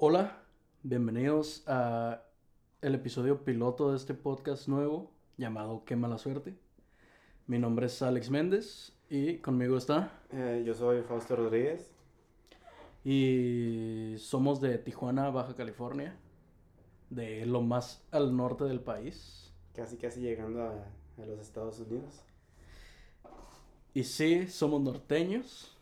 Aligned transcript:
Hola, 0.00 0.44
bienvenidos 0.84 1.64
a 1.66 2.22
el 2.82 2.94
episodio 2.94 3.44
piloto 3.44 3.90
de 3.90 3.96
este 3.96 4.14
podcast 4.14 4.68
nuevo 4.68 5.10
llamado 5.36 5.84
Qué 5.84 5.96
mala 5.96 6.18
suerte. 6.18 6.56
Mi 7.48 7.58
nombre 7.58 7.86
es 7.86 8.00
Alex 8.02 8.30
Méndez 8.30 8.92
y 9.10 9.38
conmigo 9.38 9.76
está 9.76 10.22
Eh, 10.30 10.62
yo 10.64 10.74
soy 10.74 11.02
Fausto 11.02 11.34
Rodríguez. 11.34 11.90
y 13.04 14.14
somos 14.18 14.60
de 14.60 14.78
Tijuana, 14.78 15.30
Baja 15.30 15.54
California, 15.56 16.16
de 17.10 17.44
lo 17.46 17.60
más 17.62 18.06
al 18.12 18.36
norte 18.36 18.64
del 18.64 18.80
país. 18.80 19.52
Casi 19.74 19.96
casi 19.96 20.20
llegando 20.20 20.62
a, 20.62 20.72
a 21.20 21.26
los 21.26 21.40
Estados 21.40 21.80
Unidos. 21.80 22.22
Y 23.94 24.04
sí, 24.04 24.46
somos 24.46 24.80
norteños. 24.80 25.76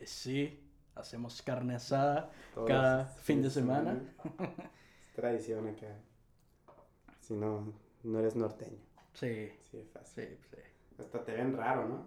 Y 0.00 0.06
sí, 0.06 0.58
hacemos 0.98 1.40
carne 1.42 1.74
asada 1.76 2.30
Todos 2.54 2.68
cada 2.68 3.04
fin 3.06 3.42
de 3.42 3.50
fines 3.50 3.52
semana. 3.54 4.00
Es 5.08 5.14
tradición 5.16 5.66
acá. 5.68 5.96
Si 7.20 7.34
no, 7.34 7.72
no 8.04 8.18
eres 8.20 8.36
norteño. 8.36 8.78
Sí, 9.14 9.50
Sí, 9.70 9.78
es 9.78 9.90
fácil. 9.90 10.28
sí, 10.28 10.36
sí. 10.56 10.62
Hasta 11.00 11.24
te 11.24 11.32
ven 11.32 11.56
raro, 11.56 11.88
¿no? 11.88 12.06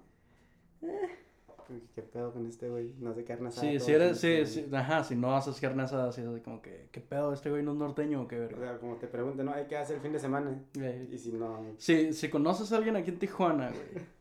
Uy, 1.70 1.84
¿Qué 1.96 2.02
pedo 2.02 2.34
con 2.34 2.46
este 2.48 2.70
güey? 2.70 2.96
No 3.00 3.12
hace 3.12 3.24
carne 3.24 3.50
asada. 3.50 3.70
Sí, 3.72 3.80
si 3.80 3.92
eres, 3.92 4.20
sí, 4.20 4.46
sí, 4.46 4.70
ajá, 4.74 5.04
si 5.04 5.16
no 5.16 5.36
haces 5.36 5.60
carne 5.60 5.84
asada, 5.84 6.10
así 6.10 6.22
es 6.22 6.42
como 6.42 6.62
que, 6.62 6.90
¿qué 6.92 7.00
pedo? 7.02 7.34
¿Este 7.34 7.50
güey 7.50 7.64
no 7.64 7.72
es 7.72 7.78
norteño 7.78 8.22
o 8.24 8.28
qué 8.28 8.38
semana. 8.38 8.56
O 8.56 8.60
verga? 8.60 8.72
sea, 8.72 8.80
como 8.80 8.96
te 8.96 9.08
preguntan, 9.08 9.46
¿no? 9.46 9.54
Hay 9.54 9.68
que 9.68 9.78
hacer 9.78 9.98
el 9.98 10.02
fin 10.02 10.12
de 10.14 10.20
semana. 10.20 10.60
Eh, 10.80 11.08
Y 11.12 11.18
si 11.18 11.32
no. 11.32 11.64
Si, 11.78 12.14
si 12.14 12.30
conoces 12.30 12.72
a 12.74 12.78
alguien 12.78 12.96
aquí 12.96 13.10
en 13.12 13.20
Tijuana, 13.20 13.70
güey, 13.70 14.06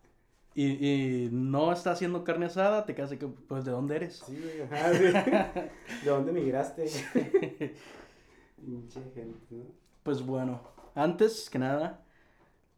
y, 0.54 0.66
y 1.26 1.28
no 1.32 1.72
está 1.72 1.92
haciendo 1.92 2.24
carne 2.24 2.46
asada, 2.46 2.84
te 2.84 2.94
quedas 2.94 3.10
así 3.10 3.18
que, 3.18 3.26
pues, 3.28 3.64
¿de 3.64 3.70
dónde 3.70 3.96
eres? 3.96 4.16
Sí, 4.26 4.38
ajá, 4.64 4.92
sí. 4.94 5.04
¿De 6.04 6.10
dónde 6.10 6.32
migraste? 6.32 6.86
Pinche 8.64 9.00
gente, 9.14 9.54
¿no? 9.54 9.64
Pues 10.02 10.24
bueno, 10.24 10.60
antes 10.94 11.48
que 11.50 11.58
nada, 11.58 12.04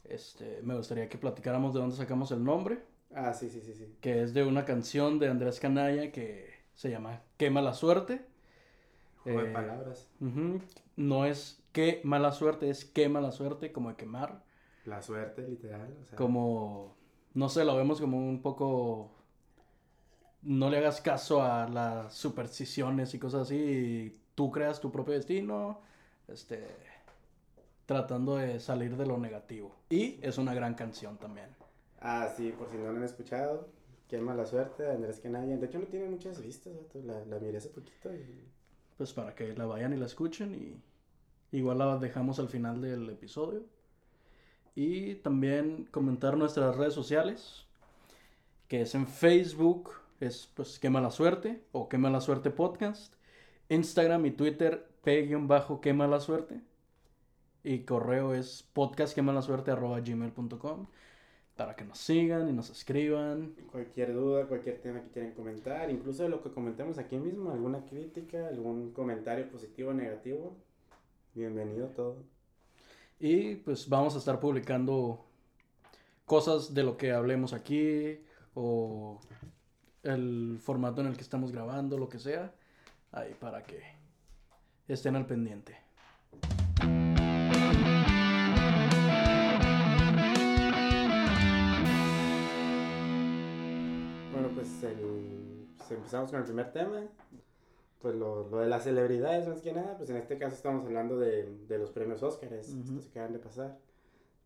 este, 0.04 0.60
me 0.62 0.76
gustaría 0.76 1.08
que 1.08 1.18
platicáramos 1.18 1.74
de 1.74 1.80
dónde 1.80 1.96
sacamos 1.96 2.30
el 2.32 2.44
nombre, 2.44 2.80
Ah, 3.14 3.34
sí, 3.34 3.50
sí, 3.50 3.60
sí, 3.60 3.74
sí. 3.74 3.94
que 4.00 4.22
es 4.22 4.32
de 4.32 4.42
una 4.42 4.64
canción 4.64 5.18
de 5.18 5.28
Andrés 5.28 5.60
Canalla 5.60 6.10
que 6.12 6.50
se 6.74 6.88
llama 6.90 7.20
Qué 7.36 7.50
mala 7.50 7.74
suerte. 7.74 8.24
Juego 9.22 9.42
de 9.42 9.50
Eh, 9.50 9.52
palabras. 9.52 10.08
No 10.96 11.26
es 11.26 11.62
qué 11.72 12.00
mala 12.04 12.32
suerte, 12.32 12.70
es 12.70 12.84
qué 12.86 13.08
mala 13.10 13.30
suerte, 13.30 13.70
como 13.70 13.90
de 13.90 13.96
quemar. 13.96 14.42
La 14.86 15.02
suerte, 15.02 15.46
literal. 15.46 15.94
O 16.00 16.04
sea, 16.06 16.16
como, 16.16 16.96
no 17.34 17.48
sé, 17.48 17.64
lo 17.64 17.76
vemos 17.76 18.00
como 18.00 18.18
un 18.18 18.42
poco, 18.42 19.10
no 20.42 20.70
le 20.70 20.78
hagas 20.78 21.00
caso 21.00 21.42
a 21.42 21.68
las 21.68 22.14
supersticiones 22.14 23.14
y 23.14 23.18
cosas 23.18 23.42
así, 23.42 23.56
y 23.56 24.20
tú 24.34 24.50
creas 24.50 24.80
tu 24.80 24.90
propio 24.90 25.14
destino, 25.14 25.80
este, 26.28 26.66
tratando 27.86 28.36
de 28.36 28.60
salir 28.60 28.96
de 28.96 29.06
lo 29.06 29.18
negativo. 29.18 29.74
Y 29.90 30.18
es 30.22 30.38
una 30.38 30.54
gran 30.54 30.74
canción 30.74 31.16
también. 31.18 31.48
Ah, 32.00 32.28
sí, 32.36 32.52
por 32.52 32.70
si 32.70 32.76
no 32.76 32.90
lo 32.90 32.98
han 32.98 33.04
escuchado. 33.04 33.68
Qué 34.08 34.20
mala 34.20 34.44
suerte, 34.44 34.90
Andrés 34.90 35.20
Canalla. 35.20 35.56
De 35.56 35.66
hecho, 35.66 35.78
no 35.78 35.86
tiene 35.86 36.08
muchas 36.08 36.42
vistas, 36.42 36.74
La, 36.94 37.24
la 37.24 37.38
miré 37.38 37.58
hace 37.58 37.70
poquito 37.70 38.12
y... 38.12 38.48
Pues 38.98 39.12
para 39.14 39.34
que 39.34 39.54
la 39.54 39.64
vayan 39.66 39.94
y 39.94 39.96
la 39.96 40.06
escuchen 40.06 40.54
y 40.54 41.56
igual 41.56 41.78
la 41.78 41.96
dejamos 41.96 42.38
al 42.38 42.48
final 42.48 42.80
del 42.80 43.08
episodio. 43.08 43.64
Y 44.74 45.16
también 45.16 45.86
comentar 45.90 46.36
nuestras 46.36 46.76
redes 46.76 46.94
sociales, 46.94 47.66
que 48.68 48.82
es 48.82 48.94
en 48.94 49.06
Facebook, 49.06 49.90
es 50.20 50.50
pues 50.54 50.78
Qué 50.78 50.90
mala 50.90 51.10
suerte 51.10 51.62
o 51.72 51.88
Qué 51.88 51.98
mala 51.98 52.20
suerte 52.20 52.50
podcast. 52.50 53.14
Instagram 53.68 54.26
y 54.26 54.30
Twitter, 54.32 54.86
p-qué 55.02 55.92
mala 55.92 56.20
suerte. 56.20 56.60
Y 57.64 57.80
correo 57.80 58.34
es 58.34 58.68
podcastquemalasuerte.gmail.com 58.72 60.86
para 61.56 61.76
que 61.76 61.84
nos 61.84 61.98
sigan 61.98 62.48
y 62.48 62.52
nos 62.52 62.70
escriban. 62.70 63.54
Cualquier 63.70 64.14
duda, 64.14 64.46
cualquier 64.46 64.80
tema 64.80 65.02
que 65.02 65.10
quieran 65.10 65.32
comentar, 65.32 65.90
incluso 65.90 66.28
lo 66.28 66.42
que 66.42 66.50
comentemos 66.50 66.98
aquí 66.98 67.18
mismo, 67.18 67.52
alguna 67.52 67.84
crítica, 67.84 68.48
algún 68.48 68.92
comentario 68.92 69.48
positivo 69.50 69.90
o 69.90 69.94
negativo, 69.94 70.56
bienvenido 71.34 71.88
todo. 71.88 72.16
Y 73.24 73.54
pues 73.54 73.88
vamos 73.88 74.16
a 74.16 74.18
estar 74.18 74.40
publicando 74.40 75.24
cosas 76.26 76.74
de 76.74 76.82
lo 76.82 76.96
que 76.96 77.12
hablemos 77.12 77.52
aquí 77.52 78.18
o 78.52 79.20
el 80.02 80.58
formato 80.60 81.02
en 81.02 81.06
el 81.06 81.14
que 81.14 81.22
estamos 81.22 81.52
grabando, 81.52 81.96
lo 81.96 82.08
que 82.08 82.18
sea, 82.18 82.52
ahí 83.12 83.32
para 83.34 83.62
que 83.62 83.80
estén 84.88 85.14
al 85.14 85.24
pendiente. 85.24 85.78
Bueno, 94.32 94.48
pues, 94.52 94.82
el, 94.82 95.68
pues, 95.78 95.92
empezamos 95.92 96.28
con 96.28 96.40
el 96.40 96.44
primer 96.44 96.72
tema. 96.72 97.02
Pues 98.02 98.16
lo, 98.16 98.48
lo 98.50 98.58
de 98.58 98.66
las 98.68 98.82
celebridades, 98.84 99.46
más 99.48 99.60
que 99.62 99.72
nada, 99.72 99.96
pues 99.96 100.10
en 100.10 100.16
este 100.16 100.36
caso 100.36 100.56
estamos 100.56 100.84
hablando 100.84 101.18
de, 101.18 101.48
de 101.68 101.78
los 101.78 101.90
premios 101.90 102.22
Óscares, 102.22 102.68
Ujú. 102.70 102.80
estos 102.80 103.04
que 103.04 103.10
acaban 103.20 103.32
de 103.32 103.38
pasar, 103.38 103.78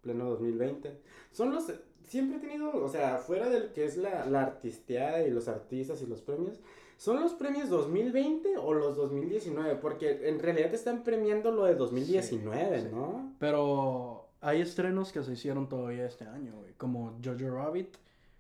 pleno 0.03 0.27
2020. 0.31 1.01
Son 1.33 1.55
los, 1.55 1.73
siempre 2.07 2.37
he 2.37 2.41
tenido, 2.41 2.71
o 2.85 2.89
sea, 2.89 3.17
fuera 3.17 3.49
del 3.49 3.73
que 3.73 3.87
es 3.87 3.97
la, 3.97 4.27
la 4.27 4.43
artisteada 4.43 5.23
y 5.27 5.31
los 5.31 5.49
artistas 5.49 6.03
y 6.03 6.07
los 6.07 6.21
premios, 6.21 6.61
¿son 6.99 7.19
los 7.21 7.33
premios 7.33 7.71
2020 7.71 8.59
o 8.59 8.75
los 8.75 8.95
2019? 8.97 9.77
Porque 9.77 10.29
en 10.29 10.39
realidad 10.39 10.75
están 10.75 11.03
premiando 11.03 11.51
lo 11.51 11.65
de 11.65 11.75
2019, 11.77 12.83
sí. 12.83 12.89
¿no? 12.93 13.33
Pero 13.39 14.29
hay 14.43 14.61
estrenos 14.61 15.13
que 15.13 15.23
se 15.23 15.33
hicieron 15.33 15.67
todavía 15.69 16.05
este 16.07 16.27
año, 16.27 16.53
güey, 16.59 16.75
como 16.75 17.19
Jojo 17.25 17.51
Rabbit 17.55 17.95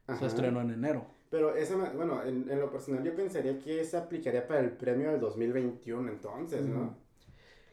se 0.07 0.13
Ajá. 0.13 0.27
estrenó 0.27 0.61
en 0.61 0.71
enero. 0.71 1.07
Pero 1.31 1.55
esa, 1.57 1.77
bueno, 1.93 2.23
en, 2.23 2.49
en 2.51 2.61
lo 2.61 2.71
personal 2.71 3.03
yo 3.03 3.15
pensaría 3.15 3.59
que 3.59 3.81
esa 3.81 3.99
aplicaría 4.01 4.47
para 4.47 4.61
el 4.61 4.73
premio 4.77 5.11
del 5.11 5.21
2021 5.21 6.09
entonces, 6.11 6.67
¿no? 6.67 6.97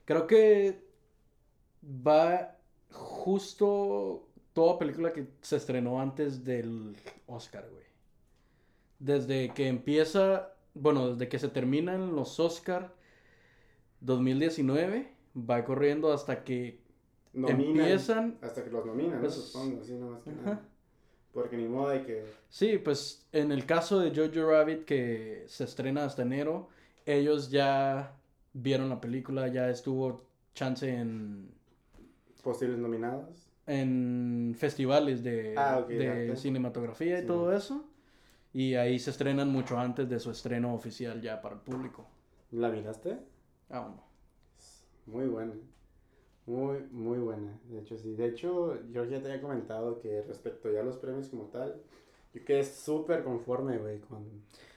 Creo 0.05 0.27
que 0.27 0.83
va 1.83 2.57
justo 2.91 4.27
toda 4.53 4.77
película 4.79 5.13
que 5.13 5.27
se 5.41 5.57
estrenó 5.57 5.99
antes 6.01 6.43
del 6.43 6.95
Oscar, 7.27 7.69
güey. 7.71 7.83
Desde 8.99 9.53
que 9.53 9.67
empieza, 9.67 10.53
bueno, 10.73 11.11
desde 11.13 11.29
que 11.29 11.39
se 11.39 11.49
terminan 11.49 12.15
los 12.15 12.39
Oscar 12.39 12.95
2019, 14.01 15.15
va 15.35 15.63
corriendo 15.65 16.11
hasta 16.13 16.43
que 16.43 16.79
Nominan, 17.33 17.93
empiezan. 17.93 18.37
hasta 18.41 18.63
que 18.63 18.69
los 18.69 18.85
nominan, 18.85 19.19
Pues, 19.19 19.35
¿no? 19.35 19.41
Supongo, 19.41 19.81
así 19.81 19.93
nomás 19.93 20.21
que 20.23 20.31
nada. 20.31 20.69
Porque 21.33 21.57
ni 21.57 21.67
modo 21.67 21.89
de 21.89 22.03
que... 22.03 22.25
Sí, 22.49 22.77
pues 22.77 23.27
en 23.31 23.51
el 23.51 23.65
caso 23.65 23.99
de 23.99 24.11
Jojo 24.15 24.49
Rabbit 24.49 24.85
que 24.85 25.43
se 25.47 25.63
estrena 25.63 26.05
hasta 26.05 26.21
enero, 26.21 26.69
ellos 27.05 27.49
ya 27.49 28.13
vieron 28.53 28.89
la 28.89 29.01
película, 29.01 29.47
ya 29.47 29.69
estuvo 29.69 30.21
chance 30.53 30.87
en 30.87 31.49
posibles 32.43 32.77
nominados. 32.77 33.49
en 33.65 34.53
festivales 34.57 35.23
de, 35.23 35.55
Ah, 35.57 35.81
de 35.81 36.35
cinematografía 36.35 37.17
y 37.17 37.21
Sí. 37.21 37.27
todo 37.27 37.53
eso. 37.55 37.85
Y 38.51 38.75
ahí 38.75 38.99
se 38.99 39.09
estrenan 39.09 39.49
mucho 39.49 39.79
antes 39.79 40.07
de 40.09 40.19
su 40.19 40.29
estreno 40.29 40.75
oficial 40.75 41.21
ya 41.21 41.41
para 41.41 41.55
el 41.55 41.61
público. 41.61 42.05
¿La 42.51 42.69
miraste? 42.69 43.17
Ah, 43.69 43.89
no. 43.95 44.03
Muy 45.11 45.25
buena. 45.27 45.53
Muy, 46.45 46.79
muy 46.91 47.19
buena. 47.19 47.57
De 47.69 47.79
hecho, 47.79 47.97
sí. 47.97 48.15
De 48.15 48.27
hecho, 48.27 48.77
yo 48.91 49.05
ya 49.05 49.21
te 49.21 49.29
había 49.29 49.41
comentado 49.41 49.99
que 49.99 50.21
respecto 50.23 50.71
ya 50.71 50.81
a 50.81 50.83
los 50.83 50.97
premios 50.97 51.29
como 51.29 51.45
tal, 51.45 51.81
yo 52.33 52.43
quedé 52.43 52.63
súper 52.63 53.23
conforme, 53.23 53.77
güey, 53.77 53.99
con, 54.01 54.25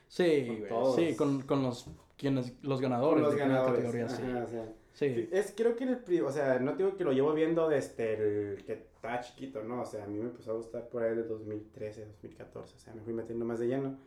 Sí, 0.08 0.46
Con 0.46 0.68
todos. 0.68 0.96
sí, 0.96 1.16
con, 1.16 1.42
con 1.42 1.62
los, 1.64 1.86
quienes, 2.16 2.52
los 2.62 2.80
con 2.80 2.90
ganadores 2.90 3.22
los 3.22 3.32
de 3.32 3.38
ganadores. 3.40 3.76
categoría, 3.84 4.08
sí. 4.08 4.22
Ajá, 4.22 4.44
o 4.44 4.48
sea, 4.48 4.72
Sí. 4.92 5.28
Es, 5.30 5.52
creo 5.54 5.76
que 5.76 5.84
el, 5.84 6.22
o 6.22 6.32
sea, 6.32 6.58
no 6.58 6.74
digo 6.74 6.96
que 6.96 7.04
lo 7.04 7.12
llevo 7.12 7.34
viendo 7.34 7.68
desde 7.68 8.14
el 8.54 8.64
que 8.64 8.72
estaba 8.72 9.20
chiquito, 9.20 9.62
¿no? 9.62 9.82
O 9.82 9.84
sea, 9.84 10.04
a 10.04 10.06
mí 10.06 10.18
me 10.18 10.24
empezó 10.24 10.52
a 10.52 10.54
gustar 10.54 10.88
por 10.88 11.02
ahí 11.02 11.14
de 11.14 11.22
2013, 11.24 12.06
2014, 12.06 12.76
o 12.76 12.78
sea, 12.78 12.94
me 12.94 13.02
fui 13.02 13.12
metiendo 13.12 13.44
más 13.44 13.58
de 13.58 13.66
lleno. 13.66 13.98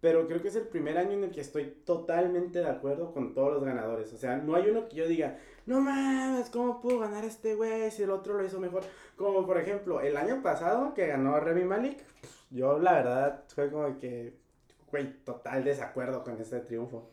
Pero 0.00 0.28
creo 0.28 0.40
que 0.40 0.46
es 0.46 0.54
el 0.54 0.68
primer 0.68 0.98
año 0.98 1.12
en 1.14 1.24
el 1.24 1.30
que 1.32 1.40
estoy 1.40 1.74
totalmente 1.84 2.60
de 2.60 2.68
acuerdo 2.68 3.12
con 3.12 3.34
todos 3.34 3.52
los 3.54 3.64
ganadores. 3.64 4.12
O 4.12 4.16
sea, 4.16 4.36
no 4.36 4.54
hay 4.54 4.70
uno 4.70 4.88
que 4.88 4.94
yo 4.96 5.08
diga, 5.08 5.38
no 5.70 5.80
mames, 5.80 6.50
¿cómo 6.50 6.80
pudo 6.80 6.98
ganar 6.98 7.24
este 7.24 7.54
güey 7.54 7.92
si 7.92 8.02
el 8.02 8.10
otro 8.10 8.34
lo 8.34 8.44
hizo 8.44 8.58
mejor? 8.58 8.82
Como 9.14 9.46
por 9.46 9.56
ejemplo, 9.56 10.00
el 10.00 10.16
año 10.16 10.42
pasado 10.42 10.94
que 10.94 11.06
ganó 11.06 11.38
Remy 11.38 11.62
Malik, 11.62 11.98
yo 12.50 12.80
la 12.80 12.94
verdad 12.94 13.44
fue 13.54 13.70
como 13.70 13.96
que, 14.00 14.34
güey, 14.90 15.22
total 15.22 15.62
desacuerdo 15.62 16.24
con 16.24 16.40
este 16.40 16.58
triunfo. 16.58 17.08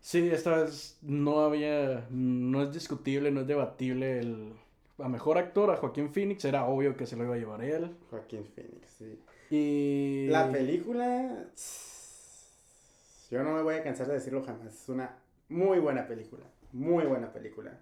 Sí, 0.00 0.30
esta 0.30 0.56
vez 0.56 0.98
no 1.02 1.40
había, 1.40 2.06
no 2.08 2.62
es 2.62 2.72
discutible, 2.72 3.30
no 3.30 3.42
es 3.42 3.46
debatible 3.46 4.20
el... 4.20 4.54
A 4.98 5.10
mejor 5.10 5.36
actor, 5.36 5.70
a 5.70 5.76
Joaquín 5.76 6.10
Phoenix, 6.10 6.46
era 6.46 6.64
obvio 6.64 6.96
que 6.96 7.04
se 7.04 7.16
lo 7.16 7.24
iba 7.24 7.34
a 7.34 7.38
llevar 7.38 7.62
él. 7.62 7.94
Joaquín 8.08 8.46
Phoenix, 8.46 8.88
sí. 8.96 9.20
Y... 9.50 10.28
La 10.30 10.50
película, 10.50 11.44
yo 13.30 13.42
no 13.42 13.52
me 13.52 13.62
voy 13.62 13.74
a 13.74 13.82
cansar 13.82 14.06
de 14.06 14.14
decirlo 14.14 14.42
jamás, 14.42 14.74
es 14.74 14.88
una 14.88 15.18
Muy 15.50 15.78
buena 15.78 16.06
película. 16.06 16.46
Muy 16.76 17.04
buena 17.04 17.32
película. 17.32 17.78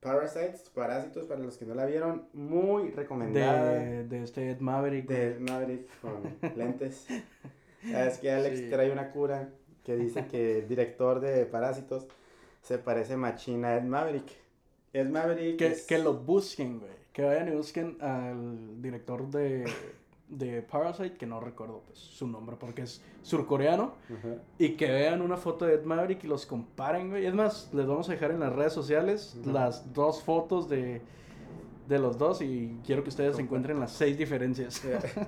Parasites, 0.00 0.68
Parásitos, 0.74 1.26
para 1.26 1.40
los 1.40 1.56
que 1.56 1.64
no 1.64 1.74
la 1.74 1.86
vieron, 1.86 2.26
muy 2.32 2.90
recomendada. 2.90 3.74
De, 3.74 4.04
de 4.04 4.22
este 4.24 4.50
Ed 4.50 4.58
Maverick. 4.60 5.06
De 5.06 5.36
Maverick 5.38 5.86
con 6.00 6.22
lentes. 6.56 7.06
Es 7.84 8.18
que 8.18 8.30
Alex 8.32 8.58
Sí. 8.58 8.70
trae 8.70 8.90
una 8.90 9.10
cura 9.10 9.50
que 9.84 9.96
dice 9.96 10.26
que 10.26 10.58
el 10.60 10.68
director 10.68 11.20
de 11.20 11.44
Parásitos 11.46 12.06
se 12.62 12.78
parece 12.78 13.16
machina 13.16 13.68
a 13.68 13.76
Ed 13.76 13.82
Maverick. 13.84 14.30
Ed 14.92 15.08
Maverick 15.08 15.58
Que, 15.58 15.66
es- 15.68 15.86
que 15.86 15.98
lo 15.98 16.14
busquen, 16.14 16.80
güey. 16.80 16.92
Que 17.12 17.22
vayan 17.22 17.48
y 17.48 17.56
busquen 17.56 17.98
al 18.00 18.80
director 18.80 19.28
de, 19.30 19.64
de 20.32 20.62
Parasite, 20.62 21.16
que 21.16 21.26
no 21.26 21.40
recuerdo 21.40 21.82
pues, 21.86 21.98
su 21.98 22.26
nombre 22.26 22.56
porque 22.58 22.82
es 22.82 23.02
surcoreano. 23.22 23.92
Y 24.58 24.70
que 24.70 24.90
vean 24.90 25.22
una 25.22 25.36
foto 25.36 25.66
de 25.66 25.74
Ed 25.74 25.84
Maverick 25.84 26.24
y 26.24 26.26
los 26.26 26.46
comparen, 26.46 27.10
güey. 27.10 27.26
Es 27.26 27.34
más, 27.34 27.70
les 27.72 27.86
vamos 27.86 28.08
a 28.08 28.12
dejar 28.12 28.30
en 28.30 28.40
las 28.40 28.52
redes 28.52 28.72
sociales 28.72 29.36
las 29.44 29.92
dos 29.92 30.22
fotos 30.22 30.68
de, 30.68 31.02
de 31.92 31.98
los 32.00 32.18
dos 32.18 32.42
y 32.42 32.78
quiero 32.84 33.02
que 33.04 33.10
ustedes 33.10 33.38
encuentren 33.38 33.78
las 33.78 33.92
seis 33.92 34.18
diferencias. 34.18 34.82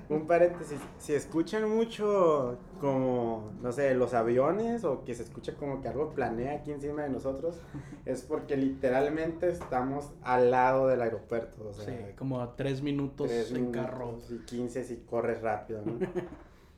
Un 0.08 0.26
paréntesis, 0.26 0.78
si 0.98 1.12
escuchan 1.14 1.68
mucho 1.68 2.58
como, 2.80 3.52
no 3.62 3.70
sé, 3.70 3.94
los 3.94 4.14
aviones 4.14 4.82
o 4.84 5.04
que 5.04 5.14
se 5.14 5.22
escucha 5.22 5.54
como 5.54 5.80
que 5.80 5.88
algo 5.88 6.10
planea 6.14 6.54
aquí 6.54 6.72
encima 6.72 7.02
de 7.02 7.10
nosotros, 7.10 7.60
es 8.04 8.22
porque 8.22 8.56
literalmente 8.56 9.48
estamos 9.48 10.10
al 10.22 10.50
lado 10.50 10.88
del 10.88 11.02
aeropuerto, 11.02 11.68
o 11.68 11.72
sea, 11.72 11.84
Sí, 11.84 12.14
como 12.16 12.40
a 12.40 12.56
tres 12.56 12.82
minutos 12.82 13.28
tres 13.28 13.52
en 13.52 13.70
carro. 13.70 14.06
minutos 14.06 14.30
y 14.32 14.38
15 14.44 14.84
si 14.84 14.96
corres 15.04 15.40
rápido, 15.42 15.82
¿no? 15.84 15.98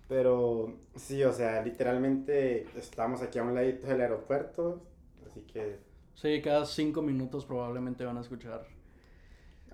Pero 0.09 0.73
sí, 0.95 1.25
o 1.25 1.33
sea, 1.33 1.63
literalmente 1.63 2.67
estamos 2.77 3.23
aquí 3.23 3.39
a 3.39 3.43
un 3.43 3.55
ladito 3.55 3.87
del 3.89 4.01
aeropuerto, 4.03 4.81
así 5.29 5.41
que 5.43 5.79
Sí, 6.15 6.41
cada 6.43 6.65
cinco 6.65 7.03
minutos 7.03 7.45
probablemente 7.45 8.05
van 8.05 8.17
a 8.17 8.21
escuchar. 8.21 8.67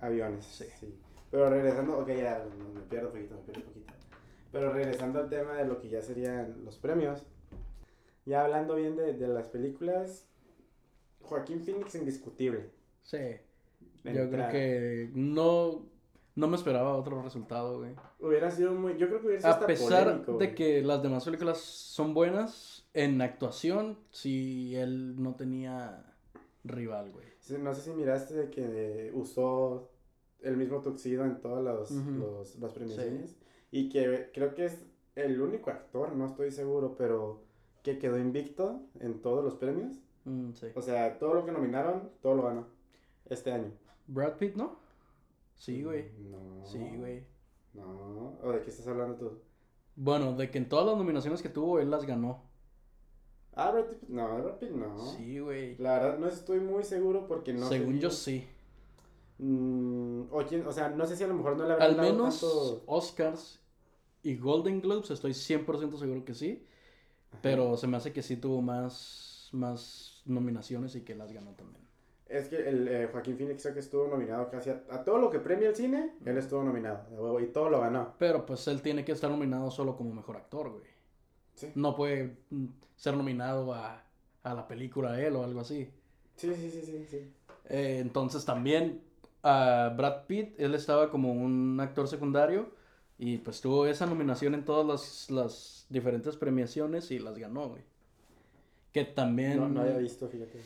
Aviones, 0.02 0.44
Sí. 0.44 0.66
sí. 0.78 0.94
Pero 1.31 1.49
regresando, 1.49 1.99
ok, 1.99 2.08
ya 2.08 2.44
me 2.75 2.81
pierdo 2.82 3.10
poquito, 3.10 3.34
me 3.37 3.40
pierdo 3.43 3.62
poquito. 3.64 3.93
Pero 4.52 4.70
regresando 4.72 5.19
al 5.20 5.31
tema 5.31 5.54
de 5.54 5.64
lo 5.64 5.81
que 5.81 5.88
ya 5.88 6.02
serían 6.02 6.62
los 6.64 6.76
premios, 6.76 7.25
ya 8.26 8.44
hablando 8.44 8.75
bien 8.75 8.96
de, 8.96 9.14
de 9.14 9.28
las 9.28 9.49
películas, 9.49 10.28
Joaquín 11.22 11.62
Phoenix 11.64 11.94
indiscutible. 11.94 12.70
Sí, 13.02 13.16
de 13.16 14.14
yo 14.14 14.28
creo 14.31 14.50
que 14.50 15.10
no, 15.14 15.87
no 16.34 16.46
me 16.48 16.56
esperaba 16.56 16.94
otro 16.96 17.22
resultado, 17.22 17.78
güey. 17.78 17.94
Hubiera 18.20 18.50
sido 18.50 18.75
muy, 18.75 18.98
yo 18.98 19.06
creo 19.08 19.20
que 19.20 19.26
hubiera 19.28 19.40
sido 19.40 19.50
A 19.52 19.55
hasta 19.55 19.66
pesar 19.66 20.05
polémico, 20.05 20.32
de 20.32 20.46
güey. 20.46 20.55
que 20.55 20.82
las 20.82 21.02
demás 21.02 21.25
películas 21.25 21.58
son 21.58 22.12
buenas, 22.12 22.87
en 22.93 23.22
actuación, 23.22 23.98
sí, 24.10 24.76
él 24.76 25.14
no 25.22 25.34
tenía 25.34 26.12
rival, 26.64 27.11
güey. 27.12 27.26
Sí, 27.41 27.56
No 27.59 27.75
sé 27.75 27.82
si 27.82 27.91
miraste 27.91 28.35
de 28.35 28.50
que 28.50 29.11
usó 29.14 29.91
el 30.41 30.56
mismo 30.56 30.81
tuxido 30.82 31.25
en 31.25 31.41
todas 31.41 31.62
los- 31.64 32.59
las 32.61 32.73
premiaciones. 32.73 33.37
Y 33.70 33.88
que 33.88 34.31
creo 34.35 34.55
que 34.55 34.67
es 34.67 34.85
el 35.14 35.41
único 35.41 35.70
actor, 35.70 36.14
no 36.14 36.26
estoy 36.26 36.50
seguro, 36.50 36.94
pero 36.97 37.43
que 37.82 37.99
quedó 37.99 38.19
invicto 38.19 38.82
en 39.00 39.20
todos 39.20 39.44
los 39.44 39.55
premios. 39.55 39.97
Mm, 40.25 40.53
sí. 40.53 40.67
O 40.75 40.82
sea, 40.82 41.19
todo 41.19 41.35
lo 41.35 41.44
que 41.44 41.53
nominaron, 41.53 42.11
todo 42.20 42.35
lo 42.37 42.43
ganó. 42.44 42.67
Este 43.26 43.50
año. 43.53 43.73
Brad 44.06 44.37
Pitt, 44.38 44.55
¿no? 44.56 44.76
Sí, 45.56 45.82
güey. 45.82 46.11
No. 46.19 46.65
Sí, 46.67 46.79
güey. 46.97 47.25
No. 47.75 48.38
¿O 48.43 48.53
de 48.53 48.61
qué 48.62 48.70
estás 48.70 48.87
hablando 48.88 49.17
tú? 49.17 49.38
Bueno, 49.97 50.35
de 50.35 50.50
que 50.50 50.58
en 50.58 50.69
todas 50.69 50.87
las 50.87 50.97
nominaciones 50.97 51.43
que 51.43 51.49
tuvo, 51.49 51.79
él 51.81 51.91
las 51.91 52.05
ganó. 52.06 52.43
Ah, 53.54 53.70
Brad 53.70 53.84
Pitt. 53.87 54.08
No, 54.08 54.43
Brad 54.43 54.58
Pitt 54.58 54.70
no. 54.70 54.96
Sí, 55.16 55.38
güey. 55.38 55.76
La 55.78 55.99
verdad 55.99 56.19
no 56.19 56.28
estoy 56.28 56.60
muy 56.60 56.84
seguro 56.84 57.26
porque 57.26 57.52
no 57.52 57.69
Según 57.69 57.99
yo 58.00 58.10
sí. 58.10 58.46
Mm, 59.38 60.22
o, 60.31 60.44
quién- 60.49 60.66
o 60.66 60.72
sea, 60.72 60.88
no 60.90 61.06
sé 61.06 61.16
si 61.16 61.25
a 61.25 61.26
lo 61.26 61.34
mejor 61.34 61.56
no 61.56 61.66
le 61.66 61.72
habrán 61.72 61.90
Al 61.90 61.96
dado 61.96 62.12
menos 62.12 62.40
tanto- 62.40 62.82
Oscars 62.87 63.60
y 64.22 64.37
Golden 64.37 64.81
Globes, 64.81 65.10
estoy 65.10 65.32
100% 65.34 65.96
seguro 65.99 66.25
que 66.25 66.34
sí. 66.34 66.66
Pero 67.40 67.76
se 67.78 67.87
me 67.87 67.96
hace 67.96 68.12
que 68.12 68.22
sí 68.22 68.37
tuvo 68.37 68.60
más, 68.60 69.49
más 69.52 70.22
nominaciones 70.26 70.94
y 70.96 71.00
que 71.02 71.14
las 71.14 71.32
ganó 71.32 71.52
también. 71.52 71.82
Es 72.26 72.48
que 72.48 72.56
el 72.69 72.88
eh, 72.88 73.08
Joaquín 73.10 73.37
Phoenix 73.37 73.62
creo 73.62 73.75
que 73.75 73.81
estuvo 73.81 74.06
nominado 74.06 74.48
casi 74.50 74.70
a, 74.70 74.82
a 74.90 75.02
todo 75.05 75.19
lo 75.19 75.31
que 75.31 75.38
premia 75.40 75.69
el 75.70 75.76
cine, 75.76 76.14
él 76.25 76.37
estuvo 76.38 76.62
nominado, 76.62 77.08
de 77.10 77.19
huevo, 77.19 77.40
y 77.40 77.46
todo 77.48 77.69
lo 77.70 77.81
ganó. 77.81 78.14
Pero 78.19 78.44
pues 78.46 78.66
él 78.69 78.81
tiene 78.82 79.05
que 79.05 79.12
estar 79.12 79.31
nominado 79.31 79.70
solo 79.70 79.96
como 79.96 80.14
mejor 80.14 80.37
actor, 80.37 80.70
güey. 80.70 80.92
Sí, 81.54 81.70
No 81.75 81.94
puede 81.94 82.37
mm, 82.50 82.66
ser 82.96 83.16
nominado 83.16 83.75
a, 83.75 84.02
a 84.43 84.54
la 84.54 84.66
película 84.66 85.12
de 85.12 85.26
él 85.26 85.37
o 85.37 85.44
algo 85.44 85.60
así. 85.60 85.88
sí, 86.37 86.52
sí, 86.54 86.70
sí, 86.70 86.82
sí. 86.84 87.06
sí. 87.10 87.32
Eh, 87.69 87.99
entonces 88.00 88.44
también 88.44 89.00
a 89.43 89.93
Brad 89.96 90.26
Pitt, 90.26 90.58
él 90.58 90.75
estaba 90.75 91.10
como 91.10 91.32
un 91.32 91.78
actor 91.81 92.08
secundario 92.08 92.70
y 93.19 93.38
pues 93.38 93.60
tuvo 93.60 93.87
esa 93.87 94.06
nominación 94.06 94.54
en 94.54 94.64
todas 94.64 94.87
las, 94.87 95.31
las 95.31 95.87
diferentes 95.88 96.37
premiaciones 96.37 97.10
y 97.10 97.19
las 97.19 97.38
ganó, 97.38 97.69
güey. 97.69 97.82
Que 98.93 99.05
también... 99.05 99.58
No, 99.58 99.69
no 99.69 99.81
había 99.81 99.96
visto, 99.98 100.28
fíjate. 100.28 100.60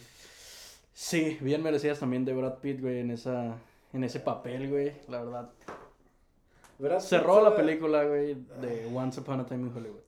Sí, 0.93 1.39
bien 1.41 1.63
merecidas 1.63 2.01
también 2.01 2.25
de 2.25 2.33
Brad 2.33 2.59
Pitt, 2.59 2.81
güey, 2.81 3.01
en 3.01 3.11
esa... 3.11 3.57
En 3.93 4.05
ese 4.05 4.21
papel, 4.21 4.69
güey, 4.69 4.93
la 5.09 5.23
verdad. 5.23 5.51
Brad 6.79 6.99
Pitt 6.99 7.09
Cerró 7.09 7.43
la 7.43 7.55
película, 7.55 8.05
güey, 8.05 8.35
de 8.61 8.91
Once 8.93 9.21
Upon 9.21 9.41
a 9.41 9.47
Time 9.47 9.69
in 9.69 9.77
Hollywood. 9.77 10.01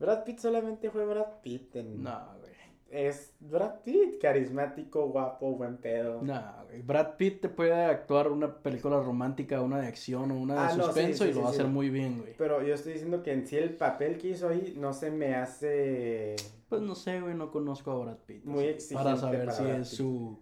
Brad 0.00 0.24
Pitt 0.24 0.38
solamente 0.38 0.90
fue 0.90 1.04
Brad 1.06 1.40
Pitt. 1.42 1.76
En... 1.76 2.02
No, 2.02 2.18
güey. 2.38 2.50
Es 2.90 3.34
Brad 3.38 3.82
Pitt, 3.84 4.20
carismático, 4.20 5.06
guapo, 5.10 5.52
buen 5.52 5.76
pedo. 5.76 6.20
No, 6.22 6.42
güey. 6.66 6.82
Brad 6.82 7.16
Pitt 7.16 7.42
te 7.42 7.48
puede 7.48 7.72
actuar 7.72 8.28
una 8.32 8.52
película 8.62 8.98
romántica, 8.98 9.60
una 9.62 9.78
de 9.80 9.86
acción 9.86 10.32
o 10.32 10.34
una 10.40 10.54
de 10.54 10.60
Ah, 10.60 10.64
no, 10.68 10.72
sí, 10.74 10.82
suspenso 10.86 11.24
sí, 11.24 11.30
y 11.30 11.32
lo 11.34 11.38
sí, 11.38 11.42
va 11.44 11.48
a 11.50 11.52
sí. 11.52 11.58
hacer 11.60 11.70
muy 11.70 11.90
bien, 11.90 12.18
güey. 12.18 12.34
Pero 12.36 12.62
yo 12.62 12.74
estoy 12.74 12.94
diciendo 12.94 13.22
que 13.22 13.32
en 13.32 13.46
sí 13.46 13.56
el 13.56 13.76
papel 13.76 14.18
que 14.18 14.30
hizo 14.30 14.48
ahí 14.48 14.74
no 14.76 14.92
se 14.92 15.10
me 15.12 15.36
hace... 15.36 16.34
Pues 16.68 16.82
no 16.82 16.94
sé, 16.96 17.20
güey, 17.20 17.34
no 17.34 17.50
conozco 17.52 17.92
a 17.92 17.98
Brad 17.98 18.18
Pitt. 18.26 18.44
Muy 18.44 18.68
así, 18.70 18.94
Para 18.94 19.12
exigente 19.12 19.20
saber 19.20 19.40
para 19.46 19.52
si 19.52 19.62
Brad 19.62 19.80
es 19.80 19.88
Pitt. 19.90 19.96
su... 19.98 20.38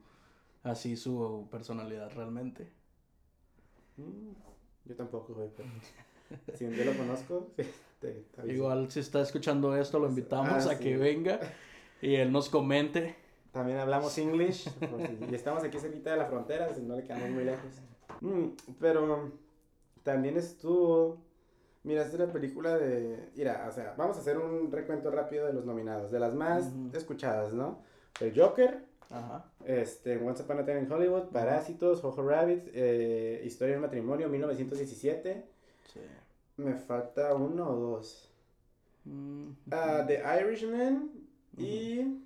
Así 0.63 0.97
su 0.97 1.49
personalidad 1.51 2.11
realmente. 2.15 2.73
Mm, 3.97 4.31
Yo 4.87 4.97
tampoco, 4.97 5.35
güey, 5.35 5.51
pero... 5.57 5.69
si 6.55 6.65
un 6.65 6.75
día 6.75 6.85
lo 6.87 6.97
conozco, 6.97 7.51
te, 8.01 8.11
te 8.35 8.41
aviso. 8.41 8.55
Igual 8.57 8.91
si 8.91 9.01
está 9.01 9.21
escuchando 9.21 9.77
esto, 9.77 9.99
lo 9.99 10.09
invitamos 10.09 10.67
Ah, 10.67 10.73
a 10.73 10.75
sí. 10.77 10.83
que 10.85 10.97
venga 10.97 11.41
y 12.01 12.15
él 12.17 12.31
nos 12.33 12.49
comente. 12.49 13.17
También 13.53 13.79
hablamos 13.79 14.17
English 14.19 14.69
y 15.31 15.35
estamos 15.35 15.65
aquí 15.65 15.79
cerquita 15.79 16.11
de 16.13 16.17
la 16.19 16.27
frontera, 16.27 16.73
si 16.75 16.83
no 16.83 16.97
le 16.97 17.03
quedamos 17.03 17.31
muy 17.31 17.45
lejos. 17.45 17.71
Mm, 18.21 18.47
pero 18.81 19.33
también 20.03 20.37
estuvo. 20.37 21.19
Miraste 21.85 22.19
la 22.19 22.27
película 22.33 22.77
de. 22.77 23.31
Mira, 23.37 23.67
o 23.69 23.73
sea, 23.73 23.95
vamos 23.97 24.17
a 24.17 24.21
hacer 24.21 24.37
un 24.39 24.71
recuento 24.71 25.11
rápido 25.11 25.47
de 25.47 25.53
los 25.53 25.65
nominados, 25.65 26.11
de 26.11 26.21
las 26.21 26.35
más 26.35 26.71
escuchadas, 26.93 27.53
¿no? 27.55 27.83
El 28.21 28.39
Joker, 28.39 28.85
Ajá. 29.11 29.45
este, 29.65 30.19
Once 30.19 30.43
Upon 30.43 30.59
a 30.59 30.65
Time 30.67 30.81
in 30.81 30.93
Hollywood, 30.93 31.29
Parásitos, 31.33 32.01
Jojo 32.03 32.23
Rabbit, 32.29 32.65
eh, 32.75 33.43
Historia 33.47 33.75
del 33.75 33.81
Matrimonio, 33.83 34.29
1917. 34.29 35.45
Sí. 35.93 36.01
Me 36.59 36.75
falta 36.77 37.35
uno 37.35 37.71
o 37.71 37.77
dos. 37.77 38.31
Mm, 39.07 39.53
Ah, 39.71 40.05
The 40.07 40.17
Irishman 40.41 41.11
y... 41.57 42.23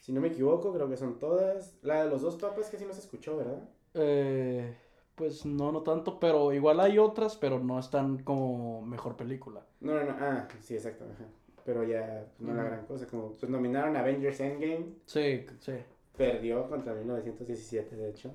Si 0.00 0.12
no 0.12 0.20
me 0.20 0.28
equivoco, 0.28 0.72
creo 0.72 0.88
que 0.88 0.96
son 0.96 1.18
todas. 1.20 1.76
La 1.82 2.02
de 2.04 2.10
los 2.10 2.22
dos 2.22 2.36
papas 2.36 2.68
que 2.70 2.78
sí 2.78 2.84
no 2.84 2.92
se 2.92 3.00
escuchó, 3.00 3.36
¿verdad? 3.36 3.68
eh, 3.94 4.76
pues 5.14 5.44
no, 5.46 5.72
no 5.72 5.82
tanto, 5.82 6.18
pero 6.20 6.52
igual 6.52 6.80
hay 6.80 6.98
otras, 6.98 7.36
pero 7.36 7.58
no 7.58 7.78
están 7.78 8.18
como 8.22 8.82
mejor 8.82 9.16
película. 9.16 9.62
No, 9.80 9.94
no, 9.94 10.04
no. 10.04 10.16
Ah, 10.20 10.48
sí, 10.60 10.74
exacto. 10.74 11.04
ajá. 11.04 11.24
Pero 11.64 11.84
ya, 11.84 12.26
pues, 12.36 12.40
no 12.48 12.54
la 12.54 12.62
Ujú. 12.62 12.70
gran 12.70 12.86
cosa. 12.86 13.06
Como, 13.06 13.32
pues 13.32 13.50
nominaron 13.50 13.96
a 13.96 14.00
Avengers 14.00 14.40
Endgame. 14.40 14.86
Sí, 15.06 15.46
sí. 15.60 15.72
Perdió 16.16 16.68
contra 16.68 16.92
1917, 16.94 17.96
de 17.96 18.10
hecho. 18.10 18.30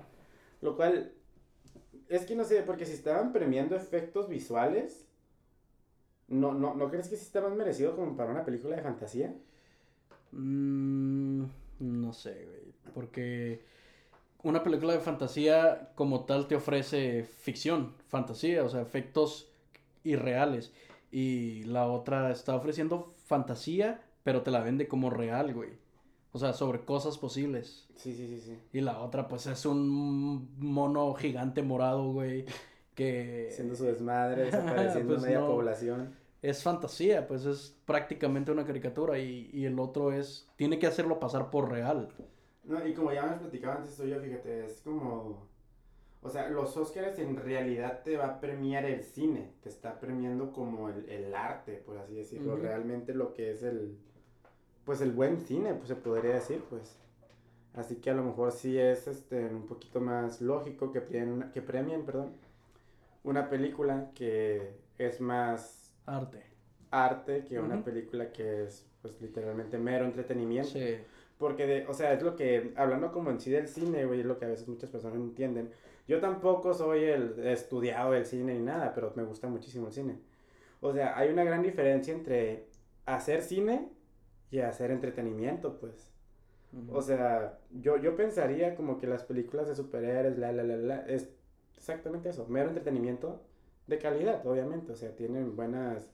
Lo 0.62 0.76
cual... 0.76 1.14
Es 2.08 2.26
que 2.26 2.36
no 2.36 2.44
sé, 2.44 2.62
porque 2.64 2.86
si 2.86 2.94
estaban 2.94 3.32
premiando 3.34 3.76
efectos 3.76 4.30
visuales... 4.30 5.08
¿No, 6.28 6.54
no, 6.54 6.74
¿No 6.74 6.90
crees 6.90 7.10
que 7.10 7.18
sí 7.18 7.24
está 7.24 7.42
más 7.42 7.54
merecido 7.54 7.96
como 7.96 8.16
para 8.16 8.32
una 8.32 8.46
película 8.46 8.76
de 8.76 8.82
fantasía? 8.82 9.36
Mm, 10.32 11.44
no 11.80 12.14
sé, 12.14 12.46
güey. 12.46 12.74
Porque 12.94 13.66
una 14.44 14.64
película 14.64 14.94
de 14.94 15.00
fantasía 15.00 15.92
como 15.96 16.26
tal 16.26 16.48
te 16.48 16.56
ofrece 16.56 17.24
ficción, 17.24 17.94
fantasía, 18.08 18.64
o 18.64 18.70
sea, 18.70 18.82
efectos 18.82 19.52
irreales. 20.04 20.74
Y 21.12 21.64
la 21.64 21.88
otra 21.88 22.32
está 22.32 22.56
ofreciendo 22.56 23.14
fantasía, 23.26 24.02
pero 24.24 24.42
te 24.44 24.52
la 24.52 24.62
vende 24.62 24.88
como 24.88 25.10
real, 25.10 25.54
güey. 25.54 25.72
O 26.36 26.40
sea, 26.40 26.54
sobre 26.54 26.84
cosas 26.84 27.18
posibles. 27.20 27.88
Sí, 27.96 28.14
sí, 28.16 28.28
sí, 28.28 28.42
sí. 28.42 28.60
Y 28.74 28.82
la 28.82 29.00
otra, 29.02 29.28
pues, 29.28 29.46
es 29.48 29.66
un 29.66 30.50
mono 30.60 31.14
gigante 31.14 31.62
morado, 31.64 32.12
güey. 32.12 32.46
Que... 32.96 33.50
Haciendo 33.52 33.76
su 33.76 33.86
desmadre, 33.86 34.44
desapareciendo 34.52 35.14
Pues 35.14 35.22
media 35.22 35.40
no. 35.42 35.48
población. 35.48 36.16
es 36.42 36.62
fantasía, 36.64 37.28
pues 37.28 37.46
es 37.46 37.78
prácticamente 37.86 38.52
una 38.52 38.66
caricatura 38.66 39.18
y, 39.20 39.50
y 39.54 39.66
el 39.66 39.80
otro 39.80 40.12
es, 40.12 40.52
tiene 40.58 40.80
que 40.80 40.88
hacerlo 40.88 41.20
pasar 41.20 41.50
por 41.52 41.70
real. 41.72 42.10
No, 42.64 42.86
y 42.86 42.94
como 42.94 43.12
ya 43.14 43.24
me 43.26 43.32
has 43.32 43.40
platicado 43.40 43.78
antes 43.80 43.96
tú, 43.96 44.06
yo 44.06 44.20
fíjate, 44.20 44.66
es 44.66 44.82
como... 44.82 45.48
O 46.22 46.30
sea, 46.30 46.50
los 46.50 46.78
Oscars 46.78 47.20
en 47.20 47.36
realidad 47.36 48.02
te 48.04 48.16
va 48.18 48.26
a 48.28 48.40
premiar 48.40 48.86
el 48.86 49.04
cine, 49.04 49.54
te 49.62 49.68
está 49.70 50.00
premiando 50.00 50.54
como 50.54 50.90
el, 50.90 51.10
el 51.10 51.36
arte, 51.36 51.74
por 51.86 51.98
así 51.98 52.16
decirlo, 52.16 52.56
realmente 52.56 53.14
lo 53.14 53.34
que 53.34 53.52
es 53.52 53.62
el, 53.64 53.98
pues 54.86 55.02
el 55.02 55.12
buen 55.12 55.40
cine, 55.40 55.74
pues 55.74 55.88
se 55.90 55.96
podría 55.96 56.34
decir, 56.36 56.64
pues. 56.70 56.98
Así 57.74 57.96
que 57.98 58.10
a 58.12 58.14
lo 58.14 58.24
mejor 58.24 58.52
sí 58.52 58.78
es 58.78 59.08
este, 59.08 59.46
un 59.48 59.66
poquito 59.66 60.00
más 60.02 60.42
lógico 60.42 60.92
que 60.92 61.02
premien, 61.02 61.52
que 61.52 61.62
premien, 61.62 62.06
perdón, 62.06 62.34
una 63.24 63.50
película 63.50 64.12
que 64.16 64.76
es 64.98 65.22
más 65.22 65.94
Arte. 66.06 66.44
arte 66.92 67.44
que 67.46 67.60
una 67.60 67.76
Ujú. 67.76 67.84
película 67.86 68.32
que 68.32 68.64
es 68.64 68.86
pues 69.02 69.20
literalmente 69.22 69.78
mero 69.78 70.06
entretenimiento. 70.06 70.80
Sí. 70.80 70.98
Porque, 71.38 71.66
de, 71.68 71.88
o 71.88 71.94
sea, 71.94 72.14
es 72.14 72.22
lo 72.24 72.36
que, 72.36 72.74
hablando 72.78 73.12
como 73.12 73.30
en 73.32 73.40
sí 73.42 73.52
del 73.52 73.68
cine, 73.68 74.06
güey, 74.06 74.22
es 74.22 74.26
lo 74.26 74.38
que 74.40 74.46
a 74.46 74.48
veces 74.50 74.68
muchas 74.68 74.90
personas 74.90 75.18
no 75.18 75.26
entienden. 75.26 75.72
Yo 76.08 76.20
tampoco 76.22 76.74
soy 76.74 77.04
el 77.06 77.40
estudiado 77.48 78.12
del 78.12 78.26
cine 78.26 78.54
ni 78.54 78.62
nada, 78.62 78.94
pero 78.94 79.12
me 79.16 79.24
gusta 79.24 79.48
muchísimo 79.48 79.88
el 79.88 79.94
cine. 79.94 80.20
O 80.82 80.94
sea, 80.94 81.18
hay 81.18 81.30
una 81.30 81.44
gran 81.44 81.62
diferencia 81.64 82.14
entre 82.14 82.68
hacer 83.06 83.42
cine 83.42 83.90
y 84.54 84.60
hacer 84.60 84.92
entretenimiento, 84.92 85.80
pues. 85.80 86.12
Ujú. 86.72 86.96
O 86.96 87.02
sea, 87.02 87.58
yo, 87.72 87.98
yo 87.98 88.16
pensaría 88.16 88.76
como 88.76 89.00
que 89.00 89.08
las 89.08 89.24
películas 89.24 89.68
de 89.68 89.76
superhéroes, 89.76 90.38
la, 90.38 90.52
la, 90.52 90.62
la, 90.62 90.78
la, 90.78 91.00
es 91.08 91.30
exactamente 91.76 92.30
eso, 92.30 92.46
mero 92.48 92.68
entretenimiento 92.70 93.42
de 93.88 93.98
calidad, 93.98 94.46
obviamente. 94.46 94.92
O 94.92 94.96
sea, 94.96 95.16
tienen 95.16 95.56
buenas, 95.56 96.08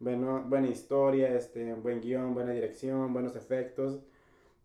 bueno, 0.00 0.44
buena 0.46 0.68
historia, 0.68 1.34
este, 1.34 1.72
buen 1.72 2.02
guion, 2.02 2.34
buena 2.34 2.52
dirección, 2.52 3.14
buenos 3.14 3.34
efectos. 3.36 4.02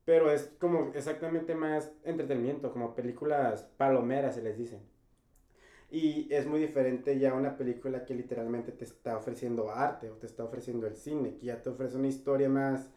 Pero 0.03 0.29
es 0.29 0.51
como 0.59 0.91
exactamente 0.93 1.55
más 1.55 1.93
entretenimiento, 2.03 2.73
como 2.73 2.93
películas 2.93 3.63
palomeras 3.77 4.35
se 4.35 4.41
les 4.41 4.57
dice. 4.57 4.81
Y 5.89 6.27
es 6.33 6.45
muy 6.47 6.59
diferente 6.59 7.19
ya 7.19 7.33
una 7.35 7.55
película 7.55 8.03
que 8.03 8.15
literalmente 8.15 8.71
te 8.71 8.83
está 8.83 9.15
ofreciendo 9.15 9.71
arte 9.71 10.09
o 10.09 10.15
te 10.15 10.25
está 10.25 10.43
ofreciendo 10.43 10.87
el 10.87 10.95
cine, 10.95 11.35
que 11.37 11.45
ya 11.45 11.61
te 11.61 11.69
ofrece 11.69 11.97
una 11.97 12.07
historia 12.07 12.49
más, 12.49 12.89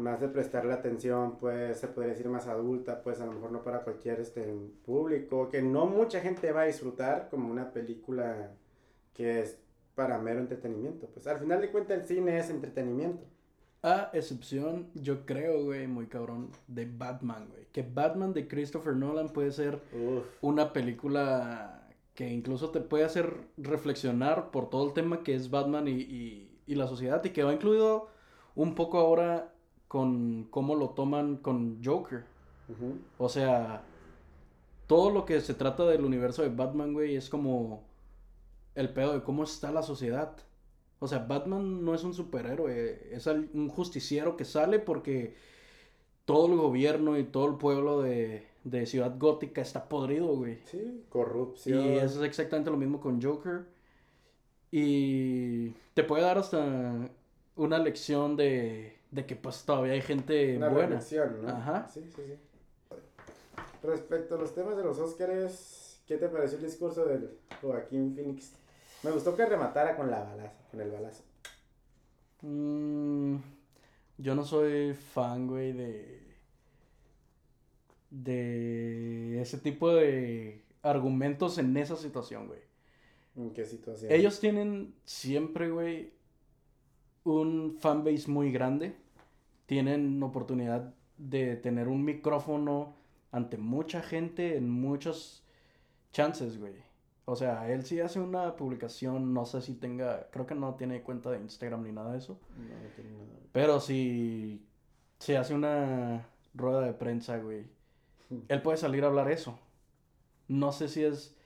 más 0.00 0.20
de 0.20 0.28
prestarle 0.28 0.72
atención, 0.72 1.38
pues 1.38 1.78
se 1.78 1.88
podría 1.88 2.12
decir 2.12 2.28
más 2.28 2.46
adulta, 2.48 3.02
pues 3.02 3.20
a 3.20 3.26
lo 3.26 3.32
mejor 3.32 3.52
no 3.52 3.62
para 3.62 3.82
cualquier 3.84 4.20
este, 4.20 4.42
público, 4.84 5.48
que 5.48 5.62
no 5.62 5.86
mucha 5.86 6.20
gente 6.20 6.50
va 6.52 6.62
a 6.62 6.66
disfrutar 6.66 7.28
como 7.30 7.50
una 7.50 7.72
película 7.72 8.52
que 9.14 9.40
es 9.40 9.58
para 9.94 10.18
mero 10.18 10.40
entretenimiento. 10.40 11.06
Pues 11.08 11.26
al 11.26 11.38
final 11.38 11.60
de 11.60 11.70
cuentas 11.70 11.98
el 12.00 12.06
cine 12.06 12.38
es 12.38 12.50
entretenimiento. 12.50 13.24
A 13.82 14.10
excepción, 14.12 14.90
yo 14.94 15.24
creo, 15.24 15.64
güey, 15.64 15.86
muy 15.86 16.06
cabrón, 16.06 16.50
de 16.68 16.84
Batman, 16.86 17.48
güey. 17.50 17.66
Que 17.72 17.82
Batman 17.82 18.34
de 18.34 18.46
Christopher 18.46 18.94
Nolan 18.94 19.30
puede 19.30 19.52
ser 19.52 19.76
Uf. 19.94 20.24
una 20.42 20.72
película 20.72 21.88
que 22.14 22.28
incluso 22.28 22.70
te 22.70 22.80
puede 22.80 23.04
hacer 23.04 23.34
reflexionar 23.56 24.50
por 24.50 24.68
todo 24.68 24.86
el 24.86 24.92
tema 24.92 25.22
que 25.22 25.34
es 25.34 25.50
Batman 25.50 25.88
y, 25.88 25.92
y- 25.92 26.46
y 26.66 26.74
la 26.74 26.86
sociedad 26.86 27.24
y 27.24 27.30
que 27.30 27.42
va 27.42 27.54
incluido 27.54 28.08
un 28.54 28.74
poco 28.74 28.98
ahora 28.98 29.54
con 29.90 30.46
cómo 30.50 30.76
lo 30.76 30.90
toman 30.90 31.38
con 31.38 31.82
Joker. 31.84 32.22
O 33.18 33.28
sea, 33.28 33.82
todo 34.86 35.10
lo 35.10 35.24
que 35.24 35.40
se 35.40 35.52
trata 35.52 35.84
del 35.84 36.04
universo 36.04 36.42
de 36.42 36.48
Batman, 36.48 36.92
güey, 36.92 37.16
es 37.16 37.28
como 37.28 37.82
el 38.76 38.90
pedo 38.90 39.14
de 39.14 39.24
cómo 39.24 39.42
está 39.42 39.72
la 39.72 39.82
sociedad. 39.82 40.36
O 41.00 41.08
sea, 41.08 41.18
Batman 41.18 41.84
no 41.84 41.92
es 41.92 42.04
un 42.04 42.14
superhéroe, 42.14 43.08
es 43.10 43.26
un 43.26 43.68
justiciero 43.68 44.36
que 44.36 44.44
sale 44.44 44.78
porque 44.78 45.34
todo 46.24 46.46
el 46.46 46.56
gobierno 46.56 47.18
y 47.18 47.24
todo 47.24 47.48
el 47.48 47.56
pueblo 47.56 48.00
de, 48.00 48.46
de 48.62 48.86
Ciudad 48.86 49.18
Gótica 49.18 49.60
está 49.60 49.88
podrido, 49.88 50.28
güey. 50.28 50.60
Sí, 50.66 51.02
corrupción. 51.08 51.84
Y 51.84 51.88
eso 51.96 52.20
es 52.20 52.28
exactamente 52.28 52.70
lo 52.70 52.76
mismo 52.76 53.00
con 53.00 53.20
Joker. 53.20 53.64
Y 54.70 55.70
te 55.94 56.04
puede 56.04 56.22
dar 56.22 56.38
hasta 56.38 57.10
una 57.56 57.78
lección 57.80 58.36
de, 58.36 58.99
de 59.10 59.26
que 59.26 59.36
pues 59.36 59.64
todavía 59.64 59.92
hay 59.94 60.02
gente 60.02 60.56
Una 60.56 60.68
buena. 60.68 60.88
reflexión, 60.88 61.42
¿no? 61.42 61.48
Ajá. 61.48 61.88
Sí, 61.92 62.02
sí, 62.14 62.22
sí. 62.26 62.34
Respecto 63.82 64.34
a 64.34 64.38
los 64.38 64.54
temas 64.54 64.76
de 64.76 64.84
los 64.84 64.98
Óscares, 64.98 66.00
¿qué 66.06 66.16
te 66.16 66.28
pareció 66.28 66.58
el 66.58 66.64
discurso 66.64 67.04
del 67.06 67.38
Joaquín 67.60 68.14
Phoenix? 68.14 68.52
Me 69.02 69.10
gustó 69.10 69.34
que 69.34 69.46
rematara 69.46 69.96
con 69.96 70.10
la 70.10 70.22
balazo, 70.22 70.54
con 70.70 70.80
el 70.80 70.90
balazo. 70.90 71.22
Mm, 72.42 73.36
yo 74.18 74.34
no 74.34 74.44
soy 74.44 74.94
fan, 74.94 75.46
güey, 75.46 75.72
de. 75.72 76.20
de 78.10 79.40
ese 79.40 79.58
tipo 79.58 79.92
de 79.94 80.62
argumentos 80.82 81.58
en 81.58 81.76
esa 81.76 81.96
situación, 81.96 82.46
güey. 82.48 82.60
¿En 83.36 83.52
qué 83.52 83.64
situación? 83.64 84.12
Ellos 84.12 84.40
tienen 84.40 84.94
siempre, 85.04 85.70
güey, 85.70 86.12
un 87.24 87.76
fanbase 87.78 88.30
muy 88.30 88.52
grande. 88.52 88.96
Tienen 89.66 90.22
oportunidad 90.22 90.94
de 91.16 91.56
tener 91.56 91.88
un 91.88 92.04
micrófono 92.04 92.94
ante 93.30 93.58
mucha 93.58 94.02
gente 94.02 94.56
en 94.56 94.70
muchos 94.70 95.44
chances, 96.12 96.58
güey. 96.58 96.74
O 97.26 97.36
sea, 97.36 97.70
él 97.70 97.84
sí 97.84 98.00
hace 98.00 98.18
una 98.18 98.56
publicación, 98.56 99.32
no 99.32 99.46
sé 99.46 99.62
si 99.62 99.74
tenga, 99.74 100.28
creo 100.30 100.46
que 100.46 100.54
no 100.56 100.74
tiene 100.74 101.02
cuenta 101.02 101.30
de 101.30 101.38
Instagram 101.38 101.84
ni 101.84 101.92
nada 101.92 102.12
de 102.12 102.18
eso. 102.18 102.40
No, 102.56 102.64
no 102.64 102.88
tiene 102.96 103.10
nada. 103.12 103.38
Pero 103.52 103.78
si 103.78 104.66
se 105.18 105.36
hace 105.36 105.54
una 105.54 106.26
rueda 106.54 106.80
de 106.80 106.92
prensa, 106.92 107.38
güey, 107.38 107.66
él 108.48 108.62
puede 108.62 108.78
salir 108.78 109.04
a 109.04 109.08
hablar 109.08 109.30
eso. 109.30 109.58
No 110.48 110.72
sé 110.72 110.88
si 110.88 111.04
es 111.04 111.36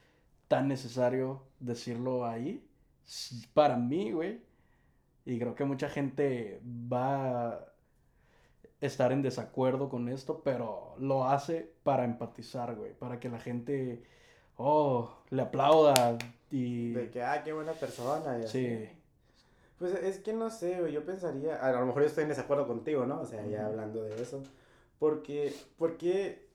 tan 0.47 0.67
necesario 0.67 1.43
decirlo 1.59 2.25
ahí. 2.25 2.65
Para 3.53 3.77
mí, 3.77 4.11
güey. 4.11 4.41
Y 5.25 5.39
creo 5.39 5.55
que 5.55 5.65
mucha 5.65 5.89
gente 5.89 6.61
va 6.63 7.49
a 7.49 7.65
estar 8.79 9.11
en 9.11 9.23
desacuerdo 9.23 9.89
con 9.89 10.07
esto, 10.07 10.41
pero 10.43 10.95
lo 10.99 11.25
hace 11.27 11.73
para 11.83 12.05
empatizar, 12.05 12.75
güey. 12.75 12.93
Para 12.93 13.19
que 13.19 13.29
la 13.29 13.39
gente, 13.39 14.03
oh, 14.57 15.17
le 15.31 15.41
aplauda 15.41 16.17
y... 16.51 16.91
De 16.91 17.09
que, 17.09 17.23
ah, 17.23 17.41
qué 17.43 17.53
buena 17.53 17.73
persona. 17.73 18.37
y 18.37 18.43
así. 18.43 18.67
Sí. 18.67 18.89
Pues 19.79 19.93
es 19.95 20.19
que 20.19 20.31
no 20.31 20.49
sé, 20.51 20.79
güey, 20.79 20.93
yo 20.93 21.03
pensaría, 21.03 21.55
a 21.55 21.71
lo 21.71 21.85
mejor 21.87 22.03
yo 22.03 22.07
estoy 22.07 22.23
en 22.23 22.29
desacuerdo 22.29 22.67
contigo, 22.67 23.05
¿no? 23.05 23.21
O 23.21 23.25
sea, 23.25 23.45
ya 23.45 23.65
hablando 23.65 24.03
de 24.03 24.21
eso. 24.21 24.41
Porque, 24.99 25.53
porque, 25.77 26.47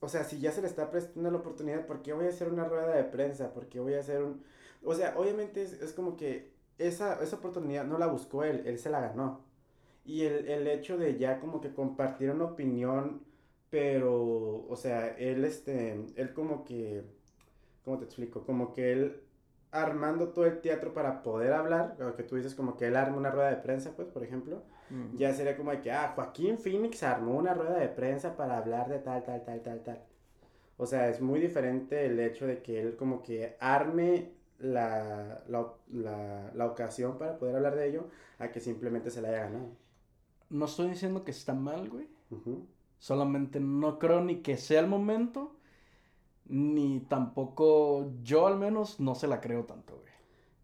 o 0.00 0.08
sea, 0.08 0.24
si 0.24 0.40
ya 0.40 0.50
se 0.50 0.62
le 0.62 0.66
está 0.66 0.90
prestando 0.90 1.30
la 1.30 1.38
oportunidad, 1.38 1.86
¿por 1.86 2.02
qué 2.02 2.14
voy 2.14 2.26
a 2.26 2.30
hacer 2.30 2.48
una 2.48 2.64
rueda 2.64 2.96
de 2.96 3.04
prensa? 3.04 3.52
¿Por 3.52 3.66
qué 3.66 3.80
voy 3.80 3.94
a 3.94 4.00
hacer 4.00 4.22
un... 4.22 4.42
O 4.82 4.94
sea, 4.94 5.14
obviamente 5.16 5.62
es, 5.62 5.74
es 5.74 5.92
como 5.92 6.16
que 6.16 6.53
esa, 6.78 7.22
esa 7.22 7.36
oportunidad 7.36 7.84
no 7.84 7.98
la 7.98 8.06
buscó 8.06 8.44
él, 8.44 8.62
él 8.66 8.78
se 8.78 8.90
la 8.90 9.00
ganó. 9.00 9.40
Y 10.04 10.22
el, 10.22 10.48
el 10.48 10.66
hecho 10.68 10.98
de 10.98 11.16
ya 11.18 11.40
como 11.40 11.60
que 11.60 11.72
compartir 11.74 12.30
una 12.30 12.44
opinión, 12.44 13.22
pero, 13.70 14.66
o 14.68 14.76
sea, 14.76 15.08
él, 15.18 15.44
este, 15.44 15.92
él 16.16 16.32
como 16.34 16.64
que, 16.64 17.04
¿cómo 17.84 17.98
te 17.98 18.04
explico? 18.04 18.44
Como 18.44 18.72
que 18.72 18.92
él 18.92 19.20
armando 19.70 20.28
todo 20.28 20.46
el 20.46 20.60
teatro 20.60 20.94
para 20.94 21.22
poder 21.22 21.52
hablar, 21.52 21.96
lo 21.98 22.14
que 22.14 22.22
tú 22.22 22.36
dices 22.36 22.54
como 22.54 22.76
que 22.76 22.86
él 22.86 22.96
arma 22.96 23.16
una 23.16 23.30
rueda 23.30 23.50
de 23.50 23.56
prensa, 23.56 23.92
pues, 23.96 24.08
por 24.08 24.22
ejemplo, 24.22 24.62
ya 25.16 25.32
sería 25.34 25.56
como 25.56 25.72
de 25.72 25.80
que, 25.80 25.90
ah, 25.90 26.12
Joaquín 26.14 26.58
Phoenix 26.58 27.02
armó 27.02 27.36
una 27.36 27.54
rueda 27.54 27.78
de 27.78 27.88
prensa 27.88 28.36
para 28.36 28.58
hablar 28.58 28.88
de 28.88 29.00
tal, 29.00 29.24
tal, 29.24 29.44
tal, 29.44 29.62
tal, 29.62 29.82
tal. 29.82 30.02
O 30.76 30.86
sea, 30.86 31.08
es 31.08 31.20
muy 31.20 31.40
diferente 31.40 32.06
el 32.06 32.20
hecho 32.20 32.46
de 32.46 32.62
que 32.62 32.80
él 32.80 32.96
como 32.96 33.22
que 33.22 33.56
arme 33.60 34.32
la, 34.64 35.44
la, 35.48 35.74
la, 35.92 36.50
la 36.54 36.66
ocasión 36.66 37.18
para 37.18 37.38
poder 37.38 37.56
hablar 37.56 37.76
de 37.76 37.88
ello 37.88 38.08
a 38.38 38.50
que 38.50 38.60
simplemente 38.60 39.10
se 39.10 39.20
la 39.22 39.28
haya 39.28 39.40
ganado. 39.44 39.76
No 40.50 40.64
estoy 40.66 40.88
diciendo 40.88 41.24
que 41.24 41.30
está 41.30 41.54
mal, 41.54 41.88
güey. 41.90 42.08
Solamente 42.98 43.60
no 43.60 43.98
creo 43.98 44.22
ni 44.22 44.36
que 44.42 44.56
sea 44.56 44.80
el 44.80 44.86
momento, 44.88 45.56
ni 46.46 47.00
tampoco 47.00 48.12
yo 48.22 48.46
al 48.46 48.58
menos 48.58 49.00
no 49.00 49.14
se 49.14 49.28
la 49.28 49.40
creo 49.40 49.64
tanto, 49.64 49.96
güey. 49.98 50.12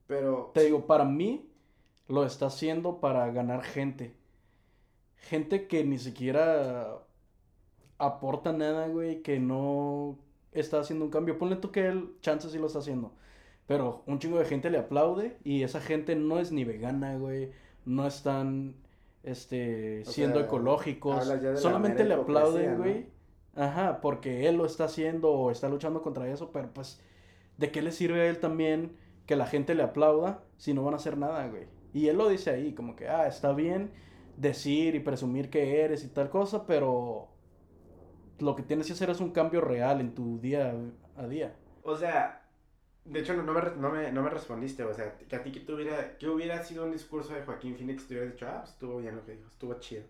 Pero, 0.06 0.50
Te 0.54 0.64
digo, 0.64 0.86
para 0.86 1.04
mí 1.04 1.50
lo 2.08 2.24
está 2.24 2.46
haciendo 2.46 3.00
para 3.00 3.30
ganar 3.32 3.62
gente. 3.62 4.16
Gente 5.16 5.68
que 5.68 5.84
ni 5.84 5.98
siquiera 5.98 6.98
aporta 7.98 8.52
nada, 8.52 8.88
güey, 8.88 9.22
que 9.22 9.38
no 9.38 10.18
está 10.52 10.80
haciendo 10.80 11.04
un 11.04 11.10
cambio. 11.10 11.38
Ponle 11.38 11.56
tú 11.56 11.70
que 11.70 11.86
él, 11.86 12.16
chance 12.20 12.48
sí 12.50 12.58
lo 12.58 12.66
está 12.66 12.80
haciendo. 12.80 13.12
Pero 13.70 14.02
un 14.06 14.18
chingo 14.18 14.40
de 14.40 14.46
gente 14.46 14.68
le 14.68 14.78
aplaude 14.78 15.38
y 15.44 15.62
esa 15.62 15.80
gente 15.80 16.16
no 16.16 16.40
es 16.40 16.50
ni 16.50 16.64
vegana, 16.64 17.16
güey. 17.16 17.52
No 17.84 18.04
están, 18.04 18.74
este, 19.22 20.00
O 20.00 20.10
siendo 20.10 20.38
sea, 20.38 20.46
ecológicos. 20.46 21.32
Solamente 21.54 22.02
le 22.02 22.14
aplauden, 22.14 22.78
güey. 22.78 23.06
Ajá, 23.54 24.00
porque 24.00 24.48
él 24.48 24.56
lo 24.56 24.66
está 24.66 24.86
haciendo 24.86 25.30
o 25.30 25.52
está 25.52 25.68
luchando 25.68 26.02
contra 26.02 26.26
eso, 26.26 26.50
pero 26.50 26.74
pues, 26.74 27.00
¿de 27.58 27.70
qué 27.70 27.80
le 27.80 27.92
sirve 27.92 28.22
a 28.22 28.28
él 28.28 28.40
también 28.40 28.96
que 29.26 29.36
la 29.36 29.46
gente 29.46 29.76
le 29.76 29.84
aplauda 29.84 30.42
si 30.56 30.74
no 30.74 30.82
van 30.82 30.94
a 30.94 30.96
hacer 30.96 31.16
nada, 31.16 31.46
güey? 31.46 31.68
Y 31.94 32.08
él 32.08 32.18
lo 32.18 32.28
dice 32.28 32.50
ahí, 32.50 32.74
como 32.74 32.96
que, 32.96 33.06
ah, 33.06 33.28
está 33.28 33.52
bien 33.52 33.92
decir 34.36 34.96
y 34.96 34.98
presumir 34.98 35.48
que 35.48 35.80
eres 35.82 36.02
y 36.02 36.08
tal 36.08 36.28
cosa, 36.28 36.66
pero 36.66 37.28
lo 38.40 38.56
que 38.56 38.64
tienes 38.64 38.88
que 38.88 38.94
hacer 38.94 39.10
es 39.10 39.20
un 39.20 39.30
cambio 39.30 39.60
real 39.60 40.00
en 40.00 40.12
tu 40.12 40.40
día 40.40 40.74
a 41.16 41.28
día. 41.28 41.54
O 41.84 41.96
sea, 41.96 42.39
de 43.04 43.20
hecho 43.20 43.34
no, 43.34 43.42
no, 43.42 43.52
me, 43.54 43.62
no, 43.76 43.90
me, 43.90 44.12
no 44.12 44.22
me 44.22 44.30
respondiste, 44.30 44.84
o 44.84 44.94
sea, 44.94 45.16
que 45.18 45.36
a 45.36 45.42
ti 45.42 45.52
que 45.52 45.60
tuviera, 45.60 46.16
que 46.18 46.28
hubiera 46.28 46.62
sido 46.64 46.84
un 46.84 46.92
discurso 46.92 47.34
de 47.34 47.42
Joaquín 47.42 47.76
Phoenix, 47.76 48.06
te 48.06 48.14
hubieras 48.14 48.32
dicho, 48.34 48.46
ah, 48.48 48.58
pues, 48.60 48.70
estuvo 48.72 48.98
bien 48.98 49.16
lo 49.16 49.24
que 49.24 49.32
dijo, 49.32 49.48
estuvo 49.48 49.74
chido. 49.80 50.04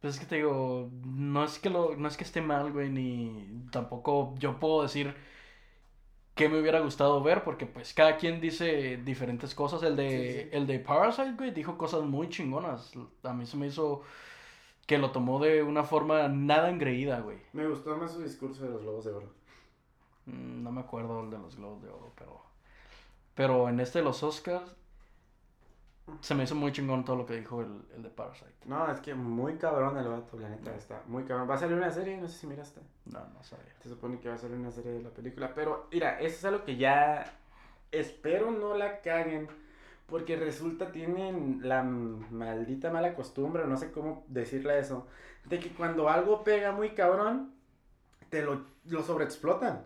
Pues 0.00 0.14
es 0.14 0.20
que 0.20 0.26
te 0.26 0.36
digo, 0.36 0.90
no 1.04 1.44
es 1.44 1.58
que 1.60 1.70
lo, 1.70 1.96
no 1.96 2.08
es 2.08 2.16
que 2.16 2.24
esté 2.24 2.40
mal, 2.40 2.72
güey, 2.72 2.90
ni 2.90 3.46
tampoco 3.70 4.34
yo 4.38 4.58
puedo 4.58 4.82
decir 4.82 5.14
que 6.34 6.48
me 6.48 6.60
hubiera 6.60 6.80
gustado 6.80 7.22
ver, 7.22 7.44
porque 7.44 7.66
pues 7.66 7.92
cada 7.94 8.16
quien 8.16 8.40
dice 8.40 8.96
diferentes 9.04 9.54
cosas. 9.54 9.82
El 9.82 9.96
de, 9.96 10.06
Sí, 10.06 10.28
sí. 10.28 10.48
el 10.52 10.66
de 10.66 10.78
Parasite, 10.80 11.34
güey, 11.36 11.50
dijo 11.52 11.76
cosas 11.78 12.02
muy 12.04 12.28
chingonas. 12.28 12.92
A 13.22 13.32
mí 13.34 13.46
se 13.46 13.56
me 13.56 13.66
hizo 13.66 14.02
que 14.86 14.98
lo 14.98 15.12
tomó 15.12 15.40
de 15.40 15.62
una 15.62 15.84
forma 15.84 16.28
nada 16.28 16.70
engreída, 16.70 17.20
güey. 17.20 17.38
Me 17.52 17.66
gustó 17.66 17.96
más 17.96 18.12
su 18.12 18.20
discurso 18.22 18.64
de 18.64 18.70
los 18.70 18.82
Globos 18.82 19.04
de 19.06 19.12
Oro. 19.12 19.32
Mm, 20.26 20.62
No 20.62 20.72
me 20.72 20.80
acuerdo 20.80 21.22
el 21.22 21.30
de 21.30 21.38
los 21.38 21.56
Globos 21.56 21.82
de 21.82 21.88
Oro, 21.88 22.12
pero. 22.16 22.42
Pero 23.34 23.68
en 23.68 23.80
este 23.80 23.98
de 24.00 24.04
los 24.04 24.22
Oscars. 24.22 24.76
Se 26.20 26.34
me 26.34 26.42
hizo 26.44 26.54
muy 26.56 26.72
chingón 26.72 27.04
todo 27.04 27.16
lo 27.16 27.24
que 27.26 27.36
dijo 27.36 27.60
el, 27.62 27.80
el 27.94 28.02
de 28.02 28.10
Parasite. 28.10 28.50
No, 28.66 28.90
es 28.90 29.00
que 29.00 29.14
muy 29.14 29.56
cabrón 29.56 29.96
el 29.96 30.08
vato, 30.08 30.38
la 30.38 30.48
neta, 30.48 30.74
está 30.74 31.00
muy 31.06 31.22
cabrón. 31.24 31.48
Va 31.48 31.54
a 31.54 31.58
salir 31.58 31.76
una 31.76 31.90
serie, 31.90 32.16
no 32.18 32.28
sé 32.28 32.38
si 32.40 32.46
miraste. 32.48 32.80
No, 33.06 33.20
no 33.20 33.42
sabía. 33.42 33.72
Se 33.82 33.88
supone 33.88 34.18
que 34.18 34.28
va 34.28 34.34
a 34.34 34.38
salir 34.38 34.56
una 34.56 34.72
serie 34.72 34.92
de 34.92 35.02
la 35.02 35.10
película, 35.10 35.54
pero 35.54 35.86
mira, 35.92 36.18
eso 36.20 36.36
es 36.36 36.44
algo 36.44 36.64
que 36.64 36.76
ya 36.76 37.24
espero 37.92 38.50
no 38.50 38.76
la 38.76 39.00
caguen, 39.00 39.48
porque 40.06 40.36
resulta 40.36 40.90
tienen 40.92 41.60
la 41.62 41.82
maldita 41.84 42.90
mala 42.90 43.14
costumbre, 43.14 43.66
no 43.66 43.76
sé 43.76 43.92
cómo 43.92 44.24
decirle 44.28 44.78
eso, 44.80 45.06
de 45.44 45.60
que 45.60 45.72
cuando 45.72 46.08
algo 46.08 46.42
pega 46.44 46.72
muy 46.72 46.90
cabrón, 46.94 47.54
te 48.28 48.42
lo, 48.42 48.64
lo 48.86 49.02
sobreexplotan. 49.02 49.84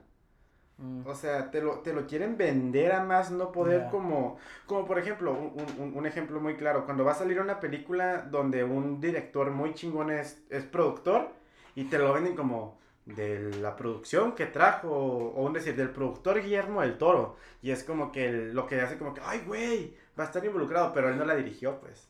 Mm. 0.79 1.07
O 1.07 1.15
sea, 1.15 1.51
te 1.51 1.63
lo, 1.63 1.81
te 1.81 1.93
lo 1.95 2.07
quieren 2.07 2.37
vender 2.37 2.93
a 2.93 3.03
más 3.03 3.31
no 3.31 3.51
poder 3.51 3.83
como, 3.91 4.37
como 4.67 4.85
por 4.87 4.99
ejemplo, 4.99 5.33
un, 5.33 5.65
un- 5.79 5.97
un 5.97 6.07
ejemplo 6.07 6.39
muy 6.41 6.57
claro, 6.57 6.85
cuando 6.85 7.05
va 7.05 7.13
a 7.13 7.15
salir 7.15 7.41
una 7.41 7.61
película 7.61 8.23
donde 8.31 8.63
un 8.65 9.01
director 9.01 9.51
muy 9.51 9.73
chingón 9.75 10.11
es, 10.11 10.45
es 10.51 10.65
productor 10.65 11.31
y 11.75 11.85
te 11.85 11.99
lo 11.99 12.13
venden 12.13 12.37
como 12.37 12.79
de 13.07 13.53
la 13.63 13.77
producción 13.77 14.33
que 14.33 14.47
trajo, 14.47 14.91
o 14.91 15.43
un 15.47 15.53
decir, 15.53 15.77
del 15.77 15.91
productor 15.91 16.43
Guillermo 16.43 16.81
del 16.83 16.99
Toro, 16.99 17.37
y 17.63 17.71
es 17.71 17.85
como 17.85 18.11
que 18.13 18.27
el- 18.29 18.53
lo 18.55 18.67
que 18.67 18.81
hace 18.81 18.99
como 18.99 19.15
que, 19.15 19.21
ay 19.25 19.43
güey, 19.47 19.97
va 20.19 20.25
a 20.25 20.27
estar 20.27 20.45
involucrado, 20.45 20.93
pero 20.93 21.09
él 21.09 21.17
no 21.19 21.25
la 21.25 21.37
dirigió, 21.37 21.79
pues. 21.81 22.09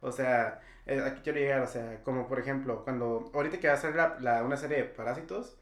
O 0.00 0.12
sea, 0.12 0.60
eh, 0.86 1.02
aquí 1.04 1.20
quiero 1.22 1.38
llegar, 1.40 1.60
o 1.62 1.66
sea, 1.66 2.02
como 2.04 2.26
por 2.28 2.38
ejemplo, 2.38 2.82
cuando 2.84 3.30
ahorita 3.34 3.58
que 3.58 3.68
va 3.68 3.74
a 3.74 3.76
salir 3.76 3.96
la, 3.96 4.16
la- 4.20 4.42
una 4.44 4.56
serie 4.56 4.78
de 4.78 4.84
Parásitos, 4.84 5.58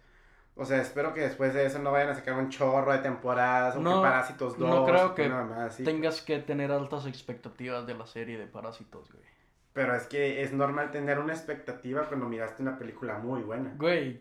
o 0.59 0.65
sea, 0.65 0.81
espero 0.83 1.15
que 1.15 1.21
después 1.21 1.55
de 1.55 1.65
eso 1.65 1.79
no 1.79 1.93
vayan 1.93 2.11
a 2.11 2.15
sacar 2.15 2.35
un 2.35 2.51
chorro 2.51 2.93
de 2.93 2.99
temporadas, 2.99 3.77
o 3.77 3.81
No, 3.81 4.03
que 4.03 4.09
Parásitos 4.09 4.59
2, 4.59 4.69
no 4.69 4.85
creo 4.85 5.15
que 5.15 5.29
mamada 5.29 5.67
así. 5.67 5.85
tengas 5.85 6.21
que 6.21 6.41
tener 6.41 6.73
altas 6.73 7.07
expectativas 7.07 7.87
de 7.87 7.95
la 7.95 8.07
serie 8.07 8.37
de 8.37 8.47
Parásitos, 8.47 9.11
güey. 9.13 9.25
Pero 9.73 9.95
es 9.95 10.07
que 10.09 10.43
es 10.43 10.53
normal 10.53 10.91
tener 10.91 11.19
una 11.21 11.33
expectativa 11.33 12.03
cuando 12.09 12.27
miraste 12.27 12.63
una 12.63 12.77
película 12.77 13.19
muy 13.19 13.43
buena. 13.43 13.73
Güey, 13.77 14.21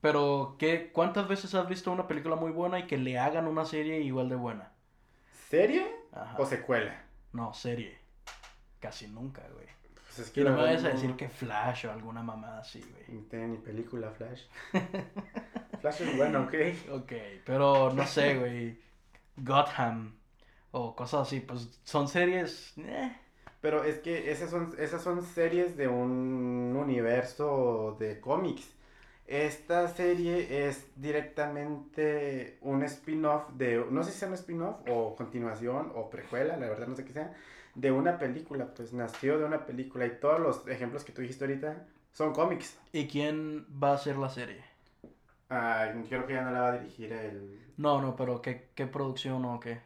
pero 0.00 0.56
¿qué, 0.58 0.90
¿cuántas 0.92 1.28
veces 1.28 1.54
has 1.54 1.68
visto 1.68 1.90
una 1.90 2.06
película 2.06 2.36
muy 2.36 2.52
buena 2.52 2.78
y 2.78 2.86
que 2.86 2.96
le 2.96 3.18
hagan 3.18 3.46
una 3.46 3.64
serie 3.64 4.00
igual 4.00 4.28
de 4.28 4.36
buena? 4.36 4.72
¿Serie 5.48 5.86
Ajá. 6.12 6.36
o 6.38 6.46
secuela? 6.46 7.04
No, 7.32 7.52
serie. 7.52 7.98
Casi 8.80 9.08
nunca, 9.08 9.42
güey. 9.52 9.66
Pues 10.16 10.28
es 10.28 10.32
que 10.32 10.40
Y 10.40 10.44
no 10.44 10.52
me 10.52 10.62
vayas 10.62 10.84
a 10.84 10.88
decir 10.88 11.14
que 11.14 11.28
Flash 11.28 11.86
o 11.86 11.92
alguna 11.92 12.22
mamada 12.22 12.60
así, 12.60 12.80
güey. 12.80 13.22
Tiene 13.28 13.48
ni 13.48 13.58
película 13.58 14.10
Flash. 14.10 14.44
Flash 15.80 16.02
es 16.02 16.16
bueno, 16.16 16.42
ok. 16.44 16.54
Ok, 16.92 17.12
pero 17.44 17.92
no 17.92 18.06
sé, 18.06 18.38
güey. 18.38 18.80
Gotham 19.36 20.16
o 20.70 20.94
cosas 20.96 21.22
así, 21.28 21.40
pues 21.40 21.80
son 21.84 22.08
series... 22.08 22.74
eh. 22.78 23.14
Pero 23.60 23.84
es 23.84 23.98
que 23.98 24.30
esas 24.30 24.50
son, 24.50 24.74
esas 24.78 25.02
son 25.02 25.22
series 25.22 25.76
de 25.76 25.88
un 25.88 26.76
universo 26.76 27.96
de 27.98 28.20
cómics. 28.20 28.72
Esta 29.26 29.88
serie 29.88 30.68
es 30.68 30.86
directamente 30.96 32.58
un 32.60 32.84
spin-off 32.84 33.50
de, 33.54 33.84
no 33.90 34.04
sé 34.04 34.12
si 34.12 34.18
sea 34.20 34.28
un 34.28 34.34
spin-off 34.34 34.76
o 34.88 35.16
continuación 35.16 35.92
o 35.96 36.08
precuela, 36.10 36.56
la 36.56 36.68
verdad 36.68 36.86
no 36.86 36.94
sé 36.94 37.04
qué 37.04 37.12
sea, 37.12 37.34
de 37.76 37.92
una 37.92 38.18
película, 38.18 38.74
pues 38.74 38.92
nació 38.92 39.38
de 39.38 39.44
una 39.44 39.66
película 39.66 40.06
y 40.06 40.18
todos 40.20 40.40
los 40.40 40.66
ejemplos 40.68 41.04
que 41.04 41.12
tú 41.12 41.22
dijiste 41.22 41.44
ahorita 41.44 41.86
son 42.12 42.32
cómics. 42.34 42.76
¿Y 42.92 43.06
quién 43.06 43.64
va 43.80 43.90
a 43.90 43.94
hacer 43.94 44.16
la 44.16 44.28
serie? 44.28 44.64
Ah, 45.50 45.92
creo 46.08 46.26
que 46.26 46.34
ya 46.34 46.42
no 46.42 46.50
la 46.52 46.60
va 46.60 46.68
a 46.68 46.78
dirigir 46.78 47.12
el... 47.12 47.60
No, 47.78 48.00
no, 48.02 48.16
pero 48.16 48.40
¿qué, 48.42 48.70
qué 48.74 48.86
producción 48.86 49.44
o 49.44 49.58
qué? 49.60 49.80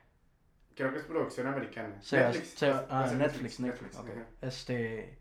Creo 0.74 0.92
que 0.92 0.98
es 0.98 1.04
producción 1.04 1.46
americana. 1.46 2.00
Netflix. 2.10 2.62
ah, 2.88 3.12
Netflix, 3.16 3.60
Netflix, 3.60 3.96
ok. 3.96 4.08
ajá. 4.08 4.26
Este. 4.40 5.18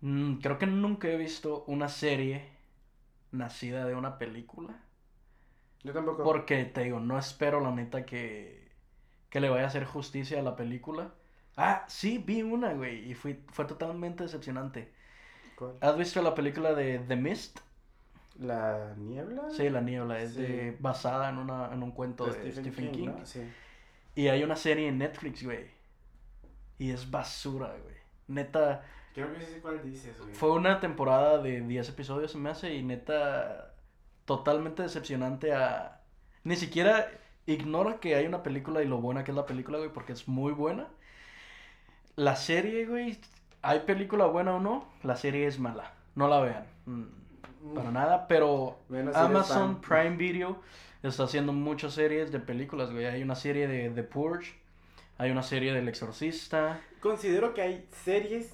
mm, 0.00 0.36
creo 0.40 0.58
que 0.58 0.66
nunca 0.66 1.08
he 1.08 1.16
visto 1.16 1.64
una 1.66 1.88
serie 1.88 2.48
nacida 3.32 3.86
de 3.86 3.94
una 3.94 4.18
película. 4.18 4.80
Yo 5.84 5.92
tampoco. 5.92 6.22
Porque 6.22 6.64
te 6.64 6.82
digo, 6.84 7.00
no 7.00 7.18
espero 7.18 7.60
la 7.60 7.70
neta 7.72 8.04
que, 8.06 8.72
que 9.30 9.40
le 9.40 9.48
vaya 9.50 9.64
a 9.64 9.68
hacer 9.68 9.84
justicia 9.84 10.40
a 10.40 10.42
la 10.42 10.56
película. 10.56 11.14
Ah, 11.56 11.84
sí, 11.88 12.18
vi 12.18 12.42
una, 12.42 12.72
güey, 12.74 13.10
y 13.10 13.14
fui, 13.14 13.42
fue 13.50 13.64
totalmente 13.66 14.24
decepcionante. 14.24 14.92
¿Cuál? 15.54 15.76
¿Has 15.80 15.96
visto 15.96 16.22
la 16.22 16.34
película 16.34 16.74
de 16.74 16.98
The 17.00 17.16
Mist? 17.16 17.60
¿La 18.38 18.94
niebla? 18.96 19.50
Sí, 19.50 19.68
La 19.68 19.80
Niebla, 19.82 20.20
es 20.22 20.34
Sí. 20.34 20.42
de, 20.42 20.76
basada 20.80 21.28
en, 21.28 21.38
una, 21.38 21.72
en 21.72 21.82
un 21.82 21.92
cuento 21.92 22.26
de, 22.26 22.50
Stephen, 22.52 22.90
King. 22.92 23.08
¿no? 23.08 23.26
Sí. 23.26 23.42
Y 24.14 24.28
hay 24.28 24.42
una 24.42 24.56
serie 24.56 24.88
en 24.88 24.98
Netflix, 24.98 25.44
güey. 25.44 25.66
Y 26.78 26.90
es 26.90 27.10
basura, 27.10 27.68
güey. 27.82 27.94
Neta, 28.28 28.82
Creo 29.14 29.32
que 29.34 29.44
sé 29.44 29.60
cuál 29.60 29.82
dices, 29.82 30.18
güey. 30.18 30.34
fue 30.34 30.50
una 30.52 30.80
temporada 30.80 31.38
de 31.38 31.60
10 31.60 31.90
episodios, 31.90 32.32
se 32.32 32.38
me 32.38 32.48
hace, 32.50 32.74
y 32.74 32.82
neta, 32.82 33.74
totalmente 34.24 34.82
decepcionante 34.82 35.52
a... 35.52 36.00
Ni 36.44 36.56
siquiera 36.56 37.08
ignora 37.46 38.00
que 38.00 38.14
hay 38.14 38.26
una 38.26 38.42
película 38.42 38.82
y 38.82 38.86
lo 38.88 38.98
buena 39.00 39.24
que 39.24 39.30
es 39.32 39.36
la 39.36 39.46
película, 39.46 39.78
güey, 39.78 39.92
porque 39.92 40.12
es 40.12 40.28
muy 40.28 40.52
buena. 40.52 40.88
La 42.16 42.36
serie, 42.36 42.86
güey, 42.86 43.18
hay 43.62 43.80
película 43.80 44.26
buena 44.26 44.54
o 44.54 44.60
no, 44.60 44.86
la 45.02 45.16
serie 45.16 45.46
es 45.46 45.58
mala. 45.58 45.92
No 46.14 46.28
la 46.28 46.40
vean. 46.40 46.66
mm, 46.86 47.74
Para 47.74 47.90
nada, 47.90 48.26
pero 48.28 48.78
Menos 48.88 49.16
Amazon. 49.16 49.80
Prime 49.80 50.16
Video 50.16 50.60
está 51.02 51.24
haciendo 51.24 51.52
muchas 51.52 51.94
series 51.94 52.30
de 52.32 52.38
películas, 52.40 52.90
güey. 52.90 53.06
Hay 53.06 53.22
una 53.22 53.34
serie 53.34 53.66
de 53.66 53.90
The 53.90 54.02
Purge, 54.02 54.54
hay 55.18 55.30
una 55.30 55.42
serie 55.42 55.72
del 55.72 55.88
Exorcista. 55.88 56.80
Considero 57.00 57.54
que 57.54 57.62
hay 57.62 57.88
series. 58.04 58.50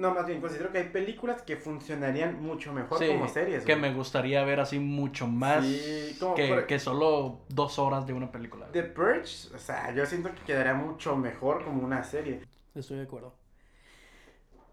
No, 0.00 0.14
más 0.14 0.26
bien, 0.26 0.40
considero 0.40 0.72
que 0.72 0.78
hay 0.78 0.88
películas 0.88 1.42
que 1.42 1.56
funcionarían 1.56 2.42
mucho 2.42 2.72
mejor 2.72 2.98
Sí, 2.98 3.06
como 3.08 3.28
series. 3.28 3.64
que 3.64 3.74
güey. 3.76 3.90
me 3.90 3.94
gustaría 3.94 4.42
ver 4.44 4.58
así 4.60 4.78
mucho 4.78 5.26
más 5.26 5.64
Sí, 5.66 6.16
como 6.18 6.34
que, 6.34 6.48
por- 6.48 6.66
que 6.66 6.78
solo 6.78 7.40
dos 7.50 7.78
horas 7.78 8.06
de 8.06 8.14
una 8.14 8.32
película. 8.32 8.66
güey. 8.68 8.72
The 8.82 8.88
Purge, 8.88 9.54
o 9.54 9.58
sea, 9.58 9.94
yo 9.94 10.06
siento 10.06 10.34
que 10.34 10.40
quedaría 10.42 10.72
mucho 10.72 11.16
mejor 11.16 11.64
como 11.64 11.82
una 11.84 12.02
serie. 12.02 12.40
Estoy 12.74 12.96
de 12.96 13.02
acuerdo. 13.02 13.34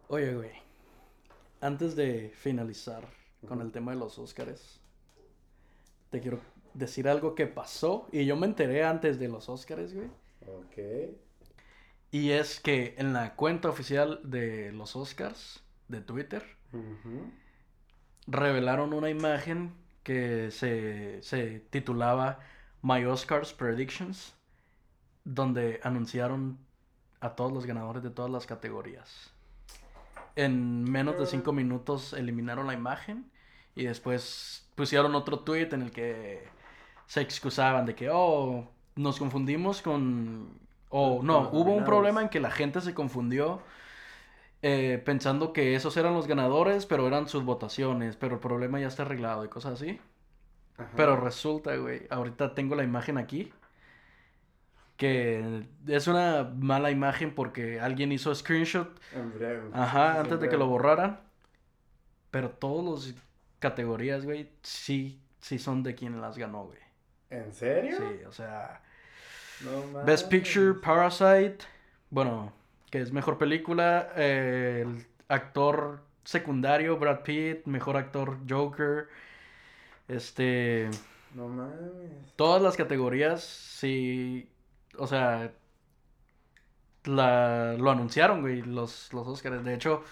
Oye, 0.07 0.33
güey. 0.33 0.51
Antes 1.59 1.95
de 1.97 2.31
finalizar 2.33 3.03
con 3.49 3.59
el 3.59 3.71
tema 3.73 3.91
de 3.91 3.97
los 3.99 4.17
Óscares, 4.19 4.79
te 6.09 6.21
quiero 6.21 6.39
decir 6.73 7.09
algo 7.09 7.35
que 7.35 7.47
pasó 7.47 8.07
y 8.13 8.25
yo 8.25 8.37
me 8.37 8.45
enteré 8.47 8.85
antes 8.85 9.19
de 9.19 9.27
los 9.27 9.49
Óscares, 9.49 9.93
güey. 9.93 10.07
Ok. 10.47 11.17
Y 12.11 12.31
es 12.31 12.59
que 12.59 12.95
en 12.97 13.13
la 13.13 13.35
cuenta 13.35 13.69
oficial 13.69 14.21
de 14.23 14.71
los 14.71 14.95
Oscars 14.95 15.63
de 15.87 16.01
Twitter 16.01 16.43
revelaron 18.27 18.93
una 18.93 19.09
imagen 19.09 19.73
que 20.03 20.51
se, 20.51 21.21
se 21.21 21.59
titulaba 21.69 22.39
My 22.81 23.03
Oscars 23.05 23.53
Predictions, 23.53 24.35
donde 25.25 25.81
anunciaron 25.83 26.57
a 27.19 27.35
todos 27.35 27.51
los 27.51 27.65
ganadores 27.65 28.03
de 28.03 28.09
todas 28.09 28.31
las 28.31 28.45
categorías. 28.45 29.33
En 30.35 30.83
menos 30.83 31.17
de 31.17 31.25
cinco 31.25 31.51
minutos 31.51 32.13
eliminaron 32.13 32.67
la 32.67 32.73
imagen 32.73 33.29
y 33.75 33.85
después 33.85 34.69
pusieron 34.75 35.15
otro 35.15 35.39
tweet 35.39 35.69
en 35.71 35.81
el 35.81 35.91
que 35.91 36.47
se 37.07 37.21
excusaban 37.21 37.85
de 37.85 37.95
que, 37.95 38.09
oh, 38.11 38.71
nos 38.95 39.19
confundimos 39.19 39.81
con... 39.81 40.66
O 40.89 41.21
no, 41.23 41.49
hubo 41.51 41.73
un 41.73 41.83
problema 41.83 42.21
en 42.21 42.29
que 42.29 42.39
la 42.39 42.51
gente 42.51 42.81
se 42.81 42.93
confundió 42.93 43.61
eh, 44.61 45.01
pensando 45.05 45.53
que 45.53 45.75
esos 45.75 45.97
eran 45.97 46.13
los 46.13 46.27
ganadores, 46.27 46.85
pero 46.85 47.07
eran 47.07 47.27
sus 47.27 47.43
votaciones, 47.43 48.15
pero 48.15 48.35
el 48.35 48.39
problema 48.39 48.79
ya 48.79 48.87
está 48.87 49.03
arreglado 49.03 49.43
y 49.45 49.49
cosas 49.49 49.73
así. 49.73 49.99
Ajá. 50.77 50.89
Pero 50.95 51.17
resulta, 51.17 51.75
güey, 51.75 52.07
ahorita 52.09 52.53
tengo 52.55 52.75
la 52.75 52.83
imagen 52.83 53.17
aquí 53.17 53.51
que 54.97 55.63
es 55.87 56.07
una 56.07 56.43
mala 56.43 56.91
imagen 56.91 57.33
porque 57.33 57.79
alguien 57.79 58.11
hizo 58.11 58.33
screenshot. 58.33 58.99
Ajá, 59.71 60.19
antes 60.19 60.39
de 60.39 60.49
que 60.49 60.57
lo 60.57 60.67
borraran. 60.67 61.21
Pero 62.31 62.49
todos 62.49 62.83
los 62.83 63.15
categorías, 63.59 64.25
güey, 64.25 64.49
sí, 64.63 65.21
sí 65.39 65.59
son 65.59 65.83
de 65.83 65.95
quien 65.95 66.19
las 66.19 66.37
ganó, 66.37 66.65
güey. 66.65 66.79
¿En 67.29 67.53
serio? 67.53 67.97
Sí, 67.97 68.25
o 68.25 68.31
sea. 68.31 68.81
Best 70.05 70.29
Picture, 70.29 70.73
Parasite. 70.73 71.59
Bueno, 72.09 72.53
que 72.89 73.01
es 73.01 73.11
mejor 73.11 73.37
película. 73.37 74.09
Eh, 74.15 74.85
el 74.85 75.05
actor 75.27 76.01
secundario, 76.23 76.97
Brad 76.97 77.21
Pitt. 77.21 77.65
Mejor 77.65 77.97
actor, 77.97 78.37
Joker. 78.47 79.07
Este. 80.07 80.89
No 81.33 81.47
mames. 81.47 82.35
Todas 82.35 82.61
las 82.61 82.75
categorías, 82.75 83.43
sí. 83.43 84.49
O 84.97 85.07
sea. 85.07 85.51
La, 87.05 87.75
lo 87.77 87.89
anunciaron, 87.89 88.41
güey, 88.41 88.61
los, 88.63 89.13
los 89.13 89.25
Oscars. 89.27 89.63
De 89.63 89.73
hecho, 89.73 90.03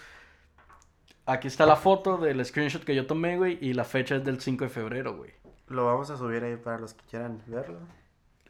aquí 1.26 1.48
está 1.48 1.66
la 1.66 1.76
foto 1.76 2.18
del 2.18 2.44
screenshot 2.46 2.86
que 2.86 2.96
yo 2.96 3.06
tomé, 3.06 3.36
güey, 3.38 3.58
y 3.60 3.74
la 3.74 3.84
fecha 3.84 4.16
es 4.16 4.24
del 4.24 4.40
5 4.40 4.64
de 4.64 4.70
febrero, 4.70 5.18
güey. 5.18 5.32
Lo 5.68 5.86
vamos 5.86 6.10
a 6.10 6.16
subir 6.16 6.44
ahí 6.46 6.56
para 6.56 6.80
los 6.80 6.94
que 6.94 7.04
quieran 7.06 7.42
verlo. 7.48 7.80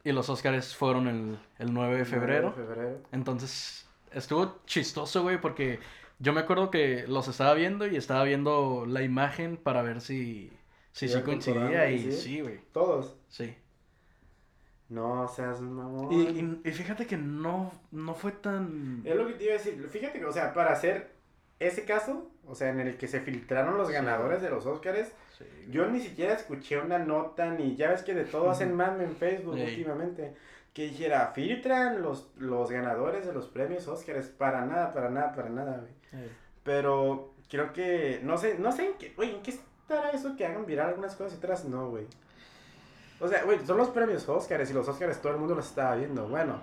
Y 0.05 0.11
los 0.11 0.29
Oscars 0.29 0.75
fueron 0.75 1.07
el, 1.07 1.39
el 1.57 1.73
9 1.73 1.97
de 1.97 2.05
febrero. 2.05 2.53
9 2.55 2.61
de 2.61 2.75
febrero. 2.75 3.01
Entonces, 3.11 3.89
estuvo 4.11 4.59
chistoso, 4.65 5.23
güey, 5.23 5.41
porque 5.41 5.79
yo 6.19 6.31
me 6.31 6.41
acuerdo 6.41 6.71
que 6.71 7.05
los 7.07 7.27
estaba 7.27 7.55
viendo 7.55 7.87
y 7.87 7.95
estaba 7.97 8.23
viendo 8.23 8.85
la 8.87 9.01
imagen 9.01 9.57
para 9.57 9.81
ver 9.81 10.01
si 10.01 10.53
sí 10.91 11.09
coincidía 11.23 11.89
y 11.89 12.11
sí, 12.11 12.41
güey. 12.41 12.59
¿Todos? 12.71 13.17
Sí. 13.27 13.55
No 14.89 15.27
seas 15.27 15.59
mamón. 15.59 16.11
Y, 16.11 16.69
y, 16.69 16.71
fíjate 16.71 17.07
que 17.07 17.17
no, 17.17 17.71
no 17.91 18.13
fue 18.13 18.31
tan... 18.31 19.01
Es 19.03 19.15
lo 19.15 19.25
que 19.25 19.33
te 19.33 19.45
iba 19.45 19.55
a 19.55 19.57
decir. 19.57 19.89
Fíjate 19.89 20.19
que, 20.19 20.25
o 20.25 20.31
sea, 20.31 20.53
para 20.53 20.71
hacer 20.71 21.15
ese 21.59 21.83
caso, 21.83 22.29
o 22.45 22.53
sea, 22.53 22.69
en 22.69 22.79
el 22.79 22.97
que 22.97 23.07
se 23.07 23.21
filtraron 23.21 23.77
los 23.77 23.89
ganadores 23.89 24.41
de 24.41 24.51
los 24.51 24.67
Oscars, 24.67 25.11
yo 25.69 25.87
ni 25.87 25.99
siquiera 25.99 26.33
escuché 26.33 26.79
una 26.79 26.99
nota, 26.99 27.51
ni 27.51 27.75
ya 27.75 27.89
ves 27.89 28.03
que 28.03 28.13
de 28.13 28.25
todo 28.25 28.49
hacen 28.49 28.73
mame 28.75 29.03
en 29.05 29.15
Facebook 29.15 29.55
últimamente, 29.55 30.33
que 30.73 30.83
dijera, 30.83 31.31
filtran 31.33 32.01
los, 32.01 32.29
los 32.37 32.69
ganadores 32.69 33.25
de 33.25 33.33
los 33.33 33.47
premios 33.47 33.87
Oscars. 33.87 34.27
Para 34.27 34.65
nada, 34.65 34.93
para 34.93 35.09
nada, 35.09 35.33
para 35.33 35.49
nada, 35.49 35.77
güey. 35.77 36.25
Pero 36.63 37.33
creo 37.49 37.71
que, 37.73 38.19
no 38.23 38.37
sé, 38.37 38.57
no 38.59 38.71
sé 38.71 38.87
en 38.87 38.93
qué, 38.97 39.13
güey, 39.15 39.35
en 39.35 39.41
qué 39.41 39.53
para 39.87 40.11
eso 40.11 40.35
que 40.35 40.45
hagan 40.45 40.65
virar 40.65 40.89
algunas 40.89 41.15
cosas 41.15 41.33
y 41.33 41.37
otras 41.37 41.65
no, 41.65 41.89
güey. 41.89 42.05
O 43.19 43.27
sea, 43.27 43.43
güey, 43.43 43.65
son 43.65 43.77
los 43.77 43.89
premios 43.89 44.27
Oscars 44.27 44.69
y 44.69 44.73
los 44.73 44.87
Oscars 44.87 45.21
todo 45.21 45.33
el 45.33 45.39
mundo 45.39 45.55
los 45.55 45.67
estaba 45.67 45.95
viendo. 45.95 46.27
Bueno, 46.27 46.59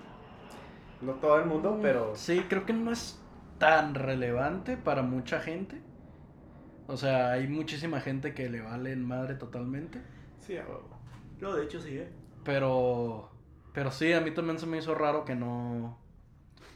no 1.00 1.12
todo 1.14 1.38
el 1.38 1.46
mundo, 1.46 1.72
mm, 1.72 1.82
pero. 1.82 2.12
Sí, 2.14 2.44
creo 2.48 2.66
que 2.66 2.72
no 2.72 2.92
es 2.92 3.18
tan 3.58 3.94
relevante 3.94 4.76
para 4.76 5.02
mucha 5.02 5.40
gente. 5.40 5.80
O 6.86 6.96
sea, 6.96 7.32
hay 7.32 7.48
muchísima 7.48 8.00
gente 8.00 8.34
que 8.34 8.48
le 8.48 8.60
valen 8.60 9.04
madre 9.06 9.34
totalmente. 9.34 10.00
Sí, 10.40 10.56
No, 11.40 11.54
de 11.54 11.64
hecho 11.64 11.80
sí, 11.80 11.98
¿eh? 11.98 12.08
Pero. 12.44 13.30
Pero 13.72 13.90
sí, 13.90 14.12
a 14.12 14.20
mí 14.20 14.32
también 14.32 14.58
se 14.58 14.66
me 14.66 14.78
hizo 14.78 14.94
raro 14.94 15.24
que 15.24 15.34
no. 15.34 15.98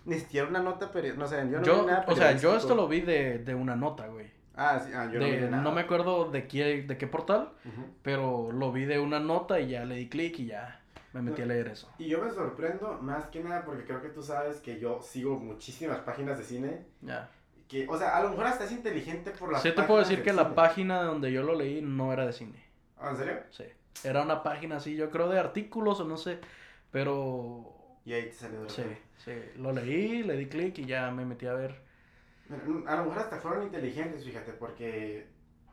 Ni 0.04 0.18
siquiera 0.18 0.48
una 0.48 0.62
nota, 0.62 0.90
pero 0.92 1.14
no 1.16 1.26
sé, 1.26 1.36
yo 1.50 1.58
no 1.58 1.64
yo, 1.64 1.86
O 2.06 2.14
sea, 2.14 2.36
yo 2.36 2.56
esto 2.56 2.74
lo 2.74 2.86
vi 2.88 3.00
de, 3.00 3.38
de 3.38 3.54
una 3.54 3.74
nota, 3.74 4.06
güey. 4.06 4.30
Ah, 4.54 4.80
sí, 4.82 4.90
ah, 4.94 5.10
yo 5.12 5.18
no, 5.20 5.26
vi 5.26 5.36
nada. 5.36 5.62
no 5.62 5.72
me 5.72 5.82
acuerdo 5.82 6.30
de 6.30 6.46
qué, 6.46 6.82
de 6.82 6.96
qué 6.96 7.06
portal, 7.06 7.52
pero 8.02 8.50
lo 8.52 8.72
vi 8.72 8.84
de 8.86 8.98
una 8.98 9.20
nota 9.20 9.60
y 9.60 9.70
ya 9.70 9.84
le 9.84 9.96
di 9.96 10.08
clic 10.08 10.38
y 10.38 10.46
ya 10.46 10.80
me 11.12 11.22
metí 11.22 11.42
a 11.42 11.46
leer 11.46 11.68
eso. 11.68 11.90
Y 11.98 12.08
yo 12.08 12.22
me 12.22 12.30
sorprendo 12.30 12.98
más 13.02 13.26
que 13.26 13.42
nada 13.42 13.64
porque 13.64 13.84
creo 13.84 14.00
que 14.00 14.08
tú 14.08 14.22
sabes 14.22 14.60
que 14.60 14.78
yo 14.78 15.00
sigo 15.02 15.38
muchísimas 15.38 15.98
páginas 15.98 16.38
de 16.38 16.44
cine. 16.44 16.86
Ya. 17.02 17.28
Que, 17.68 17.86
o 17.88 17.98
sea, 17.98 18.16
a 18.16 18.22
lo 18.22 18.30
mejor 18.30 18.46
hasta 18.46 18.64
es 18.64 18.72
inteligente 18.72 19.32
por 19.32 19.52
las 19.52 19.62
Sí 19.62 19.72
te 19.72 19.82
puedo 19.82 20.00
decir 20.00 20.22
que 20.22 20.32
la 20.32 20.54
página 20.54 21.02
donde 21.02 21.32
yo 21.32 21.42
lo 21.42 21.54
leí 21.54 21.82
no 21.82 22.12
era 22.12 22.24
de 22.24 22.32
cine. 22.32 22.64
¿Ah, 22.98 23.10
en 23.10 23.16
serio? 23.16 23.38
Sí. 23.50 23.64
Era 24.04 24.22
una 24.22 24.42
página 24.42 24.76
así, 24.76 24.94
yo 24.94 25.10
creo 25.10 25.28
de 25.28 25.38
artículos 25.38 26.00
o 26.00 26.04
no 26.04 26.16
sé, 26.16 26.38
pero... 26.90 27.98
Y 28.04 28.12
ahí 28.12 28.26
te 28.26 28.34
salió 28.34 28.62
de 28.62 28.70
Sí, 28.70 28.82
sí. 29.24 29.32
Lo 29.56 29.72
leí, 29.72 30.22
le 30.22 30.36
di 30.36 30.46
clic 30.46 30.78
y 30.78 30.84
ya 30.84 31.10
me 31.10 31.24
metí 31.24 31.46
a 31.46 31.54
ver 31.54 31.86
a 32.86 32.96
lo 32.96 33.04
mejor 33.04 33.18
hasta 33.18 33.38
fueron 33.38 33.64
inteligentes, 33.64 34.24
fíjate, 34.24 34.52
porque 34.52 35.26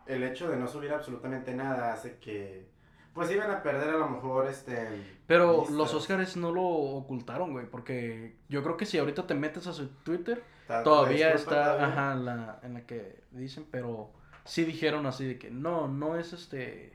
el 0.08 0.24
hecho 0.24 0.50
de 0.50 0.58
no 0.58 0.68
subir 0.68 0.92
absolutamente 0.92 1.54
nada 1.54 1.94
hace 1.94 2.18
que 2.18 2.72
pues 3.14 3.30
iban 3.30 3.52
a 3.52 3.62
perder 3.62 3.90
a 3.90 3.98
lo 4.00 4.10
mejor 4.10 4.48
este 4.48 4.90
pero 5.28 5.66
los 5.70 5.94
Oscars 5.94 6.36
no 6.36 6.52
lo 6.52 6.64
ocultaron 6.64 7.54
güey 7.54 7.68
porque 7.68 8.36
yo 8.50 8.64
creo 8.64 8.76
que 8.76 8.86
si 8.86 8.98
ahorita 8.98 9.28
te 9.28 9.36
metes 9.36 9.68
a 9.68 9.72
su 9.72 9.88
Twitter 10.04 10.44
todavía 10.68 11.34
está 11.34 11.84
ajá 11.86 12.14
en 12.14 12.26
la, 12.26 12.60
en 12.64 12.74
la 12.74 12.82
que 12.82 13.24
dicen 13.32 13.66
pero 13.70 14.10
sí 14.46 14.64
dijeron 14.64 15.06
así 15.06 15.26
de 15.26 15.38
que 15.38 15.52
no 15.52 15.88
no 15.88 16.16
es 16.16 16.34
este 16.34 16.94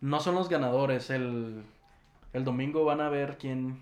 no 0.00 0.20
son 0.20 0.34
los 0.34 0.48
ganadores 0.48 1.10
el 1.10 1.64
el 2.32 2.44
domingo 2.44 2.84
van 2.84 3.00
a 3.00 3.08
ver 3.08 3.38
quién 3.38 3.80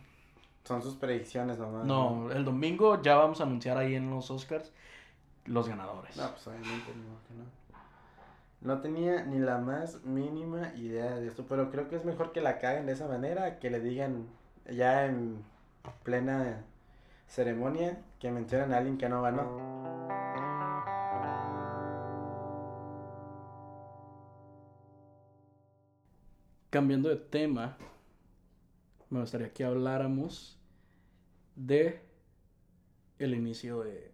son 0.64 0.83
sus 0.83 0.94
predicciones 0.94 1.59
nomás. 1.59 1.85
No, 1.85 2.31
el 2.33 2.44
domingo 2.44 3.01
ya 3.03 3.16
vamos 3.16 3.40
a 3.40 3.44
anunciar 3.44 3.77
ahí 3.77 3.94
en 3.94 4.11
los 4.11 4.31
Oscars 4.31 4.73
los 5.44 5.68
ganadores. 5.68 6.16
No, 6.16 6.31
pues 6.31 6.47
obviamente 6.47 6.92
no, 6.94 7.42
no. 7.42 7.64
No 8.62 8.81
tenía 8.81 9.25
ni 9.27 9.38
la 9.38 9.59
más 9.59 10.03
mínima 10.05 10.73
idea 10.75 11.16
de 11.16 11.27
esto, 11.27 11.44
pero 11.47 11.70
creo 11.70 11.90
que 11.90 11.97
es 11.97 12.07
mejor 12.07 12.33
que 12.33 12.40
la 12.40 12.59
caguen 12.59 12.87
de 12.87 12.92
esa 12.92 13.07
manera, 13.07 13.59
que 13.59 13.68
le 13.68 13.81
digan 13.81 14.27
ya 14.70 15.05
en 15.05 15.44
plena 16.03 16.64
ceremonia 17.35 18.01
que 18.20 18.31
mencionan 18.31 18.73
a 18.73 18.79
alguien 18.79 18.97
que 18.97 19.09
no 19.09 19.20
ganó. 19.20 19.59
Cambiando 26.70 27.09
de 27.09 27.16
tema, 27.16 27.77
me 29.11 29.20
gustaría 29.20 29.53
que 29.53 29.64
habláramos 29.64 30.61
de 31.57 32.01
el 33.18 33.35
inicio 33.35 33.83
de 33.83 34.12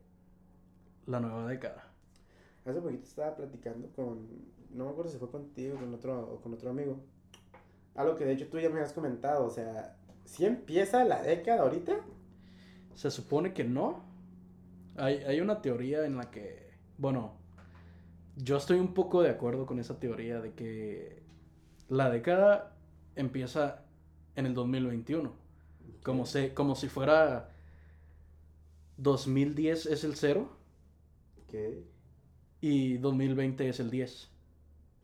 la 1.07 1.21
nueva 1.21 1.47
década. 1.47 1.85
Hace 2.65 2.81
poquito 2.81 3.05
estaba 3.05 3.37
platicando 3.37 3.89
con, 3.95 4.29
no 4.71 4.85
me 4.87 4.91
acuerdo 4.91 5.11
si 5.11 5.19
fue 5.19 5.31
contigo 5.31 5.77
con 5.77 5.93
otro, 5.93 6.35
o 6.35 6.41
con 6.41 6.55
otro 6.55 6.71
amigo. 6.71 6.99
Algo 7.95 8.17
que 8.17 8.25
de 8.25 8.33
hecho 8.33 8.49
tú 8.49 8.59
ya 8.59 8.71
me 8.71 8.77
habías 8.77 8.95
comentado, 8.95 9.45
o 9.45 9.51
sea, 9.51 9.99
¿si 10.25 10.47
empieza 10.47 11.05
la 11.05 11.23
década 11.23 11.63
ahorita? 11.63 12.01
Se 12.95 13.11
supone 13.11 13.53
que 13.53 13.65
no. 13.65 14.03
Hay, 14.97 15.17
hay 15.19 15.41
una 15.41 15.63
teoría 15.63 16.05
en 16.05 16.17
la 16.17 16.31
que, 16.31 16.71
bueno, 16.99 17.33
yo 18.37 18.57
estoy 18.57 18.79
un 18.79 18.95
poco 18.95 19.23
de 19.23 19.31
acuerdo 19.31 19.67
con 19.67 19.79
esa 19.79 19.99
teoría 19.99 20.41
de 20.41 20.53
que 20.53 21.23
la 21.89 22.11
década 22.11 22.77
empieza 23.17 23.83
en 24.37 24.47
el 24.47 24.55
2021. 24.55 25.33
Como, 26.03 26.27
se, 26.27 26.55
como 26.55 26.75
si 26.75 26.89
fuera 26.89 27.51
2010 28.97 29.87
es 29.87 30.05
el 30.05 30.17
cero 30.17 30.57
y 32.61 32.99
2020 32.99 33.69
es 33.69 33.81
el 33.81 33.91
10. 33.91 34.11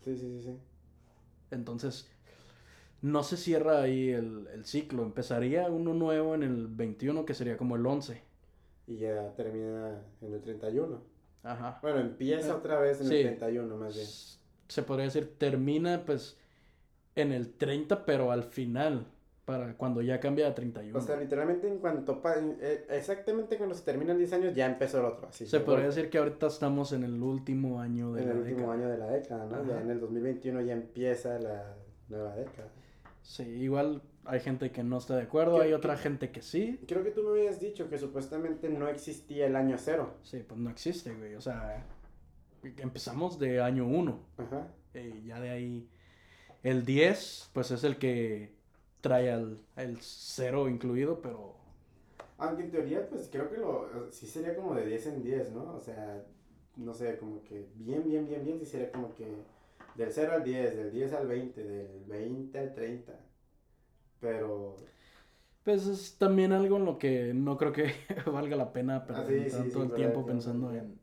Sí, 0.05 0.17
sí, 0.17 0.17
sí, 0.17 0.43
sí. 0.43 0.59
Entonces, 1.51 2.09
no 3.07 3.23
se 3.23 3.37
cierra 3.37 3.83
ahí 3.83 4.11
el, 4.11 4.65
ciclo. 4.65 5.05
Empezaría 5.05 5.71
uno 5.71 5.95
nuevo 5.95 6.35
en 6.35 6.43
el 6.43 6.67
21, 6.67 7.25
que 7.25 7.35
sería 7.35 7.57
como 7.57 7.77
el 7.77 7.87
11. 7.87 8.21
Y 8.89 8.99
ya 8.99 9.33
termina 9.35 10.03
en 10.21 10.35
el 10.35 10.41
31. 10.41 11.01
Ajá. 11.45 11.79
Bueno, 11.83 12.01
empieza 12.01 12.49
eh, 12.49 12.53
otra 12.53 12.81
vez 12.81 13.01
en 13.01 13.13
el 13.13 13.23
31, 13.23 13.77
más 13.77 13.95
bien. 13.95 14.09
Se 14.69 14.83
podría 14.83 15.05
decir, 15.05 15.39
termina 15.39 16.05
pues 16.05 16.37
en 17.15 17.31
el 17.33 17.55
30, 17.55 18.05
pero 18.05 18.33
al 18.33 18.43
final 18.43 19.07
para 19.45 19.75
cuando 19.75 20.03
ya 20.03 20.19
cambia 20.19 20.49
a 20.49 20.55
31. 20.57 20.99
O 20.99 21.01
sea, 21.01 21.17
literalmente 21.17 21.69
en 21.69 21.79
cuanto, 21.79 22.21
eh, 22.61 22.87
exactamente 22.91 23.57
cuando 23.57 23.77
se 23.77 23.85
terminan 23.85 24.19
10 24.19 24.33
años 24.33 24.55
ya 24.57 24.67
empezó 24.67 24.99
el 24.99 25.05
otro. 25.05 25.29
Así, 25.29 25.47
se 25.47 25.61
podría 25.61 25.87
decir 25.87 26.11
que 26.11 26.19
ahorita 26.19 26.49
estamos 26.49 26.93
en 26.93 27.05
el 27.05 27.23
último 27.23 27.81
año 27.81 28.13
de 28.13 28.23
la 28.23 28.27
década. 28.27 28.41
En 28.41 28.47
el 28.47 28.53
último 28.53 28.73
año 28.73 28.89
de 28.89 28.99
la 28.99 29.11
década, 29.13 29.47
¿no? 29.47 29.65
Ya 29.65 29.81
en 29.81 29.91
el 29.91 30.01
2021 30.01 30.61
ya 30.63 30.73
empieza 30.73 31.39
la 31.39 31.77
nueva 32.09 32.35
década. 32.35 32.69
Sí, 33.27 33.43
igual 33.43 34.03
hay 34.25 34.39
gente 34.39 34.71
que 34.71 34.85
no 34.85 34.99
está 34.99 35.17
de 35.17 35.23
acuerdo, 35.23 35.61
hay 35.61 35.73
otra 35.73 35.97
gente 35.97 36.31
que 36.31 36.43
sí. 36.43 36.79
Creo 36.87 37.03
que 37.03 37.11
tú 37.11 37.25
me 37.25 37.31
habías 37.31 37.61
dicho 37.61 37.91
que 37.91 37.99
supuestamente 37.99 38.69
no 38.69 38.89
existía 38.89 39.47
el 39.47 39.57
año 39.57 39.77
cero. 39.79 40.15
Sí, 40.23 40.45
pues 40.47 40.59
no 40.61 40.71
existe, 40.71 41.13
güey. 41.13 41.35
O 41.35 41.41
sea, 41.41 41.85
empezamos 42.63 43.39
de 43.41 43.61
año 43.61 43.85
1. 43.85 44.21
Ajá. 44.39 44.69
Y 44.95 45.27
ya 45.27 45.41
de 45.41 45.51
ahí 45.51 45.89
el 46.63 46.85
10, 46.85 47.51
pues 47.53 47.73
es 47.73 47.83
el 47.83 47.99
que 47.99 48.55
trae 49.01 49.33
al, 49.33 49.59
el 49.75 49.99
cero 50.01 50.69
incluido, 50.69 51.21
pero... 51.21 51.57
Aunque 52.39 52.63
en 52.63 52.71
teoría, 52.71 53.09
pues 53.09 53.29
creo 53.31 53.51
que 53.51 53.57
lo, 53.57 54.11
sí 54.13 54.29
sería 54.29 54.55
como 54.55 54.75
de 54.77 54.87
10 54.87 55.07
en 55.09 55.23
10, 55.25 55.53
¿no? 55.53 55.75
O 55.75 55.81
sea, 55.81 56.25
no 56.77 56.95
sé, 56.95 57.19
como 57.19 57.43
que 57.43 57.67
bien, 57.75 58.05
bien, 58.05 58.29
bien, 58.29 58.45
bien, 58.45 58.61
sí 58.61 58.67
sería 58.67 58.93
como 58.93 59.13
que 59.17 59.27
del 59.97 60.13
0 60.13 60.33
al 60.35 60.45
10, 60.45 60.77
del 60.77 60.91
10 60.93 61.13
al 61.15 61.27
20, 61.27 61.65
del 61.65 62.05
20 62.05 62.59
al 62.59 62.75
30. 62.75 63.21
Pero... 64.21 64.77
Pues 65.65 65.87
es 65.87 66.17
también 66.19 66.53
algo 66.53 66.77
en 66.77 66.85
lo 66.85 66.99
que 66.99 67.35
no 67.35 67.57
creo 67.57 67.73
que 67.73 67.93
valga 68.27 68.57
la 68.57 68.73
pena 68.73 68.97
Ah, 68.97 69.07
perder 69.07 69.45
sí, 69.45 69.51
sí, 69.51 69.57
tanto 69.57 69.81
sí, 69.81 69.87
el 69.87 69.93
tiempo 69.95 70.25
pensando 70.25 70.73
en... 70.73 71.01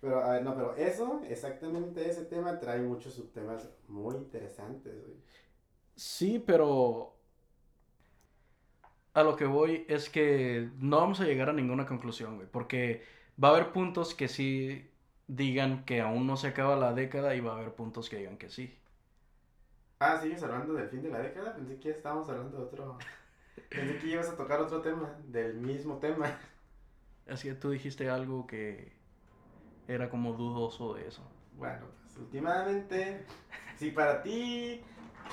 Pero, 0.00 0.20
a 0.22 0.32
ver, 0.34 0.42
no, 0.44 0.54
pero 0.54 0.76
eso, 0.76 1.22
exactamente 1.28 2.08
ese 2.08 2.24
tema, 2.26 2.58
trae 2.60 2.80
muchos 2.82 3.14
subtemas 3.14 3.70
muy 3.88 4.16
interesantes, 4.16 4.94
güey. 5.02 5.16
Sí, 5.96 6.42
pero 6.44 7.14
a 9.14 9.22
lo 9.22 9.36
que 9.36 9.46
voy 9.46 9.84
es 9.88 10.08
que 10.10 10.70
no 10.78 10.98
vamos 10.98 11.20
a 11.20 11.24
llegar 11.24 11.48
a 11.48 11.52
ninguna 11.52 11.86
conclusión, 11.86 12.36
güey, 12.36 12.48
porque 12.50 13.02
va 13.42 13.48
a 13.48 13.50
haber 13.52 13.72
puntos 13.72 14.14
que 14.14 14.28
sí 14.28 14.90
digan 15.26 15.84
que 15.84 16.00
aún 16.00 16.26
no 16.26 16.36
se 16.36 16.48
acaba 16.48 16.76
la 16.76 16.92
década 16.92 17.34
y 17.34 17.40
va 17.40 17.52
a 17.52 17.56
haber 17.56 17.74
puntos 17.74 18.08
que 18.08 18.18
digan 18.18 18.36
que 18.36 18.50
sí. 18.50 18.76
Ah, 19.98 20.18
¿sigues 20.20 20.42
hablando 20.42 20.74
del 20.74 20.88
fin 20.88 21.02
de 21.02 21.08
la 21.08 21.20
década? 21.20 21.54
Pensé 21.54 21.78
que 21.78 21.90
estábamos 21.90 22.28
hablando 22.28 22.58
de 22.58 22.64
otro... 22.64 22.98
Pensé 23.68 23.98
que 23.98 24.08
ibas 24.08 24.28
a 24.28 24.36
tocar 24.36 24.60
otro 24.60 24.80
tema, 24.80 25.16
del 25.28 25.54
mismo 25.54 25.98
tema. 25.98 26.26
Así 27.28 27.48
que 27.48 27.54
tú 27.54 27.70
dijiste 27.70 28.10
algo 28.10 28.46
que 28.46 28.92
era 29.88 30.10
como 30.10 30.32
dudoso 30.32 30.94
de 30.94 31.08
eso. 31.08 31.22
Bueno, 31.56 31.86
pues 32.02 32.18
últimamente, 32.18 33.24
si 33.78 33.90
para 33.92 34.22
ti, 34.22 34.82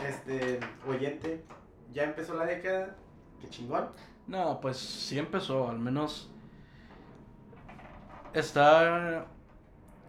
este, 0.08 0.60
oyente, 0.88 1.43
ya 1.91 2.04
empezó 2.04 2.36
la 2.36 2.45
década, 2.45 2.95
qué 3.41 3.49
chingón. 3.49 3.89
No, 4.27 4.62
pues 4.62 4.77
sí 4.77 5.19
empezó, 5.19 5.69
al 5.69 5.80
menos 5.80 6.32
está... 8.34 9.27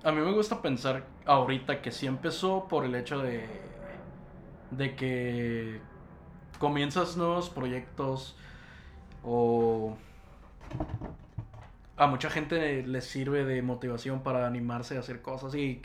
A 0.05 0.11
mí 0.13 0.21
me 0.21 0.33
gusta 0.33 0.63
pensar 0.63 1.05
ahorita 1.27 1.81
que 1.81 1.93
sí 1.93 2.07
empezó 2.07 2.67
por 2.69 2.85
el 2.85 2.95
hecho 2.95 3.19
de, 3.21 3.49
de 4.71 4.97
que 4.97 5.81
comienzas 6.59 7.17
nuevos 7.17 7.51
proyectos 7.51 8.37
o 9.23 9.97
a 11.97 12.07
mucha 12.07 12.31
gente 12.31 12.83
les 12.87 13.05
sirve 13.05 13.45
de 13.45 13.63
motivación 13.63 14.23
para 14.23 14.47
animarse 14.47 14.97
a 14.97 15.01
hacer 15.01 15.23
cosas 15.23 15.55
y 15.55 15.83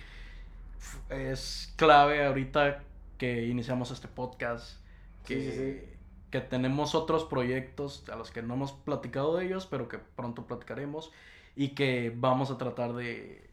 es 1.10 1.74
clave 1.78 2.26
ahorita 2.26 2.84
que 3.18 3.46
iniciamos 3.48 3.92
este 3.92 4.08
podcast 4.08 4.80
que, 5.26 5.36
Sí, 5.36 5.52
sí, 5.52 5.52
sí. 5.52 5.98
que 6.32 6.42
tenemos 6.42 6.96
otros 6.96 7.26
proyectos 7.26 8.08
a 8.10 8.16
los 8.16 8.32
que 8.32 8.42
no 8.42 8.54
hemos 8.56 8.72
platicado 8.74 9.38
de 9.38 9.46
ellos 9.46 9.68
pero 9.68 9.88
que 9.90 10.00
pronto 10.00 10.48
platicaremos 10.48 11.12
y 11.56 11.70
que 11.70 12.14
vamos 12.16 12.52
a 12.52 12.58
tratar 12.58 12.94
de, 12.94 13.47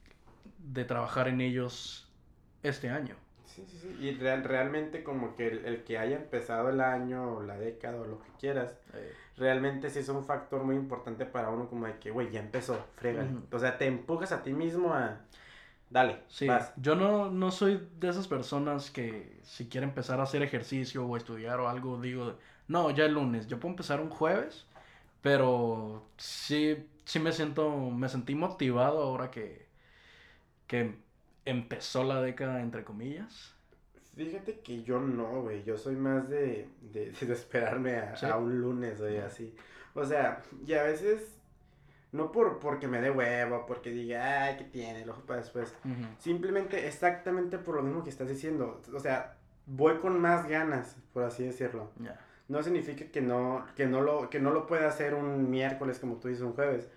de 0.72 0.84
trabajar 0.84 1.28
en 1.28 1.40
ellos 1.40 2.08
este 2.62 2.90
año. 2.90 3.16
Sí, 3.44 3.64
sí, 3.66 3.78
sí. 3.78 3.88
Y 4.00 4.12
real- 4.18 4.42
realmente 4.44 5.04
como 5.04 5.36
que 5.36 5.48
el, 5.48 5.64
el 5.66 5.84
que 5.84 5.98
haya 5.98 6.16
empezado 6.16 6.70
el 6.70 6.80
año 6.80 7.36
o 7.36 7.42
la 7.42 7.56
década 7.58 8.00
o 8.00 8.04
lo 8.04 8.18
que 8.22 8.30
quieras, 8.38 8.74
realmente 9.36 9.90
sí 9.90 10.00
es 10.00 10.08
un 10.08 10.24
factor 10.24 10.64
muy 10.64 10.76
importante 10.76 11.26
para 11.26 11.50
uno 11.50 11.68
como 11.68 11.86
de 11.86 11.98
que, 11.98 12.10
güey, 12.10 12.30
ya 12.30 12.40
empezó, 12.40 12.78
frégale. 12.96 13.30
Ujú. 13.30 13.46
O 13.52 13.58
sea, 13.58 13.78
te 13.78 13.86
empujas 13.86 14.32
a 14.32 14.42
ti 14.42 14.52
mismo 14.52 14.94
a, 14.94 15.20
dale, 15.90 16.20
Sí, 16.28 16.46
vas. 16.48 16.74
yo 16.76 16.96
no, 16.96 17.30
no 17.30 17.50
soy 17.50 17.88
de 18.00 18.08
esas 18.08 18.26
personas 18.26 18.90
que 18.90 19.38
si 19.44 19.68
quiere 19.68 19.86
empezar 19.86 20.20
a 20.20 20.24
hacer 20.24 20.42
ejercicio 20.42 21.06
o 21.06 21.16
estudiar 21.16 21.60
o 21.60 21.68
algo, 21.68 22.00
digo, 22.00 22.38
no, 22.66 22.90
ya 22.90 23.04
el 23.04 23.14
lunes, 23.14 23.46
yo 23.46 23.60
puedo 23.60 23.72
empezar 23.72 24.00
un 24.00 24.10
jueves, 24.10 24.66
pero 25.22 26.10
sí, 26.16 26.88
sí 27.04 27.20
me 27.20 27.32
siento, 27.32 27.70
me 27.90 28.08
sentí 28.08 28.34
motivado 28.34 29.02
ahora 29.02 29.30
que, 29.30 29.63
que 30.66 30.94
empezó 31.44 32.04
la 32.04 32.20
década, 32.20 32.60
entre 32.60 32.84
comillas. 32.84 33.54
Fíjate 34.16 34.60
que 34.60 34.82
yo 34.82 35.00
no, 35.00 35.42
güey. 35.42 35.64
Yo 35.64 35.76
soy 35.76 35.96
más 35.96 36.28
de, 36.28 36.68
de, 36.92 37.10
de 37.20 37.32
esperarme 37.32 37.96
a, 37.96 38.16
¿Sí? 38.16 38.26
a 38.26 38.36
un 38.36 38.60
lunes, 38.60 39.00
güey, 39.00 39.18
así. 39.18 39.54
O 39.94 40.04
sea, 40.04 40.42
y 40.66 40.74
a 40.74 40.82
veces, 40.82 41.36
no 42.12 42.32
por 42.32 42.58
porque 42.58 42.88
me 42.88 43.00
dé 43.00 43.10
huevo, 43.10 43.64
porque 43.66 43.90
diga, 43.90 44.44
ay, 44.44 44.56
¿qué 44.56 44.64
tiene? 44.64 45.04
Lo 45.06 45.14
para 45.26 45.40
después. 45.40 45.74
Ujú. 45.84 46.04
Simplemente, 46.18 46.86
exactamente 46.86 47.58
por 47.58 47.76
lo 47.76 47.82
mismo 47.82 48.04
que 48.04 48.10
estás 48.10 48.28
diciendo. 48.28 48.80
O 48.92 49.00
sea, 49.00 49.36
voy 49.66 49.98
con 49.98 50.20
más 50.20 50.48
ganas, 50.48 50.96
por 51.12 51.24
así 51.24 51.44
decirlo. 51.44 51.90
Ya. 52.00 52.20
No 52.48 52.62
significa 52.62 53.06
que 53.06 53.20
no, 53.20 53.64
que 53.74 53.86
no 53.86 54.00
lo, 54.00 54.28
que 54.28 54.38
no 54.38 54.50
lo 54.50 54.66
pueda 54.66 54.88
hacer 54.88 55.14
un 55.14 55.50
miércoles, 55.50 55.98
como 55.98 56.16
tú 56.16 56.28
dices, 56.28 56.42
un 56.42 56.52
jueves. 56.52 56.88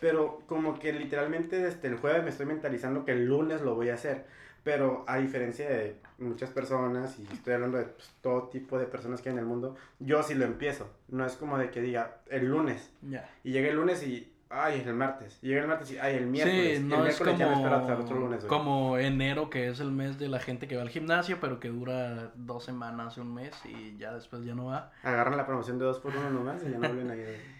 Pero 0.00 0.42
como 0.46 0.78
que 0.78 0.92
literalmente 0.92 1.58
desde 1.58 1.88
el 1.88 1.96
jueves 1.96 2.22
me 2.22 2.30
estoy 2.30 2.46
mentalizando 2.46 3.04
que 3.04 3.12
el 3.12 3.26
lunes 3.26 3.62
lo 3.62 3.74
voy 3.74 3.90
a 3.90 3.94
hacer. 3.94 4.26
Pero 4.64 5.04
a 5.06 5.18
diferencia 5.18 5.68
de 5.68 5.96
muchas 6.18 6.50
personas, 6.50 7.18
y 7.18 7.26
estoy 7.32 7.54
hablando 7.54 7.78
de 7.78 7.84
pues, 7.84 8.12
todo 8.20 8.48
tipo 8.48 8.78
de 8.78 8.86
personas 8.86 9.22
que 9.22 9.30
hay 9.30 9.34
en 9.34 9.38
el 9.38 9.46
mundo, 9.46 9.76
yo 9.98 10.22
sí 10.22 10.34
lo 10.34 10.44
empiezo. 10.44 10.90
No 11.08 11.24
es 11.24 11.36
como 11.36 11.58
de 11.58 11.70
que 11.70 11.80
diga 11.80 12.18
el 12.28 12.46
lunes. 12.46 12.92
Ya. 13.02 13.28
Y 13.44 13.52
llega 13.52 13.68
el 13.68 13.76
lunes 13.76 14.02
y, 14.02 14.32
ay, 14.50 14.82
el 14.84 14.94
martes. 14.94 15.38
Y 15.42 15.48
llega 15.48 15.62
el 15.62 15.68
martes 15.68 15.92
y, 15.92 15.98
ay, 15.98 16.16
el 16.16 16.26
miércoles. 16.26 16.78
Sí, 16.78 16.84
no 16.84 17.02
el 17.02 17.10
es 17.10 17.20
miércoles 17.20 17.38
ya 17.38 17.48
me 17.48 17.54
como, 17.54 18.02
otro 18.04 18.18
lunes, 18.18 18.40
güey. 18.40 18.48
como 18.48 18.98
enero, 18.98 19.48
que 19.48 19.68
es 19.68 19.80
el 19.80 19.90
mes 19.90 20.18
de 20.18 20.28
la 20.28 20.38
gente 20.38 20.68
que 20.68 20.76
va 20.76 20.82
al 20.82 20.90
gimnasio, 20.90 21.38
pero 21.40 21.60
que 21.60 21.68
dura 21.68 22.32
dos 22.34 22.64
semanas, 22.64 23.16
un 23.16 23.32
mes 23.32 23.54
y 23.64 23.96
ya 23.96 24.12
después 24.12 24.44
ya 24.44 24.54
no 24.54 24.66
va. 24.66 24.92
agarran 25.02 25.36
la 25.36 25.46
promoción 25.46 25.78
de 25.78 25.86
dos 25.86 25.98
por 25.98 26.14
uno 26.14 26.30
nomás 26.30 26.62
y 26.62 26.70
ya 26.70 26.78
no 26.78 26.88
vuelven 26.88 27.10
a 27.10 27.16
ir. 27.16 27.57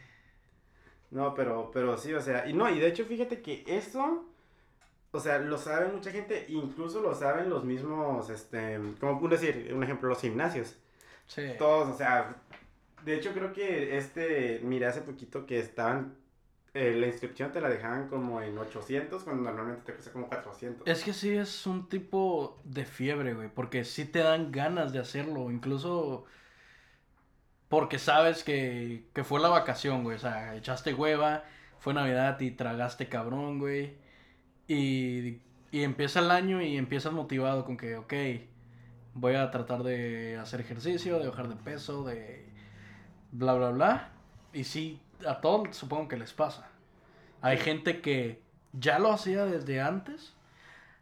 No, 1.11 1.35
pero, 1.35 1.71
pero 1.73 1.97
sí, 1.97 2.13
o 2.13 2.21
sea, 2.21 2.47
y 2.47 2.53
no, 2.53 2.69
y 2.69 2.79
de 2.79 2.89
hecho 2.89 3.05
fíjate 3.05 3.41
que 3.41 3.65
eso, 3.67 4.27
o 5.11 5.21
sea, 5.21 5.39
lo 5.39 5.57
sabe 5.57 5.91
mucha 5.91 6.11
gente, 6.11 6.45
incluso 6.49 7.01
lo 7.01 7.15
saben 7.15 7.49
los 7.49 7.65
mismos, 7.65 8.29
este, 8.29 8.79
como 9.01 9.27
decir, 9.29 9.73
un 9.75 9.83
ejemplo, 9.83 10.09
los 10.09 10.21
gimnasios. 10.21 10.77
Sí. 11.27 11.43
Todos, 11.59 11.89
o 11.89 11.97
sea, 11.97 12.37
de 13.05 13.15
hecho 13.15 13.33
creo 13.33 13.53
que 13.53 13.97
este, 13.97 14.61
miré 14.63 14.87
hace 14.87 15.01
poquito 15.01 15.47
que 15.47 15.59
estaban, 15.61 16.15
eh, 16.75 16.95
la 16.95 17.07
inscripción 17.07 17.53
te 17.53 17.63
la 17.63 17.71
dejaban 17.71 18.09
como 18.09 18.43
en 18.43 18.59
800, 18.59 19.23
cuando 19.25 19.45
normalmente 19.45 19.83
te 19.87 19.93
cuesta 19.93 20.13
como 20.13 20.29
400. 20.29 20.87
Es 20.87 21.03
que 21.03 21.15
sí 21.15 21.31
es 21.31 21.67
un 21.67 21.89
tipo 21.89 22.61
de 22.65 22.85
fiebre, 22.85 23.33
güey, 23.33 23.49
porque 23.49 23.85
sí 23.85 24.05
te 24.05 24.19
dan 24.19 24.53
ganas 24.53 24.93
de 24.93 24.99
hacerlo, 24.99 25.51
incluso 25.51 26.27
porque 27.69 27.99
sabes 27.99 28.45
que, 28.45 29.07
que 29.15 29.25
fue 29.25 29.41
la 29.41 29.49
vacación, 29.49 30.03
güey, 30.05 30.17
o 30.17 30.21
sea, 30.21 30.55
echaste 30.57 30.95
hueva, 30.95 31.45
fue 31.79 31.95
Navidad 31.95 32.41
y 32.41 32.51
tragaste 32.51 33.09
cabrón, 33.09 33.59
güey, 33.59 33.97
y, 34.67 35.41
y 35.71 35.83
empieza 35.83 36.21
el 36.21 36.31
año 36.31 36.63
y 36.63 36.77
empiezas 36.77 37.13
motivado 37.13 37.65
con 37.65 37.77
que, 37.77 37.97
ok, 37.97 38.15
voy 39.15 39.35
a 39.35 39.51
tratar 39.51 39.83
de 39.83 40.37
hacer 40.37 40.61
ejercicio, 40.61 41.19
de 41.19 41.29
bajar 41.29 41.49
de 41.49 41.57
peso, 41.57 42.05
de 42.05 42.49
bla, 43.33 43.55
bla, 43.55 43.71
bla, 43.71 44.13
y 44.53 44.65
sí, 44.65 45.01
a 45.27 45.41
todos 45.41 45.77
supongo 45.77 46.09
que 46.09 46.17
les 46.17 46.33
pasa. 46.33 46.69
Hay 47.41 47.59
gente 47.59 48.01
que 48.01 48.43
ya 48.73 48.99
lo 48.99 49.13
hacía 49.13 49.45
desde 49.45 49.81
antes. 49.81 50.35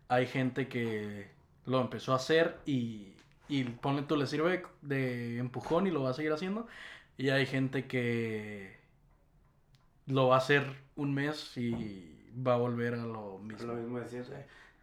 Hay 0.09 0.27
gente 0.27 0.69
que 0.69 1.31
lo 1.65 1.81
empezó 1.81 2.13
a 2.13 2.17
hacer 2.17 2.59
y, 2.67 3.16
y 3.49 3.65
ponle 3.65 4.03
tú, 4.03 4.17
le 4.17 4.27
sirve 4.27 4.65
de 4.83 5.39
empujón 5.39 5.87
y 5.87 5.91
lo 5.91 6.03
va 6.03 6.11
a 6.11 6.15
seguir 6.15 6.33
haciendo. 6.33 6.67
Y 7.17 7.31
hay 7.31 7.47
gente 7.47 7.87
que 7.87 8.77
lo 10.07 10.29
va 10.29 10.37
a 10.37 10.39
hacer 10.39 10.65
un 10.97 11.15
mes 11.15 11.57
y 11.57 12.33
va 12.47 12.55
a 12.55 12.59
volver 12.59 12.95
a 12.95 13.07
lo 13.07 13.39
mismo. 13.39 13.67
Lo 13.67 13.75
mismo 13.75 13.99
decir. 13.99 14.25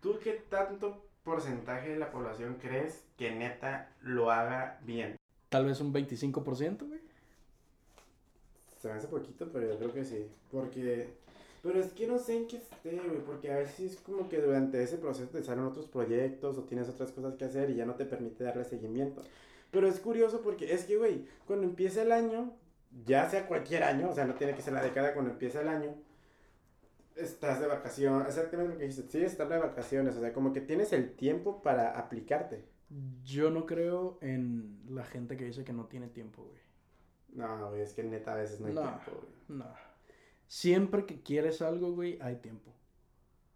¿Tú 0.02 0.19
qué 0.23 0.43
tanto 0.49 1.06
porcentaje 1.23 1.89
de 1.89 1.97
la 1.97 2.12
población 2.12 2.58
crees 2.62 3.06
que 3.17 3.32
neta 3.32 3.89
lo 4.02 4.32
haga 4.32 4.80
bien? 4.84 5.17
Tal 5.49 5.65
vez 5.65 5.80
un 5.80 5.93
25%, 5.93 6.88
güey. 6.88 6.99
Se 8.80 8.89
me 8.89 8.95
hace 8.95 9.08
poquito, 9.08 9.49
pero 9.52 9.69
yo 9.69 9.78
creo 9.78 9.93
que 9.93 10.04
sí. 10.04 10.28
Porque. 10.52 11.13
Pero 11.63 11.80
es 11.80 11.93
que 11.93 12.06
no 12.06 12.19
sé 12.19 12.36
en 12.38 12.47
qué 12.47 12.58
esté, 12.58 12.91
güey. 12.99 13.19
Porque 13.26 13.52
a 13.52 13.58
veces 13.58 13.93
es 13.93 13.97
como 14.02 14.28
que 14.30 14.39
durante 14.41 14.84
ese 14.84 14.97
proceso 14.97 15.30
te 15.30 15.43
salen 15.43 15.63
otros 15.63 15.88
proyectos 15.88 16.58
o 16.58 16.63
tienes 16.65 16.89
otras 16.89 17.12
cosas 17.12 17.36
que 17.36 17.45
hacer 17.45 17.69
y 17.69 17.76
ya 17.76 17.86
no 17.86 17.95
te 17.95 18.06
permite 18.06 18.43
darle 18.43 18.65
seguimiento. 18.65 19.23
Pero 19.71 19.88
es 19.88 19.99
curioso 19.99 20.41
porque 20.41 20.73
es 20.73 20.84
que, 20.86 20.97
güey, 20.97 21.26
cuando 21.47 21.65
empieza 21.65 22.02
el 22.04 22.12
año, 22.12 22.52
ya 23.06 23.28
sea 23.30 23.47
cualquier 23.47 23.84
año, 23.84 24.10
o 24.10 24.13
sea, 24.13 24.26
no 24.26 24.36
tiene 24.36 24.54
que 24.54 24.62
ser 24.62 24.73
la 24.73 24.84
década, 24.84 25.13
cuando 25.13 25.32
empieza 25.32 25.62
el 25.62 25.69
año, 25.69 25.95
estás 27.15 27.60
de 27.62 27.67
vacaciones. 27.67 28.28
Exactamente 28.28 28.73
lo 28.73 28.80
que 28.80 28.86
dijiste. 28.88 29.10
Sí, 29.10 29.23
estás 29.23 29.49
de 29.49 29.58
vacaciones. 29.58 30.15
O 30.17 30.19
sea, 30.19 30.34
como 30.34 30.52
que 30.54 30.62
tienes 30.62 30.91
el 30.93 31.13
tiempo 31.15 31.62
para 31.63 31.97
aplicarte. 31.97 32.65
Yo 33.23 33.49
no 33.49 33.65
creo 33.65 34.17
en 34.21 34.80
la 34.89 35.04
gente 35.06 35.38
que 35.38 35.45
dice 35.45 35.63
que 35.63 35.73
no 35.73 35.86
tiene 35.86 36.08
tiempo, 36.08 36.43
güey. 36.43 36.62
No, 37.30 37.69
güey, 37.69 37.82
es 37.82 37.93
que 37.93 38.04
neta 38.04 38.34
a 38.34 38.38
veces 38.38 38.60
no 38.60 38.67
hay 38.67 38.73
No. 38.73 38.82
tiempo, 38.82 39.12
güey. 39.21 39.58
No. 39.60 39.93
Siempre 40.54 41.08
que 41.08 41.20
quieres 41.20 41.63
algo, 41.63 41.94
güey, 41.94 42.20
hay 42.22 42.36
tiempo. 42.36 42.72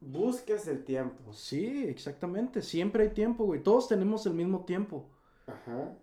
Buscas 0.01 0.67
el 0.67 0.83
tiempo. 0.83 1.31
Sí, 1.31 1.86
exactamente. 1.88 2.63
Siempre 2.63 3.03
hay 3.03 3.10
tiempo, 3.10 3.45
güey. 3.45 3.62
Todos 3.62 3.88
tenemos 3.88 4.25
el 4.25 4.33
mismo 4.33 4.65
tiempo. 4.65 5.05
Ajá. 5.45 5.95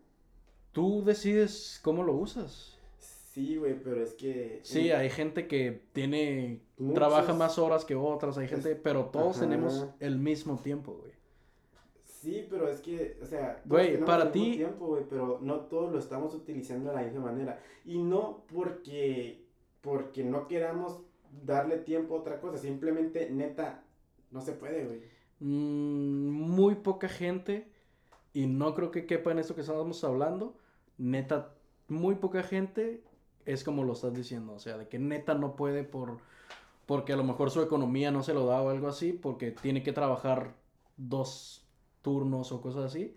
Tú 0.71 1.03
decides 1.05 1.81
cómo 1.83 2.05
lo 2.05 2.13
usas. 2.15 2.79
Sí, 3.01 3.57
güey, 3.57 3.75
pero 3.83 4.01
es 4.05 4.15
que... 4.15 4.61
Sí, 4.63 4.93
hay 4.93 5.11
gente 5.11 5.49
que 5.49 5.83
tiene 5.93 6.63
trabaja 6.95 7.33
más 7.35 7.59
horas 7.59 7.85
que 7.85 7.97
otras, 7.97 8.39
hay 8.39 8.47
gente, 8.47 8.77
pero 8.77 9.07
todos 9.07 9.39
Ajá. 9.39 9.47
tenemos 9.47 9.89
el 9.99 10.17
mismo 10.17 10.61
tiempo, 10.61 10.93
güey. 10.93 11.13
Sí, 12.05 12.47
pero 12.49 12.69
es 12.69 12.81
que, 12.81 13.19
o 13.21 13.27
sea, 13.27 13.61
Güey, 13.65 13.99
para 14.05 14.31
ti- 14.31 14.53
tiempo, 14.59 14.87
güey, 14.87 15.03
pero 15.11 15.41
no 15.43 15.63
todos 15.63 15.93
lo 15.93 15.99
estamos 15.99 16.37
utilizando 16.37 16.91
de 16.91 16.97
la 16.97 17.03
misma 17.03 17.23
manera. 17.23 17.61
Y 17.85 17.99
no 17.99 18.45
porque, 18.47 19.44
porque 19.85 20.25
no 20.25 20.49
queramos 20.49 20.99
darle 21.45 21.77
tiempo 21.77 22.17
a 22.17 22.21
otra 22.21 22.41
cosa, 22.41 22.57
simplemente, 22.59 23.29
neta, 23.31 23.85
no 24.31 24.41
se 24.41 24.53
puede, 24.53 24.87
güey. 24.87 25.03
Mm, 25.41 26.31
muy 26.31 26.77
poca 26.77 27.09
gente, 27.09 27.69
y 28.33 28.47
no 28.47 28.75
creo 28.75 28.91
que 28.91 29.05
quepa 29.07 29.31
en 29.31 29.39
esto 29.39 29.55
que 29.55 29.61
estamos 29.61 30.03
hablando, 30.03 30.57
neta, 30.97 31.53
muy 31.89 32.15
poca 32.15 32.43
gente 32.43 33.03
es 33.45 33.63
como 33.63 33.85
lo 33.85 33.93
estás 33.93 34.15
diciendo, 34.15 34.55
o 34.55 34.59
sea, 34.59 34.79
de 34.79 34.89
que 34.89 34.99
neta 34.99 35.35
no 35.35 35.55
puede 35.55 35.85
por, 35.85 36.17
porque 36.87 37.13
a 37.13 37.17
lo 37.17 37.25
mejor 37.25 37.51
su 37.51 37.61
economía 37.61 38.11
no 38.11 38.23
se 38.23 38.33
lo 38.33 38.47
da 38.47 38.63
o 38.63 38.71
algo 38.71 38.89
así, 38.89 39.13
porque 39.13 39.51
tiene 39.51 39.83
que 39.83 39.93
trabajar 39.93 40.55
dos 40.97 41.67
turnos 42.01 42.53
o 42.53 42.63
cosas 42.63 42.85
así, 42.87 43.15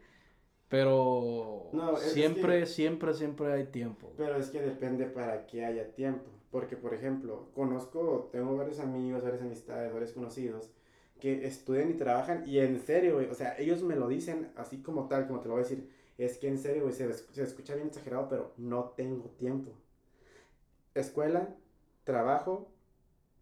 pero 0.68 1.70
No, 1.72 1.96
siempre, 1.96 2.62
que- 2.62 2.66
siempre, 2.66 3.14
siempre 3.14 3.54
hay 3.54 3.66
tiempo. 3.68 4.12
Pero 4.18 4.36
es 4.36 4.50
que 4.50 4.62
depende 4.62 5.06
para 5.06 5.46
que 5.48 5.64
haya 5.66 5.94
tiempo. 5.94 6.30
Porque, 6.52 6.78
por 6.78 6.94
ejemplo, 6.94 7.50
conozco, 7.54 8.30
tengo 8.32 8.56
varios 8.56 8.80
amigos, 8.80 9.24
varias 9.24 9.42
amistades, 9.42 9.92
varios 9.92 10.12
conocidos 10.12 10.72
que 11.20 11.46
estudian 11.48 11.90
y 11.90 11.94
trabajan 11.94 12.48
y 12.48 12.60
en 12.60 12.80
serio, 12.80 13.16
güey, 13.16 13.28
o 13.28 13.34
sea, 13.34 13.58
ellos 13.58 13.82
me 13.82 13.96
lo 13.96 14.08
dicen 14.08 14.52
así 14.56 14.82
como 14.82 15.08
tal, 15.08 15.28
como 15.28 15.40
te 15.40 15.48
lo 15.48 15.56
voy 15.56 15.64
a 15.64 15.68
decir. 15.68 15.90
Es 16.18 16.38
que 16.38 16.48
en 16.48 16.58
serio, 16.58 16.84
güey, 16.84 16.94
se, 16.94 17.12
se 17.14 17.44
escucha 17.44 17.76
bien 17.76 17.88
exagerado, 17.88 18.28
pero 18.30 18.54
no 18.58 18.94
tengo 18.96 19.30
tiempo. 19.32 19.72
Escuela, 20.96 21.56
trabajo, 22.04 22.72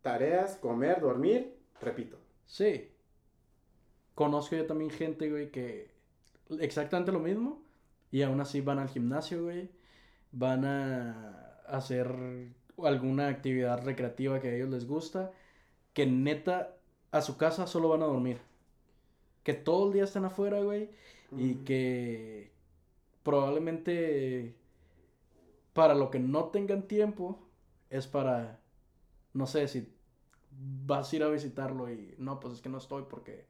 tareas, 0.01 0.55
comer, 0.55 0.99
dormir, 0.99 1.55
repito. 1.79 2.17
Sí. 2.45 2.91
Conozco 4.13 4.55
yo 4.55 4.65
también 4.65 4.91
gente, 4.91 5.29
güey, 5.29 5.51
que 5.51 5.89
exactamente 6.59 7.11
lo 7.11 7.19
mismo 7.19 7.63
y 8.11 8.21
aún 8.21 8.39
así 8.41 8.61
van 8.61 8.79
al 8.79 8.89
gimnasio, 8.89 9.43
güey. 9.43 9.69
Van 10.31 10.65
a 10.65 11.61
hacer 11.67 12.07
alguna 12.83 13.27
actividad 13.27 13.83
recreativa 13.83 14.39
que 14.39 14.49
a 14.49 14.55
ellos 14.55 14.69
les 14.69 14.87
gusta. 14.87 15.31
Que 15.93 16.05
neta 16.05 16.77
a 17.11 17.21
su 17.21 17.37
casa 17.37 17.67
solo 17.67 17.89
van 17.89 18.03
a 18.03 18.07
dormir. 18.07 18.39
Que 19.43 19.53
todo 19.53 19.87
el 19.87 19.93
día 19.93 20.03
están 20.03 20.25
afuera, 20.25 20.61
güey. 20.61 20.89
Y 21.37 21.55
que 21.65 22.51
probablemente 23.23 24.55
para 25.73 25.95
lo 25.95 26.09
que 26.09 26.19
no 26.19 26.45
tengan 26.45 26.87
tiempo 26.87 27.39
es 27.89 28.07
para, 28.07 28.61
no 29.33 29.45
sé, 29.45 29.67
si 29.67 29.93
vas 30.51 31.11
a 31.11 31.15
ir 31.15 31.23
a 31.23 31.27
visitarlo 31.27 31.91
y 31.91 32.15
no, 32.17 32.39
pues 32.39 32.53
es 32.55 32.61
que 32.61 32.69
no 32.69 32.77
estoy 32.77 33.03
porque 33.09 33.45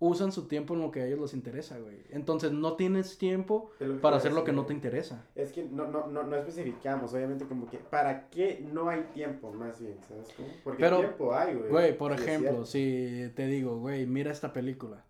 usan 0.00 0.30
su 0.30 0.46
tiempo 0.46 0.74
en 0.74 0.80
lo 0.80 0.90
que 0.90 1.00
a 1.00 1.06
ellos 1.06 1.18
les 1.18 1.34
interesa, 1.34 1.78
güey. 1.78 1.96
Entonces 2.10 2.52
no 2.52 2.74
tienes 2.74 3.18
tiempo 3.18 3.72
para 4.00 4.16
hacer 4.16 4.32
lo 4.32 4.44
que 4.44 4.52
no 4.52 4.64
te 4.64 4.72
interesa. 4.72 5.26
Es 5.34 5.50
que 5.52 5.64
no, 5.64 5.88
no, 5.88 6.06
no, 6.06 6.22
no 6.22 6.36
especificamos, 6.36 7.12
obviamente, 7.12 7.46
como 7.46 7.68
que 7.68 7.78
para 7.78 8.28
qué 8.30 8.64
no 8.72 8.88
hay 8.88 9.02
tiempo, 9.12 9.52
más 9.52 9.80
bien, 9.80 9.98
¿sabes 10.06 10.28
cómo? 10.36 10.48
Porque 10.62 10.82
Pero, 10.82 10.98
tiempo 10.98 11.34
hay, 11.34 11.54
güey. 11.54 11.70
Güey, 11.70 11.98
por 11.98 12.12
ejemplo, 12.12 12.64
si 12.64 13.30
te 13.34 13.46
digo, 13.46 13.78
güey, 13.78 14.06
mira 14.06 14.30
esta 14.30 14.52
película 14.52 15.04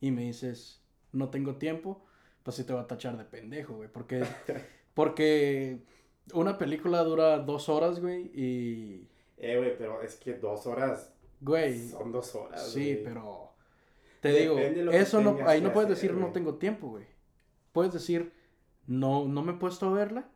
y 0.00 0.10
me 0.10 0.22
dices, 0.22 0.82
no 1.12 1.30
tengo 1.30 1.56
tiempo, 1.56 2.04
pues 2.42 2.56
sí 2.56 2.64
te 2.64 2.72
va 2.72 2.80
a 2.82 2.86
tachar 2.88 3.16
de 3.16 3.24
pendejo, 3.24 3.74
güey. 3.74 3.88
Porque, 3.88 4.24
porque 4.94 5.84
una 6.34 6.58
película 6.58 7.04
dura 7.04 7.38
dos 7.38 7.68
horas, 7.68 8.00
güey, 8.00 8.30
y, 8.34 9.08
Eh, 9.36 9.56
güey, 9.56 9.78
pero 9.78 10.02
es 10.02 10.16
que 10.16 10.34
dos 10.34 10.66
horas 10.66 11.12
güey, 11.40 11.88
son 11.88 12.10
dos 12.10 12.34
horas, 12.34 12.68
sí, 12.72 12.94
güey. 12.94 13.04
pero 13.04 13.51
te 14.22 14.32
digo, 14.32 14.54
Depende 14.54 14.96
eso 14.96 15.20
no, 15.20 15.36
ahí 15.46 15.60
no 15.60 15.72
puedes 15.72 15.90
decir 15.90 16.14
no 16.14 16.30
tengo 16.32 16.54
tiempo, 16.54 16.88
güey. 16.88 17.04
Puedes 17.72 17.92
decir, 17.92 18.32
no, 18.86 19.26
no 19.26 19.42
me 19.42 19.52
he 19.52 19.56
puesto 19.56 19.86
a 19.88 19.92
verla, 19.92 20.28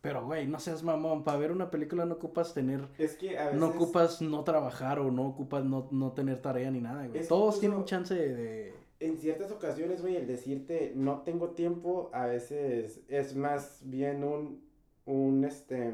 pero, 0.00 0.24
güey, 0.24 0.46
no 0.46 0.60
seas 0.60 0.82
mamón, 0.84 1.24
para 1.24 1.38
ver 1.38 1.50
una 1.50 1.70
película 1.70 2.04
no 2.04 2.14
ocupas 2.14 2.54
tener 2.54 2.88
Es 2.98 3.16
que 3.16 3.36
a 3.38 3.46
veces... 3.46 3.58
No 3.60 3.68
ocupas 3.68 4.22
no 4.22 4.44
trabajar 4.44 5.00
o 5.00 5.10
no 5.10 5.26
ocupas 5.26 5.64
no, 5.64 5.88
no 5.90 6.12
tener 6.12 6.40
tarea 6.40 6.70
ni 6.70 6.80
nada, 6.80 7.06
güey. 7.08 7.20
Es 7.20 7.28
Todos 7.28 7.58
tienen 7.58 7.84
chance 7.84 8.14
de, 8.14 8.34
de- 8.34 8.74
En 9.00 9.18
ciertas 9.18 9.50
ocasiones, 9.50 10.02
güey, 10.02 10.16
el 10.16 10.26
decirte 10.28 10.92
no 10.94 11.22
tengo 11.22 11.50
tiempo, 11.50 12.10
a 12.12 12.26
veces 12.26 13.00
es 13.08 13.34
más 13.34 13.80
bien 13.84 14.22
un, 14.22 14.62
un, 15.04 15.44
este, 15.44 15.92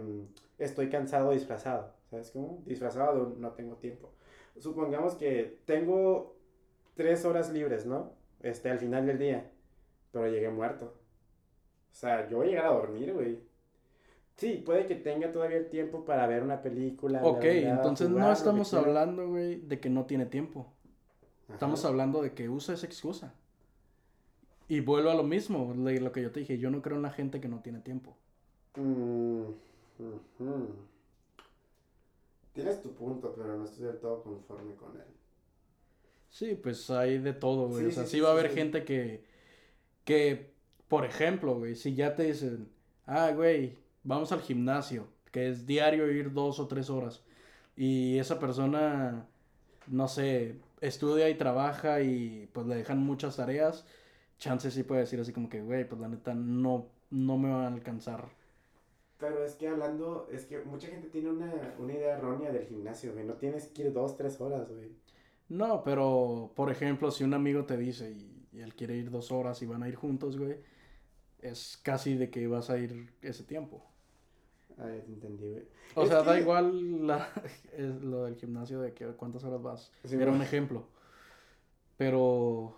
estoy 0.59 0.91
cansado 0.91 1.31
disfrazado, 1.33 1.95
¿sabes 2.11 2.31
cómo? 2.31 2.63
Disfrazado 2.67 3.15
de 3.15 3.23
un 3.23 3.41
no 3.41 3.53
tengo 3.53 3.77
tiempo. 3.77 4.11
Supongamos 4.59 5.15
que 5.15 5.61
tengo 5.67 6.38
tres 6.99 7.25
horas 7.25 7.53
libres, 7.53 7.87
¿no? 7.87 8.11
Este, 8.41 8.69
al 8.71 8.81
final 8.81 9.07
del 9.07 9.21
día, 9.21 9.49
pero 10.11 10.29
llegué 10.29 10.51
muerto. 10.51 10.87
O 11.93 11.95
sea, 11.95 12.29
yo 12.29 12.39
voy 12.39 12.49
a 12.49 12.51
llegar 12.51 12.67
a 12.67 12.71
dormir, 12.75 13.15
güey. 13.15 13.39
Sí, 14.35 14.63
puede 14.67 14.85
que 14.87 14.97
tenga 14.97 15.31
todavía 15.31 15.59
el 15.59 15.71
tiempo 15.71 16.05
para 16.05 16.27
ver 16.27 16.43
una 16.43 16.61
película. 16.61 17.21
Ok, 17.23 17.45
entonces 17.45 18.09
jugar, 18.09 18.27
no 18.27 18.33
estamos 18.33 18.75
hablando, 18.75 19.29
güey, 19.29 19.61
de 19.61 19.79
que 19.79 19.91
no 19.91 20.07
tiene 20.07 20.27
tiempo. 20.27 20.73
Estamos 21.49 21.85
hablando 21.85 22.21
de 22.21 22.35
que 22.35 22.49
usa 22.49 22.75
esa 22.75 22.87
excusa. 22.87 23.33
Y 24.67 24.81
vuelvo 24.81 25.11
a 25.11 25.15
lo 25.15 25.23
mismo, 25.23 25.73
lo 25.77 26.13
que 26.13 26.23
yo 26.23 26.33
te 26.33 26.41
dije. 26.41 26.59
Yo 26.59 26.69
no 26.69 26.83
creo 26.83 26.97
en 26.97 27.03
la 27.03 27.11
gente 27.11 27.41
que 27.41 27.49
no 27.49 27.61
tiene 27.61 27.79
tiempo. 27.79 28.17
Mm. 28.75 29.45
Tienes 32.53 32.83
tu 32.83 32.93
punto, 32.93 33.33
pero 33.37 33.57
no 33.57 33.65
estoy 33.65 33.87
del 33.87 33.99
todo 33.99 34.21
conforme 34.25 34.75
con 34.75 34.97
él. 34.97 35.18
Sí, 36.31 36.55
pues 36.55 36.91
hay 36.91 37.19
de 37.19 37.33
todo, 37.33 37.69
güey. 37.69 37.85
Sí, 37.85 37.89
o 37.91 37.93
sea, 37.93 38.07
sí, 38.07 38.21
va 38.21 38.29
a 38.31 38.33
haber 38.33 38.51
gente 38.51 38.85
que, 38.85 39.25
que, 40.05 40.53
por 40.89 41.05
ejemplo, 41.05 41.57
güey, 41.59 41.75
si 41.75 41.95
ya 41.95 42.15
te 42.15 42.25
dicen, 42.25 42.69
ah, 43.07 43.33
güey, 43.35 43.79
vamos 44.05 44.33
al 44.33 44.41
gimnasio, 44.43 45.09
que 45.33 45.49
es 45.49 45.67
diario 45.67 46.11
ir 46.11 46.33
dos 46.33 46.61
o 46.61 46.69
tres 46.69 46.91
horas, 46.91 47.23
y 47.77 48.19
esa 48.19 48.39
persona, 48.39 49.27
no 49.87 50.09
sé, 50.09 50.57
estudia 50.81 51.29
y 51.31 51.37
trabaja 51.37 52.03
y 52.03 52.49
pues 52.53 52.67
le 52.67 52.77
dejan 52.77 52.99
muchas 52.99 53.37
tareas, 53.37 53.87
chance 54.39 54.71
sí 54.71 54.83
puede 54.85 55.03
decir 55.03 55.21
así 55.21 55.33
como 55.33 55.49
que, 55.49 55.63
güey, 55.63 55.89
pues 55.89 56.01
la 56.01 56.09
neta 56.09 56.35
no, 56.35 56.89
no 57.11 57.39
me 57.39 57.51
van 57.51 57.65
a 57.65 57.69
alcanzar. 57.69 58.29
Pero 59.19 59.45
es 59.45 59.57
que 59.57 59.69
hablando, 59.69 60.29
es 60.31 60.47
que 60.47 60.61
mucha 60.61 60.87
gente 60.89 61.09
tiene 61.09 61.31
una, 61.31 61.75
una 61.79 61.93
idea 61.93 62.17
errónea 62.17 62.53
del 62.53 62.67
gimnasio, 62.67 63.13
güey. 63.13 63.25
No 63.25 63.35
tienes 63.35 63.67
que 63.69 63.83
ir 63.83 63.93
dos, 63.93 64.17
tres 64.17 64.41
horas, 64.41 64.69
güey. 64.71 64.91
No, 65.49 65.83
pero, 65.83 66.53
por 66.57 66.71
ejemplo, 66.71 67.11
si 67.11 67.25
un 67.25 67.35
amigo 67.35 67.65
te 67.65 67.77
dice 67.79 68.11
y, 68.11 68.49
y 68.53 68.61
él 68.61 68.75
quiere 68.75 68.97
ir 68.97 69.11
dos 69.11 69.33
horas 69.33 69.63
y 69.63 69.67
van 69.67 69.83
a 69.83 69.89
ir 69.89 69.97
juntos, 69.97 70.37
güey, 70.39 70.57
es 71.41 71.79
casi 71.83 72.17
de 72.17 72.31
que 72.31 72.47
vas 72.49 72.71
a 72.71 72.79
ir 72.79 73.15
ese 73.23 73.45
tiempo. 73.45 73.85
Ay, 74.77 75.03
te 75.03 75.13
entendí, 75.13 75.49
güey. 75.51 75.69
O 75.95 76.07
Es 76.07 76.11
sea, 76.11 76.23
da 76.23 76.39
igual 76.39 77.07
la, 77.07 77.29
es 77.73 78.01
lo 78.03 78.25
del 78.25 78.37
gimnasio 78.37 78.81
de 78.81 78.95
que 78.95 79.07
cuántas 79.17 79.45
horas 79.45 79.63
vas. 79.63 79.93
Sí, 80.05 80.15
Era 80.17 80.33
un 80.33 80.43
ejemplo. 80.43 80.89
Pero 81.97 82.75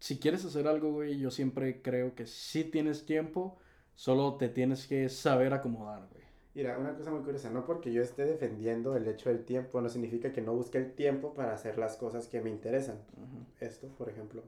si 0.00 0.18
quieres 0.18 0.44
hacer 0.44 0.66
algo, 0.68 0.92
güey, 0.92 1.18
yo 1.18 1.30
siempre 1.30 1.82
creo 1.82 2.14
que 2.14 2.26
si 2.26 2.64
tienes 2.64 3.06
tiempo, 3.06 3.58
solo 3.94 4.36
te 4.36 4.48
tienes 4.48 4.86
que 4.86 5.08
saber 5.08 5.52
acomodar, 5.54 6.08
güey. 6.12 6.25
Mira, 6.56 6.78
una 6.78 6.94
cosa 6.96 7.10
muy 7.10 7.20
curiosa, 7.20 7.50
no 7.50 7.66
porque 7.66 7.92
yo 7.92 8.00
esté 8.00 8.24
defendiendo 8.24 8.96
el 8.96 9.06
hecho 9.06 9.28
del 9.28 9.44
tiempo, 9.44 9.82
no 9.82 9.90
significa 9.90 10.32
que 10.32 10.40
no 10.40 10.54
busque 10.54 10.78
el 10.78 10.94
tiempo 10.94 11.34
para 11.34 11.52
hacer 11.52 11.76
las 11.76 11.98
cosas 11.98 12.28
que 12.28 12.40
me 12.40 12.48
interesan. 12.48 12.96
Ujú. 13.12 13.44
Esto, 13.60 13.88
por 13.88 14.08
ejemplo, 14.08 14.42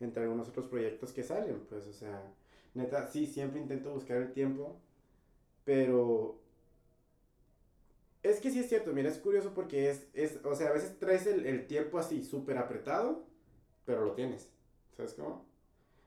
entre 0.00 0.22
algunos 0.22 0.48
otros 0.48 0.64
proyectos 0.68 1.12
que 1.12 1.22
salen, 1.22 1.60
pues, 1.68 1.86
o 1.86 1.92
sea, 1.92 2.22
neta, 2.72 3.06
sí, 3.06 3.26
siempre 3.26 3.60
intento 3.60 3.92
buscar 3.92 4.16
el 4.16 4.32
tiempo, 4.32 4.80
pero 5.66 6.38
es 8.22 8.40
que 8.40 8.50
sí 8.50 8.60
es 8.60 8.70
cierto, 8.70 8.94
mira, 8.94 9.10
es 9.10 9.18
curioso 9.18 9.52
porque 9.54 9.90
es, 9.90 10.06
es 10.14 10.40
o 10.46 10.54
sea, 10.54 10.68
a 10.68 10.72
veces 10.72 10.98
traes 10.98 11.26
el, 11.26 11.44
el 11.44 11.66
tiempo 11.66 11.98
así 11.98 12.22
súper 12.24 12.56
apretado, 12.56 13.26
pero 13.84 14.06
lo 14.06 14.12
tienes, 14.14 14.50
¿sabes 14.96 15.12
cómo? 15.12 15.44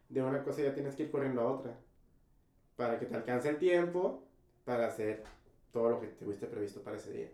De 0.09 0.23
una 0.23 0.43
cosa 0.43 0.63
ya 0.63 0.73
tienes 0.73 0.95
que 0.95 1.03
ir 1.03 1.11
corriendo 1.11 1.41
a 1.41 1.51
otra, 1.51 1.77
para 2.75 2.99
que 2.99 3.05
te 3.05 3.15
alcance 3.15 3.49
el 3.49 3.57
tiempo 3.57 4.24
para 4.65 4.87
hacer 4.87 5.23
todo 5.71 5.91
lo 5.91 6.01
que 6.01 6.07
tuviste 6.07 6.47
previsto 6.47 6.81
para 6.81 6.97
ese 6.97 7.13
día. 7.13 7.29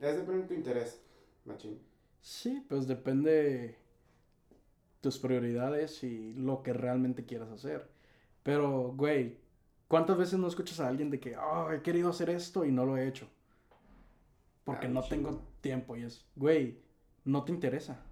Depende 0.00 0.42
de 0.42 0.48
tu 0.48 0.54
interés, 0.54 1.02
machín. 1.44 1.80
Sí, 2.20 2.64
pues 2.68 2.86
depende 2.86 3.76
tus 5.00 5.18
prioridades 5.18 6.02
y 6.04 6.34
lo 6.34 6.62
que 6.62 6.72
realmente 6.72 7.24
quieras 7.24 7.50
hacer. 7.50 7.88
Pero, 8.42 8.92
güey, 8.94 9.38
¿cuántas 9.88 10.16
veces 10.16 10.38
no 10.38 10.46
escuchas 10.46 10.80
a 10.80 10.88
alguien 10.88 11.10
de 11.10 11.20
que, 11.20 11.36
oh, 11.36 11.72
he 11.72 11.82
querido 11.82 12.10
hacer 12.10 12.30
esto 12.30 12.64
y 12.64 12.72
no 12.72 12.84
lo 12.84 12.96
he 12.96 13.06
hecho? 13.06 13.28
Porque 14.64 14.88
no 14.88 15.02
tengo 15.02 15.42
tiempo 15.60 15.96
y 15.96 16.04
es, 16.04 16.24
güey, 16.36 16.78
no 17.24 17.44
te 17.44 17.52
interesa. 17.52 18.04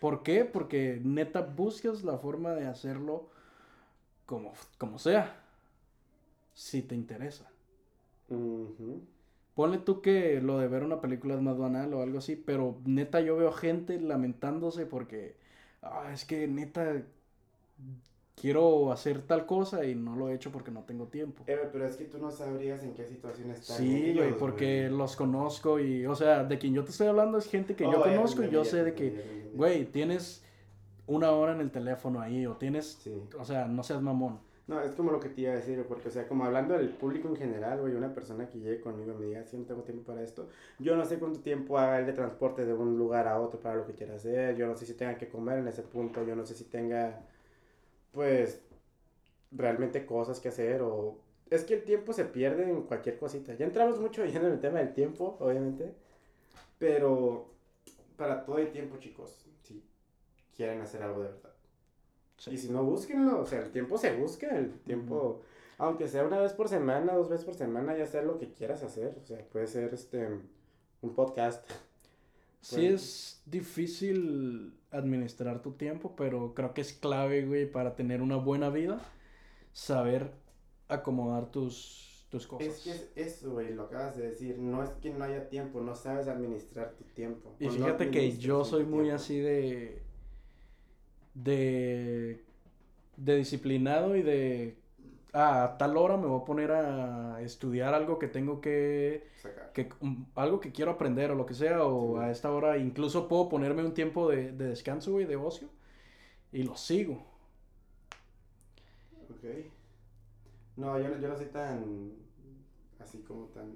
¿Por 0.00 0.22
qué? 0.22 0.44
Porque 0.44 1.00
neta 1.02 1.40
buscas 1.40 2.04
la 2.04 2.18
forma 2.18 2.50
de 2.52 2.66
hacerlo 2.66 3.30
como, 4.26 4.52
como 4.78 4.98
sea. 4.98 5.45
Si 6.56 6.80
te 6.80 6.94
interesa. 6.94 7.50
Ujú. 8.30 9.02
Ponle 9.54 9.76
tú 9.78 10.00
que 10.00 10.40
lo 10.40 10.58
de 10.58 10.68
ver 10.68 10.82
una 10.82 11.02
película 11.02 11.34
es 11.34 11.42
más 11.42 11.58
banal 11.58 11.92
o 11.92 12.00
algo 12.02 12.18
así, 12.18 12.34
pero 12.34 12.78
neta 12.86 13.20
yo 13.20 13.36
veo 13.36 13.52
gente 13.52 14.00
lamentándose 14.00 14.86
porque, 14.86 15.36
ah, 15.82 16.10
es 16.14 16.24
que 16.24 16.48
neta, 16.48 17.02
quiero 18.40 18.90
hacer 18.90 19.20
tal 19.22 19.44
cosa 19.44 19.84
y 19.84 19.94
no 19.94 20.16
lo 20.16 20.30
he 20.30 20.34
hecho 20.34 20.50
porque 20.50 20.70
no 20.70 20.84
tengo 20.84 21.08
tiempo. 21.08 21.42
Eh, 21.46 21.58
pero 21.70 21.84
es 21.86 21.96
que 21.96 22.04
tú 22.04 22.18
no 22.18 22.30
sabrías 22.30 22.82
en 22.82 22.94
qué 22.94 23.04
situación 23.06 23.50
están. 23.50 23.76
Sí, 23.76 24.14
güey, 24.14 24.36
porque 24.38 24.88
los 24.88 25.14
conozco 25.14 25.78
y, 25.78 26.06
o 26.06 26.14
sea, 26.14 26.42
de 26.44 26.58
quien 26.58 26.72
yo 26.72 26.84
te 26.84 26.90
estoy 26.90 27.08
hablando 27.08 27.36
es 27.36 27.46
gente 27.50 27.76
que 27.76 27.84
yo 27.84 28.00
Oh, 28.00 28.02
conozco 28.02 28.42
y 28.44 28.50
yo 28.50 28.64
sé 28.64 28.82
de 28.82 28.94
que, 28.94 29.50
güey, 29.54 29.84
tienes 29.84 30.42
una 31.06 31.32
hora 31.32 31.52
en 31.52 31.60
el 31.60 31.70
teléfono 31.70 32.20
ahí 32.20 32.46
o 32.46 32.56
tienes, 32.56 32.98
Sí. 33.02 33.12
o 33.38 33.44
sea, 33.44 33.66
no 33.68 33.82
seas 33.82 34.00
mamón. 34.00 34.40
No, 34.66 34.80
es 34.82 34.96
como 34.96 35.12
lo 35.12 35.20
que 35.20 35.28
te 35.28 35.42
iba 35.42 35.52
a 35.52 35.56
decir, 35.56 35.84
porque, 35.86 36.08
o 36.08 36.10
sea, 36.10 36.26
como 36.26 36.44
hablando 36.44 36.74
del 36.74 36.88
público 36.88 37.28
en 37.28 37.36
general, 37.36 37.80
güey, 37.80 37.94
una 37.94 38.12
persona 38.12 38.48
que 38.48 38.58
llegue 38.58 38.80
conmigo 38.80 39.12
y 39.12 39.16
me 39.16 39.26
diga, 39.26 39.44
si 39.44 39.56
no 39.56 39.64
tengo 39.64 39.82
tiempo 39.82 40.02
para 40.04 40.22
esto, 40.22 40.48
yo 40.80 40.96
no 40.96 41.04
sé 41.04 41.20
cuánto 41.20 41.38
tiempo 41.40 41.78
haga 41.78 42.00
el 42.00 42.06
de 42.06 42.12
transporte 42.12 42.64
de 42.66 42.74
un 42.74 42.98
lugar 42.98 43.28
a 43.28 43.40
otro 43.40 43.60
para 43.60 43.76
lo 43.76 43.86
que 43.86 43.94
quiera 43.94 44.16
hacer, 44.16 44.56
yo 44.56 44.66
no 44.66 44.76
sé 44.76 44.84
si 44.86 44.94
tenga 44.94 45.16
que 45.18 45.28
comer 45.28 45.58
en 45.58 45.68
ese 45.68 45.82
punto, 45.82 46.24
yo 46.24 46.34
no 46.34 46.44
sé 46.44 46.54
si 46.54 46.64
tenga, 46.64 47.20
pues, 48.12 48.60
realmente 49.52 50.06
cosas 50.06 50.40
que 50.40 50.48
hacer 50.48 50.82
o... 50.82 51.18
Es 51.50 51.64
que 51.64 51.74
el 51.74 51.84
tiempo 51.84 52.12
se 52.12 52.24
pierde 52.24 52.68
en 52.68 52.82
cualquier 52.82 53.18
cosita. 53.18 53.54
Ya 53.54 53.66
entramos 53.66 54.00
mucho 54.00 54.24
lleno 54.24 54.48
en 54.48 54.54
el 54.54 54.60
tema 54.60 54.80
del 54.80 54.92
tiempo, 54.94 55.36
obviamente, 55.40 55.94
pero 56.78 57.48
para 58.16 58.44
todo 58.44 58.56
hay 58.56 58.66
tiempo, 58.66 58.98
chicos, 58.98 59.46
si 59.62 59.82
quieren 60.56 60.80
hacer 60.80 61.02
algo 61.02 61.22
de 61.22 61.28
verdad. 61.30 61.55
Sí. 62.38 62.50
Y 62.52 62.58
si 62.58 62.68
no, 62.70 62.82
búsquenlo. 62.84 63.40
O 63.40 63.46
sea, 63.46 63.60
el 63.60 63.70
tiempo 63.70 63.98
se 63.98 64.14
busca. 64.16 64.56
El 64.56 64.72
tiempo, 64.80 65.42
aunque 65.78 66.08
sea 66.08 66.24
una 66.24 66.38
vez 66.38 66.52
por 66.52 66.68
semana, 66.68 67.14
dos 67.14 67.28
veces 67.28 67.44
por 67.44 67.54
semana, 67.54 67.96
ya 67.96 68.06
sea 68.06 68.22
lo 68.22 68.38
que 68.38 68.52
quieras 68.52 68.82
hacer. 68.82 69.16
O 69.22 69.26
sea, 69.26 69.38
puede 69.50 69.66
ser 69.66 69.92
este 69.94 70.28
un 71.02 71.14
podcast. 71.14 71.68
Sí 72.60 72.76
Bueno. 72.76 72.94
es 72.96 73.42
difícil 73.46 74.74
administrar 74.90 75.62
tu 75.62 75.72
tiempo, 75.72 76.14
pero 76.16 76.54
creo 76.54 76.74
que 76.74 76.80
es 76.80 76.92
clave, 76.92 77.44
güey, 77.46 77.70
para 77.70 77.94
tener 77.94 78.22
una 78.22 78.36
buena 78.36 78.70
vida, 78.70 79.00
saber 79.72 80.32
acomodar 80.88 81.50
tus, 81.50 82.26
tus 82.30 82.46
cosas. 82.46 82.66
Es 82.68 82.80
que 82.80 82.90
es 82.90 83.10
eso, 83.14 83.52
güey, 83.52 83.72
lo 83.74 83.84
acabas 83.84 84.16
de 84.16 84.28
decir. 84.30 84.58
No 84.58 84.82
es 84.82 84.90
que 84.90 85.10
no 85.10 85.24
haya 85.24 85.48
tiempo, 85.48 85.80
no 85.80 85.94
sabes 85.94 86.28
administrar 86.28 86.92
tu 86.94 87.04
tiempo. 87.04 87.54
Y 87.60 87.66
no 87.66 87.72
fíjate 87.72 88.10
que 88.10 88.36
yo 88.36 88.64
soy 88.64 88.84
muy 88.84 89.04
tiempo. 89.04 89.16
así 89.16 89.38
de. 89.38 90.02
De. 91.44 92.44
de 93.16 93.36
disciplinado 93.36 94.16
y 94.16 94.22
de. 94.22 94.76
Ah, 95.32 95.64
a 95.64 95.78
tal 95.78 95.96
hora 95.98 96.16
me 96.16 96.26
voy 96.26 96.40
a 96.42 96.44
poner 96.44 96.72
a 96.72 97.40
estudiar 97.42 97.94
algo 97.94 98.18
que 98.18 98.28
tengo 98.28 98.60
que. 98.60 99.28
Sacar. 99.36 99.72
que 99.72 99.88
um, 100.00 100.26
algo 100.34 100.60
que 100.60 100.72
quiero 100.72 100.92
aprender 100.92 101.30
o 101.30 101.34
lo 101.34 101.46
que 101.46 101.54
sea, 101.54 101.84
o 101.84 102.18
Sí. 102.18 102.24
a 102.24 102.30
esta 102.30 102.50
hora 102.52 102.78
incluso 102.78 103.28
puedo 103.28 103.48
ponerme 103.48 103.84
un 103.84 103.94
tiempo 103.94 104.28
de, 104.30 104.52
de 104.52 104.68
descanso, 104.68 105.12
güey, 105.12 105.26
de 105.26 105.36
ocio, 105.36 105.68
y 106.52 106.62
lo 106.64 106.76
sigo. 106.76 107.24
Ok. 109.30 109.44
No, 110.76 110.98
yo 111.00 111.08
no, 111.08 111.18
yo 111.18 111.28
no 111.28 111.36
soy 111.36 111.46
tan. 111.46 112.12
así 112.98 113.22
como 113.22 113.46
tan. 113.48 113.74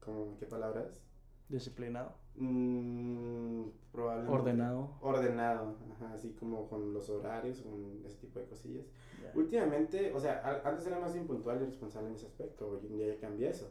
como, 0.00 0.36
¿qué 0.38 0.46
palabras? 0.46 1.02
Disciplinado, 1.50 2.14
Mm, 2.36 3.64
probablemente. 3.92 4.34
ordenado. 4.38 4.90
Ordenado, 5.02 5.74
ajá, 5.92 6.14
así 6.14 6.30
como 6.38 6.68
con 6.68 6.94
los 6.94 7.10
horarios, 7.10 7.60
con 7.60 8.02
ese 8.06 8.16
tipo 8.18 8.38
de 8.38 8.46
cosillas. 8.46 8.86
ya. 9.22 9.32
Últimamente, 9.34 10.12
o 10.14 10.20
sea, 10.20 10.62
antes 10.64 10.86
era 10.86 10.98
más 10.98 11.14
impuntual 11.16 11.60
y 11.60 11.66
responsable 11.66 12.08
en 12.08 12.14
ese 12.14 12.26
aspecto, 12.26 12.68
hoy 12.70 12.86
en 12.86 12.96
día 12.96 13.14
ya 13.14 13.20
cambié 13.20 13.50
eso. 13.50 13.70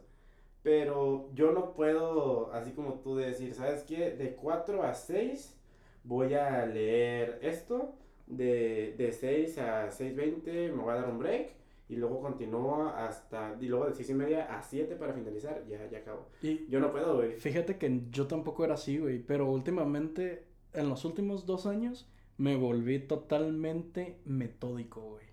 Pero 0.62 1.30
yo 1.34 1.52
no 1.52 1.72
puedo, 1.72 2.52
así 2.52 2.72
como 2.72 3.00
tú, 3.00 3.16
de 3.16 3.26
decir, 3.26 3.54
¿sabes 3.54 3.82
qué? 3.84 4.10
De 4.10 4.36
4 4.36 4.82
a 4.82 4.92
6 4.94 5.56
voy 6.04 6.34
a 6.34 6.64
leer 6.66 7.38
esto, 7.42 7.94
de, 8.26 8.94
de 8.98 9.10
6 9.12 9.58
a 9.58 9.90
6.20 9.90 10.72
me 10.74 10.82
voy 10.82 10.92
a 10.92 10.96
dar 10.96 11.08
un 11.10 11.18
break 11.18 11.50
y 11.90 11.96
luego 11.96 12.20
continúo 12.20 12.86
hasta, 12.88 13.56
y 13.60 13.66
luego 13.66 13.86
de 13.86 13.94
6 13.94 14.10
y 14.10 14.14
media 14.14 14.56
a 14.56 14.62
7 14.62 14.94
para 14.94 15.12
finalizar, 15.12 15.66
ya, 15.66 15.90
ya 15.90 15.98
acabo. 15.98 16.28
Y 16.40 16.66
Yo 16.68 16.78
no 16.78 16.92
puedo, 16.92 17.16
güey. 17.16 17.32
fíjate 17.32 17.78
que 17.78 18.02
yo 18.10 18.28
tampoco 18.28 18.64
era 18.64 18.74
así, 18.74 18.98
güey, 18.98 19.18
pero 19.18 19.50
últimamente, 19.50 20.44
en 20.72 20.88
los 20.88 21.04
últimos 21.04 21.46
dos 21.46 21.66
años, 21.66 22.08
me 22.38 22.54
volví 22.54 23.00
totalmente 23.00 24.20
metódico, 24.24 25.00
güey. 25.00 25.26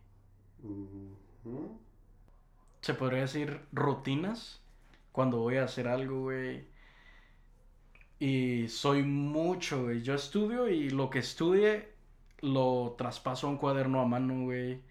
Se 2.81 2.93
podría 2.95 3.21
decir 3.21 3.59
rutinas 3.71 4.61
cuando 5.11 5.37
voy 5.39 5.57
a 5.57 5.65
hacer 5.65 5.87
algo, 5.87 6.23
güey. 6.23 6.65
Y 8.19 8.67
soy 8.67 9.03
mucho, 9.03 9.83
güey. 9.83 10.01
Yo 10.01 10.15
estudio 10.15 10.67
y 10.69 10.89
lo 10.89 11.09
que 11.11 11.19
estudie 11.19 11.89
lo 12.41 12.95
traspaso 12.97 13.47
a 13.47 13.49
un 13.51 13.57
cuaderno 13.57 14.01
a 14.01 14.05
mano, 14.05 14.45
güey. 14.45 14.81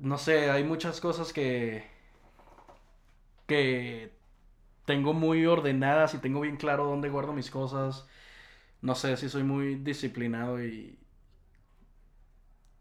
No 0.00 0.18
sé, 0.18 0.50
hay 0.50 0.64
muchas 0.64 1.00
cosas 1.00 1.32
que 1.32 1.84
que 3.46 4.12
tengo 4.86 5.12
muy 5.14 5.46
ordenadas 5.46 6.14
y 6.14 6.18
tengo 6.18 6.40
bien 6.40 6.56
claro 6.56 6.86
dónde 6.86 7.10
guardo 7.10 7.32
mis 7.32 7.50
cosas. 7.50 8.06
No 8.82 8.94
sé 8.96 9.16
si 9.16 9.28
soy 9.28 9.44
muy 9.44 9.76
disciplinado 9.76 10.62
y 10.64 10.98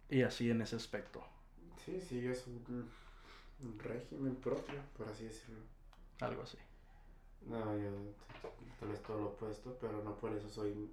y 0.10 0.22
así 0.24 0.50
en 0.50 0.62
ese 0.62 0.76
aspecto. 0.76 1.24
Sí, 1.84 2.00
sí, 2.00 2.28
es 2.28 2.46
un, 2.48 2.90
un 3.64 3.80
régimen 3.80 4.36
propio, 4.36 4.82
por 4.98 5.10
así 5.10 5.26
decirlo. 5.26 5.62
Algo 6.22 6.44
así. 6.44 6.58
No, 7.48 7.78
yo 7.78 7.92
tal 8.80 8.90
vez 8.90 9.02
todo 9.04 9.20
lo 9.20 9.28
opuesto, 9.28 9.78
pero 9.80 10.04
no 10.04 10.16
por 10.18 10.34
eso 10.34 10.50
soy 10.50 10.90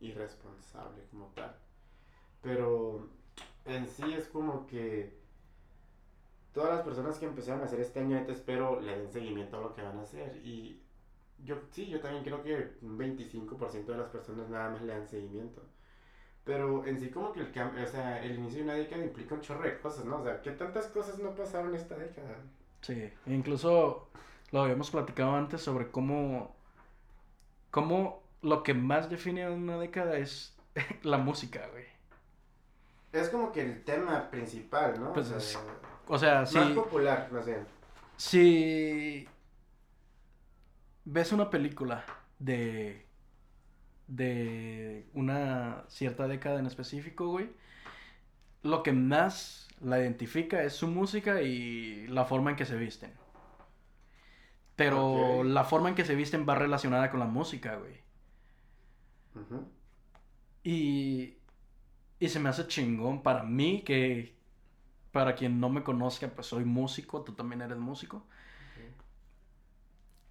irresponsable 0.00 1.02
como 1.10 1.26
tal. 1.34 1.56
Pero 2.42 3.08
en 3.66 3.88
sí 3.88 4.12
es 4.14 4.28
como 4.28 4.66
que 4.66 5.18
todas 6.56 6.74
las 6.76 6.84
personas 6.86 7.18
que 7.18 7.26
empezaron 7.26 7.60
a 7.60 7.66
hacer 7.66 7.80
este 7.80 8.00
año, 8.00 8.16
neta, 8.16 8.32
espero 8.32 8.80
le 8.80 8.98
den 8.98 9.12
seguimiento 9.12 9.58
a 9.58 9.60
lo 9.60 9.74
que 9.74 9.82
van 9.82 9.98
a 9.98 10.02
hacer. 10.02 10.36
Y 10.42 10.80
yo, 11.44 11.56
sí, 11.70 11.86
yo 11.86 12.00
también 12.00 12.24
creo 12.24 12.42
que 12.42 12.78
un 12.80 12.96
25% 12.98 13.84
de 13.92 13.98
las 13.98 14.08
personas 14.08 14.48
nada 14.48 14.70
más 14.70 14.80
le 14.80 14.94
dan 14.94 15.06
seguimiento. 15.06 15.62
Pero 16.44 16.86
en 16.86 16.98
sí 16.98 17.10
como 17.10 17.30
que 17.34 17.40
el 17.40 17.52
cambio, 17.52 17.84
o 17.84 17.86
sea, 17.86 18.22
el 18.24 18.36
inicio 18.36 18.60
de 18.60 18.64
una 18.64 18.72
década 18.74 19.04
implica 19.04 19.34
un 19.34 19.42
chorro 19.42 19.64
de 19.64 19.78
cosas, 19.80 20.06
¿no? 20.06 20.16
O 20.20 20.24
sea, 20.24 20.40
¿qué 20.40 20.52
tantas 20.52 20.86
cosas 20.86 21.18
no 21.18 21.34
pasaron 21.34 21.74
esta 21.74 21.94
década? 21.94 22.38
Sí, 22.80 23.12
incluso 23.26 24.08
lo 24.50 24.62
habíamos 24.62 24.90
platicado 24.90 25.34
antes 25.34 25.60
sobre 25.60 25.90
cómo, 25.90 26.56
cómo 27.70 28.22
lo 28.40 28.62
que 28.62 28.72
más 28.72 29.10
define 29.10 29.50
una 29.50 29.76
década 29.76 30.16
es 30.16 30.56
la 31.02 31.18
música, 31.18 31.68
güey. 31.70 31.84
Es 33.12 33.28
como 33.28 33.52
que 33.52 33.60
el 33.60 33.84
tema 33.84 34.30
principal, 34.30 34.98
¿no? 34.98 35.12
Pues 35.12 35.30
O 35.30 35.36
es- 35.36 35.58
O 36.06 36.18
sea, 36.18 36.46
más 36.50 36.72
si, 36.72 36.74
popular, 36.74 37.28
no 37.32 37.42
sé. 37.42 37.66
si 38.16 39.28
ves 41.04 41.32
una 41.32 41.50
película 41.50 42.04
de, 42.38 43.06
de 44.06 45.08
una 45.14 45.84
cierta 45.88 46.28
década 46.28 46.58
en 46.60 46.66
específico, 46.66 47.28
güey, 47.28 47.50
lo 48.62 48.82
que 48.82 48.92
más 48.92 49.68
la 49.80 49.98
identifica 49.98 50.62
es 50.62 50.74
su 50.74 50.88
música 50.88 51.42
y 51.42 52.06
la 52.08 52.24
forma 52.26 52.50
en 52.50 52.56
que 52.56 52.66
se 52.66 52.76
visten. 52.76 53.18
Pero 54.76 55.42
la 55.44 55.64
forma 55.64 55.88
en 55.90 55.94
que 55.94 56.04
se 56.04 56.14
visten 56.14 56.46
va 56.48 56.54
relacionada 56.54 57.10
con 57.10 57.20
la 57.20 57.26
música, 57.26 57.76
güey. 57.76 58.04
Y, 60.64 61.38
y 62.20 62.28
se 62.28 62.40
me 62.40 62.48
hace 62.50 62.66
chingón 62.68 63.22
para 63.22 63.42
mí 63.44 63.82
que, 63.84 64.35
para 65.16 65.34
quien 65.36 65.60
no 65.60 65.70
me 65.70 65.84
conozca, 65.84 66.28
pues 66.30 66.48
soy 66.48 66.64
músico, 66.66 67.24
tú 67.24 67.34
también 67.34 67.62
eres 67.62 67.78
músico. 67.78 68.26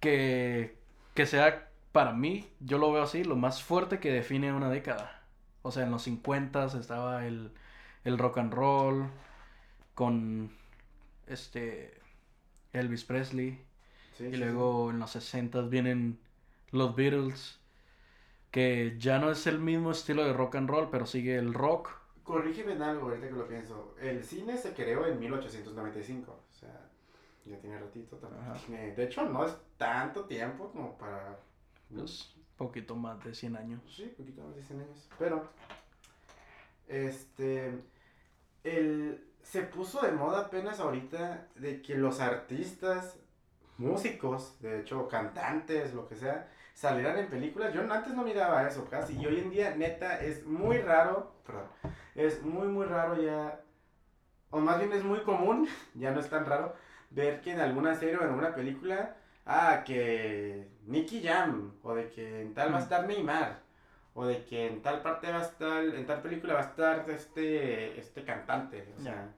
Que, 0.00 0.78
que 1.14 1.26
sea 1.26 1.70
para 1.92 2.12
mí, 2.12 2.48
yo 2.60 2.78
lo 2.78 2.92
veo 2.92 3.02
así, 3.02 3.24
lo 3.24 3.36
más 3.36 3.62
fuerte 3.62 3.98
que 4.00 4.12
define 4.12 4.52
una 4.52 4.70
década. 4.70 5.22
O 5.62 5.70
sea, 5.72 5.84
en 5.84 5.90
los 5.90 6.02
50 6.02 6.66
estaba 6.66 7.26
el, 7.26 7.52
el 8.04 8.18
rock 8.18 8.38
and 8.38 8.52
roll 8.54 9.10
con 9.94 10.52
este 11.26 12.00
Elvis 12.72 13.04
Presley. 13.04 13.60
Sí, 14.12 14.32
Y 14.32 14.36
sí, 14.36 14.38
luego 14.38 14.90
en 14.90 15.00
los 15.00 15.12
60 15.12 15.62
vienen 15.62 16.20
los 16.72 16.96
Beatles, 16.96 17.60
que 18.50 18.96
ya 18.98 19.18
no 19.20 19.30
es 19.32 19.46
el 19.48 19.58
mismo 19.60 19.90
estilo 19.92 20.24
de 20.24 20.32
rock 20.34 20.56
and 20.56 20.70
roll, 20.70 20.90
pero 20.90 21.06
sigue 21.06 21.36
el 21.38 21.54
rock. 21.54 21.90
Corrígeme 22.26 22.72
en 22.72 22.82
algo 22.82 23.08
ahorita 23.08 23.28
que 23.28 23.34
lo 23.34 23.46
pienso. 23.46 23.94
El 24.00 24.22
cine 24.24 24.56
se 24.58 24.74
creó 24.74 25.06
en 25.06 25.18
1895. 25.20 26.32
O 26.32 26.52
sea, 26.52 26.88
ya 27.44 27.56
tiene 27.60 27.78
ratito 27.78 28.16
también. 28.16 28.42
Tiene- 28.66 28.94
De 28.96 29.04
hecho, 29.04 29.24
no 29.24 29.44
es 29.46 29.56
tanto 29.76 30.24
tiempo 30.24 30.70
como 30.72 30.98
para. 30.98 31.38
Pues 31.94 32.34
poquito 32.56 32.96
más 32.96 33.22
de 33.22 33.32
100 33.32 33.54
años. 33.56 33.80
Sí, 33.94 34.12
poquito 34.16 34.42
más 34.42 34.56
de 34.56 34.62
100 34.64 34.80
años. 34.80 35.08
Pero, 35.18 35.48
este, 36.88 37.78
el, 38.64 39.24
se 39.42 39.62
puso 39.62 40.02
de 40.02 40.12
moda 40.12 40.40
apenas 40.46 40.80
ahorita 40.80 41.48
de 41.54 41.80
que 41.82 41.94
los 41.96 42.18
artistas, 42.20 43.18
músicos, 43.78 44.60
de 44.60 44.80
hecho 44.80 45.06
cantantes, 45.08 45.94
lo 45.94 46.08
que 46.08 46.16
sea, 46.16 46.50
salieran 46.74 47.18
en 47.18 47.28
películas. 47.28 47.72
Yo 47.72 47.82
antes 47.82 48.14
no 48.14 48.24
miraba 48.24 48.66
eso 48.66 48.84
casi. 48.90 49.16
Y 49.16 49.26
hoy 49.26 49.38
en 49.38 49.50
día, 49.50 49.76
neta, 49.76 50.20
es 50.20 50.44
muy 50.44 50.78
raro. 50.78 51.32
Perdón. 51.46 51.66
Es 52.16 52.42
muy, 52.42 52.66
muy 52.68 52.86
raro 52.86 53.20
ya. 53.20 53.60
O 54.50 54.58
más 54.58 54.78
bien 54.78 54.92
es 54.92 55.04
muy 55.04 55.20
común. 55.20 55.68
Ya 55.94 56.10
no 56.10 56.20
es 56.20 56.28
tan 56.28 56.46
raro. 56.46 56.74
Ver 57.10 57.40
que 57.40 57.52
en 57.52 57.60
alguna 57.60 57.94
serie 57.94 58.16
o 58.16 58.22
en 58.22 58.28
alguna 58.28 58.54
película. 58.54 59.16
Ah, 59.44 59.82
que 59.84 60.68
Nicky 60.86 61.22
Jam. 61.22 61.74
O 61.82 61.94
de 61.94 62.10
que 62.10 62.42
en 62.42 62.54
tal 62.54 62.72
va 62.72 62.78
a 62.78 62.82
estar 62.82 63.06
Neymar. 63.06 63.60
O 64.14 64.26
de 64.26 64.44
que 64.44 64.66
en 64.66 64.82
tal 64.82 65.02
parte 65.02 65.30
va 65.30 65.38
a 65.38 65.42
estar. 65.42 65.84
En 65.84 66.06
tal 66.06 66.22
película 66.22 66.54
va 66.54 66.60
a 66.60 66.64
estar 66.64 67.08
este. 67.10 67.98
Este 68.00 68.24
cantante. 68.24 68.92
O 68.98 69.02
sea. 69.02 69.32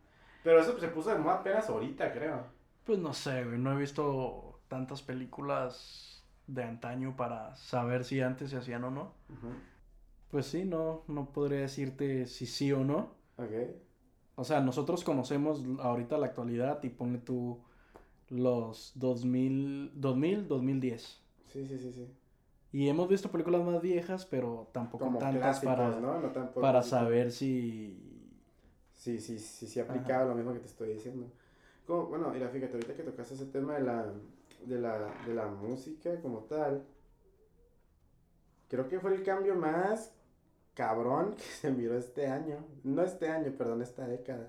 Pero 0.45 0.61
eso 0.61 0.71
pues, 0.71 0.83
se 0.83 0.89
puso 0.89 1.11
de 1.11 1.19
moda 1.19 1.41
apenas 1.41 1.69
ahorita, 1.69 2.13
creo. 2.13 2.47
Pues 2.85 2.99
no 2.99 3.13
sé, 3.13 3.45
güey. 3.45 3.59
No 3.59 3.73
he 3.73 3.77
visto 3.77 4.61
tantas 4.69 5.03
películas 5.03 6.25
de 6.47 6.65
antaño 6.65 7.17
para 7.17 7.55
saber 7.57 8.05
si 8.05 8.21
antes 8.21 8.51
se 8.51 8.57
hacían 8.57 8.85
o 8.85 8.91
no. 8.91 9.13
Pues 10.31 10.47
sí, 10.47 10.65
no, 10.65 11.05
no 11.09 11.31
podría 11.31 11.61
decirte 11.61 12.27
si 12.27 12.47
sí 12.47 12.73
o 12.73 12.85
no. 12.85 13.11
Ok. 13.39 13.51
O 14.37 14.45
sea, 14.45 14.61
nosotros 14.61 15.03
conocemos 15.03 15.63
ahorita 15.81 16.19
la 16.19 16.27
actualidad 16.27 16.83
y 16.83 16.91
ponle 16.91 17.19
tú 17.19 17.59
los 18.29 18.93
2000, 18.95 19.91
2000, 19.95 20.47
2010. 20.47 21.21
Sí, 21.47 21.67
sí, 21.67 21.79
sí, 21.79 21.93
sí. 21.93 22.07
Y 22.71 22.89
hemos 22.89 23.09
visto 23.09 23.31
películas 23.31 23.65
más 23.65 23.81
viejas, 23.81 24.27
pero 24.27 24.69
tampoco 24.73 25.07
Como 25.07 25.19
tantas 25.19 25.61
para, 25.61 25.99
¿no? 25.99 26.21
No 26.21 26.29
tampoco- 26.31 26.61
para 26.61 26.83
saber 26.83 27.33
si... 27.33 27.99
Sí, 28.93 29.19
sí, 29.21 29.39
sí, 29.39 29.67
sí 29.67 29.81
aplicaba 29.81 30.27
lo 30.27 30.35
mismo 30.35 30.53
que 30.53 30.59
te 30.59 30.67
estoy 30.67 30.93
diciendo. 30.93 31.27
Como, 31.87 32.07
bueno, 32.07 32.31
mira, 32.31 32.49
fíjate, 32.51 32.75
ahorita 32.75 32.95
que 32.95 33.03
tocaste 33.05 33.35
ese 33.35 33.47
tema 33.47 33.75
de 33.75 33.85
la, 33.85 34.13
de 34.67 34.79
la, 34.79 34.99
de 35.27 35.35
la 35.35 35.47
música 35.47 36.21
como 36.21 36.41
tal, 36.41 36.85
creo 38.69 38.89
que 38.89 39.01
fue 39.01 39.15
el 39.15 39.23
cambio 39.23 39.55
más 39.55 40.13
cabrón 40.79 41.35
que 41.37 41.43
se 41.43 41.71
miró 41.73 41.99
este 41.99 42.29
año. 42.29 42.57
No 42.85 43.03
este 43.03 43.29
año, 43.29 43.53
perdón, 43.59 43.83
esta 43.83 44.07
década. 44.07 44.49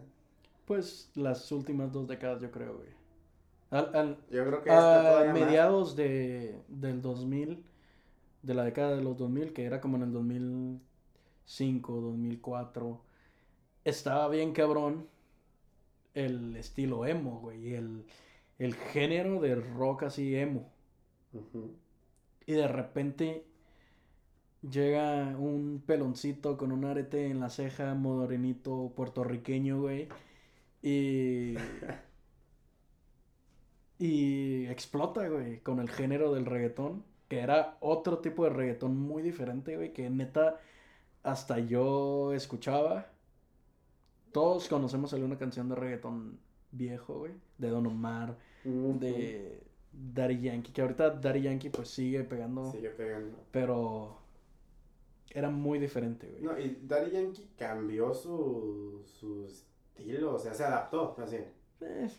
Pues 0.65 1.11
las 1.15 1.51
últimas 1.51 1.91
dos 1.91 2.07
décadas, 2.07 2.39
yo 2.41 2.51
creo, 2.51 2.77
güey. 2.77 2.89
Al, 3.71 3.95
al- 3.95 4.17
Yo 4.29 4.45
creo 4.45 4.61
que 4.63 4.69
a 4.71 5.23
más. 5.25 5.33
mediados 5.33 5.95
de, 5.95 6.61
del 6.67 7.01
2000, 7.01 7.63
de 8.43 8.53
la 8.53 8.63
década 8.63 8.95
de 8.95 9.01
los 9.03 9.17
2000, 9.17 9.53
que 9.53 9.65
era 9.65 9.81
como 9.81 9.97
en 9.97 10.03
el 10.03 10.11
2005, 10.13 12.01
2004, 12.01 13.01
estaba 13.85 14.27
bien 14.29 14.53
cabrón 14.53 15.07
el 16.13 16.55
estilo 16.55 17.05
emo, 17.05 17.39
güey, 17.39 17.73
el, 17.75 18.05
el 18.59 18.75
género 18.75 19.39
de 19.41 19.55
rock 19.55 20.03
así 20.03 20.35
emo. 20.35 20.71
Y 22.45 22.53
de 22.53 22.67
repente 22.67 23.45
llega 24.61 25.35
un 25.37 25.83
peloncito 25.85 26.57
con 26.57 26.71
un 26.71 26.85
arete 26.85 27.27
en 27.27 27.39
la 27.39 27.49
ceja, 27.49 27.93
morenito 27.93 28.93
puertorriqueño, 28.95 29.81
güey. 29.81 30.09
Y. 30.81 31.55
y 33.99 34.65
explota, 34.67 35.27
güey, 35.27 35.59
con 35.61 35.79
el 35.79 35.89
género 35.89 36.33
del 36.33 36.45
reggaetón. 36.45 37.03
Que 37.27 37.39
era 37.39 37.77
otro 37.79 38.19
tipo 38.19 38.43
de 38.43 38.49
reggaetón 38.49 38.97
muy 38.97 39.21
diferente, 39.21 39.75
güey. 39.75 39.93
Que 39.93 40.09
neta, 40.09 40.59
hasta 41.23 41.59
yo 41.59 42.33
escuchaba. 42.33 43.11
Todos 44.31 44.67
conocemos 44.67 45.13
alguna 45.13 45.37
canción 45.37 45.69
de 45.69 45.75
reggaetón 45.75 46.39
viejo, 46.71 47.19
güey. 47.19 47.33
De 47.57 47.69
Don 47.69 47.85
Omar, 47.85 48.37
de 48.63 49.63
Daddy 49.91 50.41
Yankee. 50.41 50.71
Que 50.71 50.81
ahorita 50.81 51.11
Daddy 51.11 51.41
Yankee 51.41 51.69
pues 51.69 51.89
sigue 51.89 52.23
pegando. 52.23 52.71
Sigue 52.71 52.89
pegando. 52.89 53.37
Pero 53.51 54.19
era 55.31 55.49
muy 55.49 55.79
diferente, 55.79 56.27
güey. 56.27 56.41
No, 56.41 56.59
y 56.59 56.79
Daddy 56.83 57.11
Yankee 57.11 57.49
cambió 57.57 58.13
su, 58.13 59.03
su 59.05 59.45
estilo, 59.45 60.35
o 60.35 60.39
sea, 60.39 60.53
se 60.53 60.63
adaptó, 60.63 61.15
así. 61.19 61.37
Eh, 61.81 62.09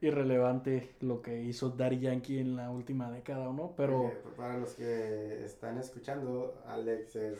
irrelevante 0.00 0.94
lo 1.00 1.22
que 1.22 1.42
hizo 1.42 1.70
Daddy 1.70 2.00
Yankee 2.00 2.38
en 2.38 2.56
la 2.56 2.70
última 2.70 3.10
década, 3.10 3.48
¿o 3.48 3.52
no? 3.52 3.74
Pero 3.76 4.12
para 4.36 4.58
los 4.58 4.74
que 4.74 5.44
están 5.44 5.78
escuchando, 5.78 6.60
Alex 6.66 7.16
es 7.16 7.38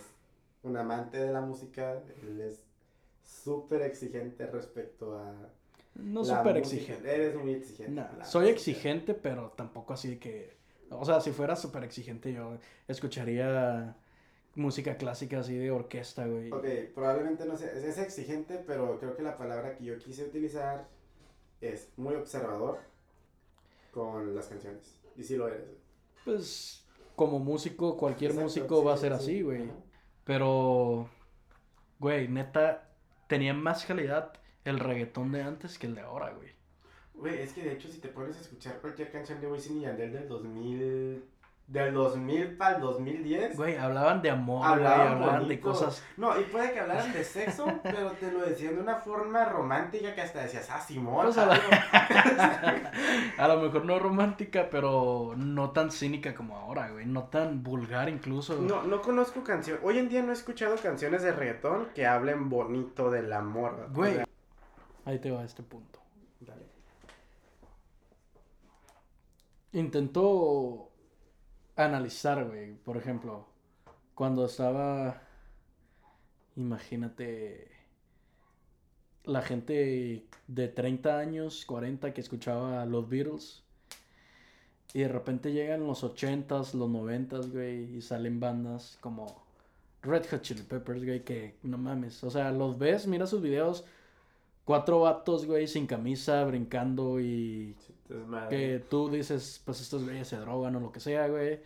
un 0.62 0.76
amante 0.76 1.18
de 1.18 1.32
la 1.32 1.40
música, 1.40 2.02
él 2.22 2.40
es 2.40 2.62
súper 3.22 3.82
exigente 3.82 4.46
respecto 4.46 5.18
a... 5.18 5.50
no 5.94 6.24
súper 6.24 6.56
exigente. 6.56 7.14
Eres 7.14 7.36
muy 7.36 7.52
exigente. 7.52 7.92
Nah, 7.92 8.24
soy 8.24 8.46
música. 8.46 8.50
exigente, 8.50 9.14
pero 9.14 9.52
tampoco 9.56 9.92
así 9.92 10.08
de 10.08 10.18
que... 10.18 10.57
O 10.90 11.04
sea, 11.04 11.20
si 11.20 11.32
fuera 11.32 11.56
súper 11.56 11.84
exigente 11.84 12.32
yo 12.32 12.58
escucharía 12.86 13.96
música 14.54 14.96
clásica 14.96 15.40
así 15.40 15.56
de 15.56 15.70
orquesta, 15.70 16.26
güey. 16.26 16.50
Ok, 16.52 16.64
probablemente 16.94 17.44
no 17.46 17.56
sea, 17.56 17.72
es 17.72 17.98
exigente, 17.98 18.62
pero 18.66 18.98
creo 18.98 19.16
que 19.16 19.22
la 19.22 19.36
palabra 19.36 19.76
que 19.76 19.84
yo 19.84 19.98
quise 19.98 20.24
utilizar 20.24 20.88
es 21.60 21.92
muy 21.96 22.14
observador 22.16 22.80
con 23.90 24.34
las 24.34 24.46
canciones. 24.48 24.98
Y 25.16 25.24
sí 25.24 25.36
lo 25.36 25.48
eres. 25.48 25.64
güey. 25.66 25.78
Pues 26.24 26.86
como 27.16 27.38
músico, 27.40 27.96
cualquier 27.96 28.32
Exacto, 28.32 28.38
músico 28.38 28.84
va 28.84 28.94
a 28.94 28.96
ser 28.96 29.12
sí, 29.12 29.14
así, 29.14 29.42
güey. 29.42 29.62
ajá. 29.62 29.74
Pero, 30.24 31.10
güey, 31.98 32.28
neta, 32.28 32.90
tenía 33.28 33.54
más 33.54 33.84
calidad 33.86 34.34
el 34.64 34.80
reggaetón 34.80 35.32
de 35.32 35.42
antes 35.42 35.78
que 35.78 35.86
el 35.86 35.94
de 35.94 36.02
ahora, 36.02 36.32
güey. 36.32 36.50
Güey, 37.18 37.40
es 37.42 37.52
que 37.52 37.62
de 37.62 37.72
hecho 37.72 37.88
si 37.88 37.98
te 37.98 38.08
pones 38.08 38.36
a 38.36 38.40
escuchar 38.40 38.80
cualquier 38.80 39.10
canción 39.10 39.40
de 39.40 39.48
Wisin 39.48 39.78
y 39.78 39.80
Yandel 39.82 40.12
del 40.12 40.28
2000... 40.28 41.24
Del 41.66 41.92
2000 41.92 42.56
para 42.56 42.76
el 42.76 42.80
2010... 42.80 43.56
Güey, 43.56 43.76
hablaban 43.76 44.22
de 44.22 44.30
amor, 44.30 44.60
güey, 44.60 44.72
Hablaban 44.72 45.08
hablaban 45.08 45.48
de 45.48 45.60
cosas. 45.60 46.02
No, 46.16 46.40
y 46.40 46.44
puede 46.44 46.72
que 46.72 46.80
hablaran 46.80 47.12
de 47.12 47.22
sexo, 47.22 47.66
pero 47.82 48.12
te 48.12 48.32
lo 48.32 48.40
decían 48.40 48.76
de 48.76 48.80
una 48.80 48.94
forma 48.96 49.44
romántica 49.44 50.14
que 50.14 50.22
hasta 50.22 50.40
decías, 50.44 50.66
ah, 50.70 50.80
Simón. 50.80 51.26
Pues 51.26 51.36
a, 51.36 51.44
la- 51.44 51.54
algo". 52.62 52.88
a 53.38 53.48
lo 53.48 53.60
mejor 53.60 53.84
no 53.84 53.98
romántica, 53.98 54.68
pero 54.70 55.34
no 55.36 55.70
tan 55.72 55.90
cínica 55.90 56.34
como 56.34 56.56
ahora, 56.56 56.88
güey. 56.88 57.04
No 57.04 57.24
tan 57.24 57.62
vulgar 57.62 58.08
incluso. 58.08 58.56
No, 58.62 58.84
no 58.84 59.02
conozco 59.02 59.44
canciones. 59.44 59.82
Hoy 59.84 59.98
en 59.98 60.08
día 60.08 60.22
no 60.22 60.30
he 60.30 60.34
escuchado 60.34 60.74
canciones 60.76 61.22
de 61.22 61.32
reggaetón 61.32 61.88
que 61.94 62.06
hablen 62.06 62.48
bonito 62.48 63.10
del 63.10 63.30
amor. 63.30 63.90
Güey. 63.92 64.22
Ahí 65.04 65.18
te 65.18 65.30
va 65.30 65.44
este 65.44 65.62
punto. 65.62 65.98
dale. 66.40 66.62
Intento 69.72 70.90
analizar, 71.76 72.46
güey. 72.46 72.74
Por 72.74 72.96
ejemplo, 72.96 73.46
cuando 74.14 74.46
estaba. 74.46 75.22
Imagínate. 76.56 77.70
La 79.24 79.42
gente 79.42 80.26
de 80.46 80.68
30 80.68 81.18
años, 81.18 81.66
40 81.66 82.14
que 82.14 82.20
escuchaba 82.20 82.86
los 82.86 83.08
Beatles. 83.08 83.62
Y 84.94 85.00
de 85.00 85.08
repente 85.08 85.52
llegan 85.52 85.86
los 85.86 86.02
80s, 86.02 86.72
los 86.72 86.88
90s, 86.88 87.52
güey. 87.52 87.96
Y 87.96 88.00
salen 88.00 88.40
bandas 88.40 88.96
como 89.02 89.44
Red 90.02 90.26
Hot 90.30 90.42
Chili 90.42 90.62
Peppers, 90.62 91.04
güey. 91.04 91.24
Que 91.24 91.58
no 91.62 91.76
mames. 91.76 92.24
O 92.24 92.30
sea, 92.30 92.50
los 92.52 92.78
ves, 92.78 93.06
mira 93.06 93.26
sus 93.26 93.42
videos. 93.42 93.84
Cuatro 94.64 95.00
vatos, 95.00 95.46
güey, 95.46 95.66
sin 95.66 95.86
camisa, 95.86 96.44
brincando 96.44 97.20
y 97.20 97.76
que 98.48 98.84
tú 98.88 99.10
dices, 99.10 99.60
pues 99.64 99.80
estos 99.80 100.04
güeyes 100.04 100.28
se 100.28 100.36
drogan 100.36 100.76
o 100.76 100.80
lo 100.80 100.92
que 100.92 101.00
sea, 101.00 101.28
güey. 101.28 101.60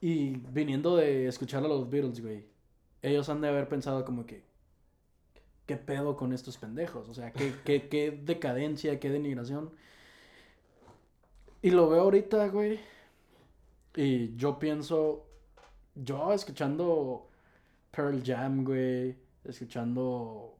Y 0.00 0.36
viniendo 0.52 0.96
de 0.96 1.26
escuchar 1.26 1.64
a 1.64 1.68
los 1.68 1.88
Beatles, 1.90 2.20
güey, 2.20 2.44
ellos 3.02 3.28
han 3.28 3.40
de 3.40 3.48
haber 3.48 3.68
pensado 3.68 4.04
como 4.04 4.26
que, 4.26 4.44
¿qué 5.66 5.76
pedo 5.76 6.16
con 6.16 6.32
estos 6.32 6.58
pendejos? 6.58 7.08
O 7.08 7.14
sea, 7.14 7.32
¿qué, 7.32 7.54
qué, 7.64 7.88
qué 7.90 8.10
decadencia, 8.10 9.00
qué 9.00 9.10
denigración? 9.10 9.70
Y 11.62 11.70
lo 11.70 11.88
veo 11.88 12.02
ahorita, 12.02 12.48
güey. 12.48 12.78
Y 13.96 14.36
yo 14.36 14.58
pienso, 14.58 15.26
yo 15.94 16.32
escuchando 16.32 17.28
Pearl 17.90 18.22
Jam, 18.24 18.64
güey, 18.64 19.16
escuchando 19.44 20.56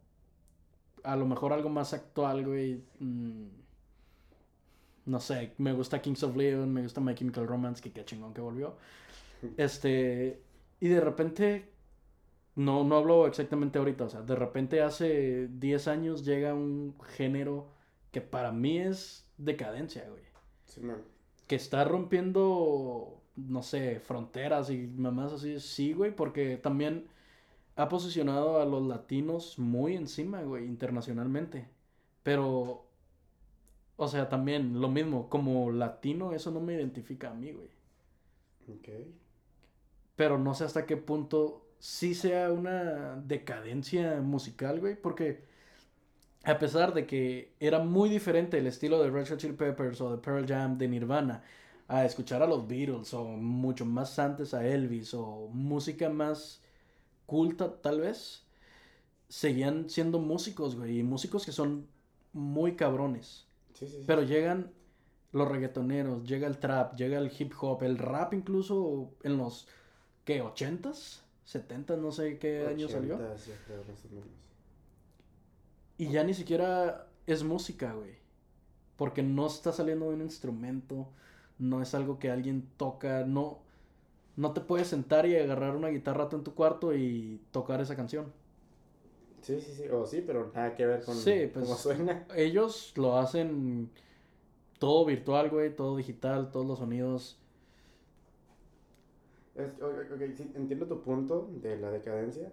a 1.04 1.16
lo 1.16 1.26
mejor 1.26 1.52
algo 1.52 1.68
más 1.68 1.92
actual, 1.92 2.44
güey. 2.44 2.82
mm, 2.98 3.65
no 5.06 5.20
sé, 5.20 5.54
me 5.58 5.72
gusta 5.72 6.02
Kings 6.02 6.22
of 6.24 6.36
Leon, 6.36 6.72
me 6.72 6.82
gusta 6.82 7.00
My 7.00 7.14
Chemical 7.14 7.46
Romance, 7.46 7.80
que 7.82 7.92
qué 7.92 8.04
chingón 8.04 8.34
que 8.34 8.40
volvió. 8.40 8.76
Este, 9.56 10.42
y 10.80 10.88
de 10.88 11.00
repente, 11.00 11.70
no, 12.56 12.84
no 12.84 12.96
hablo 12.96 13.26
exactamente 13.26 13.78
ahorita, 13.78 14.04
o 14.04 14.08
sea, 14.08 14.22
de 14.22 14.34
repente 14.34 14.82
hace 14.82 15.48
10 15.48 15.88
años 15.88 16.24
llega 16.24 16.54
un 16.54 16.94
género 17.16 17.68
que 18.10 18.20
para 18.20 18.50
mí 18.50 18.78
es 18.78 19.28
decadencia, 19.38 20.08
güey. 20.08 20.22
Simón. 20.64 21.02
Que 21.46 21.54
está 21.54 21.84
rompiendo, 21.84 23.22
no 23.36 23.62
sé, 23.62 24.00
fronteras 24.00 24.70
y 24.70 24.88
mamás 24.88 25.32
así, 25.32 25.60
sí, 25.60 25.92
güey, 25.92 26.14
porque 26.14 26.56
también 26.56 27.06
ha 27.76 27.88
posicionado 27.88 28.60
a 28.60 28.64
los 28.64 28.84
latinos 28.86 29.58
muy 29.58 29.94
encima, 29.94 30.42
güey, 30.42 30.64
internacionalmente. 30.64 31.68
Pero 32.22 32.85
O 33.96 34.08
sea, 34.08 34.28
también 34.28 34.80
lo 34.80 34.88
mismo, 34.88 35.28
como 35.28 35.70
latino, 35.70 36.32
eso 36.32 36.50
no 36.50 36.60
me 36.60 36.74
identifica 36.74 37.30
a 37.30 37.34
mí, 37.34 37.52
güey. 37.52 37.68
Ok. 38.68 38.88
Pero 40.16 40.38
no 40.38 40.54
sé 40.54 40.64
hasta 40.64 40.86
qué 40.86 40.96
punto 40.96 41.66
sí 41.78 42.14
sea 42.14 42.52
una 42.52 43.16
decadencia 43.16 44.20
musical, 44.20 44.80
güey, 44.80 44.96
porque 45.00 45.44
a 46.44 46.58
pesar 46.58 46.94
de 46.94 47.06
que 47.06 47.54
era 47.60 47.80
muy 47.80 48.08
diferente 48.08 48.58
el 48.58 48.66
estilo 48.66 49.02
de 49.02 49.10
Red 49.10 49.28
Hot 49.28 49.38
Chili 49.38 49.54
Peppers 49.54 50.00
o 50.00 50.10
de 50.12 50.18
Pearl 50.18 50.46
Jam, 50.46 50.78
de 50.78 50.88
Nirvana, 50.88 51.42
a 51.88 52.04
escuchar 52.04 52.42
a 52.42 52.46
los 52.46 52.66
Beatles 52.68 53.14
o 53.14 53.24
mucho 53.24 53.84
más 53.84 54.18
antes 54.18 54.54
a 54.54 54.66
Elvis 54.66 55.14
o 55.14 55.48
música 55.52 56.08
más 56.08 56.62
culta 57.26 57.80
tal 57.82 58.00
vez, 58.00 58.44
seguían 59.28 59.90
siendo 59.90 60.18
músicos, 60.18 60.76
güey, 60.76 61.00
y 61.00 61.02
músicos 61.02 61.44
que 61.44 61.52
son 61.52 61.88
muy 62.32 62.76
cabrones. 62.76 63.45
Sí, 63.76 63.86
sí, 63.86 63.98
sí. 63.98 64.04
Pero 64.06 64.22
llegan 64.22 64.72
los 65.32 65.48
reggaetoneros, 65.48 66.24
llega 66.24 66.46
el 66.46 66.58
trap, 66.58 66.96
llega 66.96 67.18
el 67.18 67.30
hip 67.38 67.52
hop, 67.60 67.82
el 67.82 67.98
rap 67.98 68.32
incluso 68.32 69.10
en 69.22 69.36
los, 69.36 69.68
¿qué? 70.24 70.42
¿80s? 70.42 71.20
¿70s? 71.46 71.98
No 71.98 72.10
sé 72.10 72.38
qué 72.38 72.66
año 72.66 72.88
salió. 72.88 73.18
80s, 73.18 73.46
yo 73.46 73.54
creo, 73.66 73.84
más 73.84 74.04
o 74.04 74.08
menos. 74.08 74.28
Y 75.98 76.08
ya 76.08 76.24
ni 76.24 76.32
siquiera 76.32 77.06
es 77.26 77.44
música, 77.44 77.92
güey. 77.92 78.16
Porque 78.96 79.22
no 79.22 79.46
está 79.46 79.72
saliendo 79.72 80.08
de 80.08 80.14
un 80.14 80.22
instrumento, 80.22 81.08
no 81.58 81.82
es 81.82 81.94
algo 81.94 82.18
que 82.18 82.30
alguien 82.30 82.66
toca, 82.78 83.24
no, 83.26 83.60
no 84.36 84.52
te 84.52 84.62
puedes 84.62 84.88
sentar 84.88 85.26
y 85.26 85.36
agarrar 85.36 85.76
una 85.76 85.88
guitarra 85.88 86.28
en 86.32 86.44
tu 86.44 86.54
cuarto 86.54 86.94
y 86.94 87.42
tocar 87.50 87.82
esa 87.82 87.94
canción. 87.94 88.32
Sí, 89.46 89.60
sí, 89.60 89.74
sí. 89.76 89.88
O 89.90 90.04
sí, 90.04 90.24
pero 90.26 90.50
nada 90.52 90.74
que 90.74 90.84
ver 90.84 91.04
con 91.04 91.14
Sí, 91.14 91.48
pues- 91.52 91.64
cómo 91.66 91.76
suena. 91.76 92.26
Ellos 92.34 92.92
lo 92.96 93.16
hacen 93.16 93.88
todo 94.80 95.04
virtual, 95.04 95.50
güey, 95.50 95.74
todo 95.74 95.96
digital, 95.96 96.50
todos 96.50 96.66
los 96.66 96.80
sonidos. 96.80 97.38
Es- 99.54 99.80
ok, 99.80 100.12
ok, 100.14 100.20
sí, 100.36 100.50
entiendo 100.56 100.86
tu 100.86 101.00
punto 101.00 101.48
de 101.62 101.76
la 101.78 101.92
decadencia, 101.92 102.50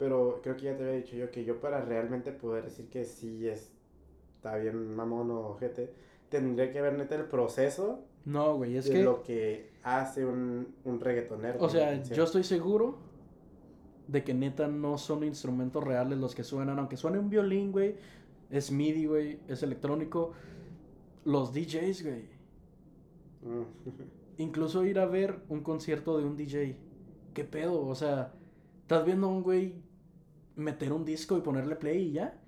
pero 0.00 0.40
creo 0.42 0.56
que 0.56 0.64
ya 0.64 0.76
te 0.76 0.82
había 0.82 0.96
dicho 0.96 1.14
yo 1.14 1.30
que 1.30 1.44
yo 1.44 1.60
para 1.60 1.80
realmente 1.80 2.32
poder 2.32 2.64
decir 2.64 2.88
que 2.90 3.04
sí 3.04 3.48
está 3.48 4.56
bien 4.56 4.96
mamón 4.96 5.30
o 5.30 5.50
ojete, 5.50 5.92
tendría 6.28 6.72
que 6.72 6.80
ver 6.82 6.94
neta 6.98 7.14
el 7.14 7.26
proceso 7.26 8.00
No, 8.24 8.56
güey, 8.56 8.76
es 8.78 8.86
de 8.86 8.94
que... 8.94 9.02
lo 9.04 9.22
que 9.22 9.70
hace 9.84 10.26
un, 10.26 10.74
un 10.84 10.98
reggaetonero. 11.00 11.60
O 11.62 11.68
sea, 11.68 12.02
yo 12.02 12.24
estoy 12.24 12.42
seguro 12.42 13.11
de 14.08 14.24
que 14.24 14.34
neta 14.34 14.68
no 14.68 14.98
son 14.98 15.24
instrumentos 15.24 15.82
reales 15.82 16.18
los 16.18 16.34
que 16.34 16.44
suenan, 16.44 16.78
aunque 16.78 16.96
suene 16.96 17.18
un 17.18 17.30
violín, 17.30 17.72
güey, 17.72 17.96
es 18.50 18.70
MIDI, 18.70 19.06
güey, 19.06 19.38
es 19.48 19.62
electrónico. 19.62 20.32
Los 21.24 21.52
DJs, 21.54 22.02
güey. 22.02 22.22
Mm. 23.42 23.62
Incluso 24.38 24.84
ir 24.84 24.98
a 24.98 25.06
ver 25.06 25.40
un 25.48 25.62
concierto 25.62 26.18
de 26.18 26.24
un 26.24 26.36
DJ. 26.36 26.76
¿Qué 27.34 27.44
pedo? 27.44 27.86
O 27.86 27.94
sea, 27.94 28.32
estás 28.82 29.04
viendo 29.04 29.28
a 29.28 29.30
un 29.30 29.42
güey 29.42 29.74
meter 30.56 30.92
un 30.92 31.04
disco 31.04 31.38
y 31.38 31.40
ponerle 31.40 31.76
play 31.76 32.08
y 32.08 32.12
ya. 32.12 32.38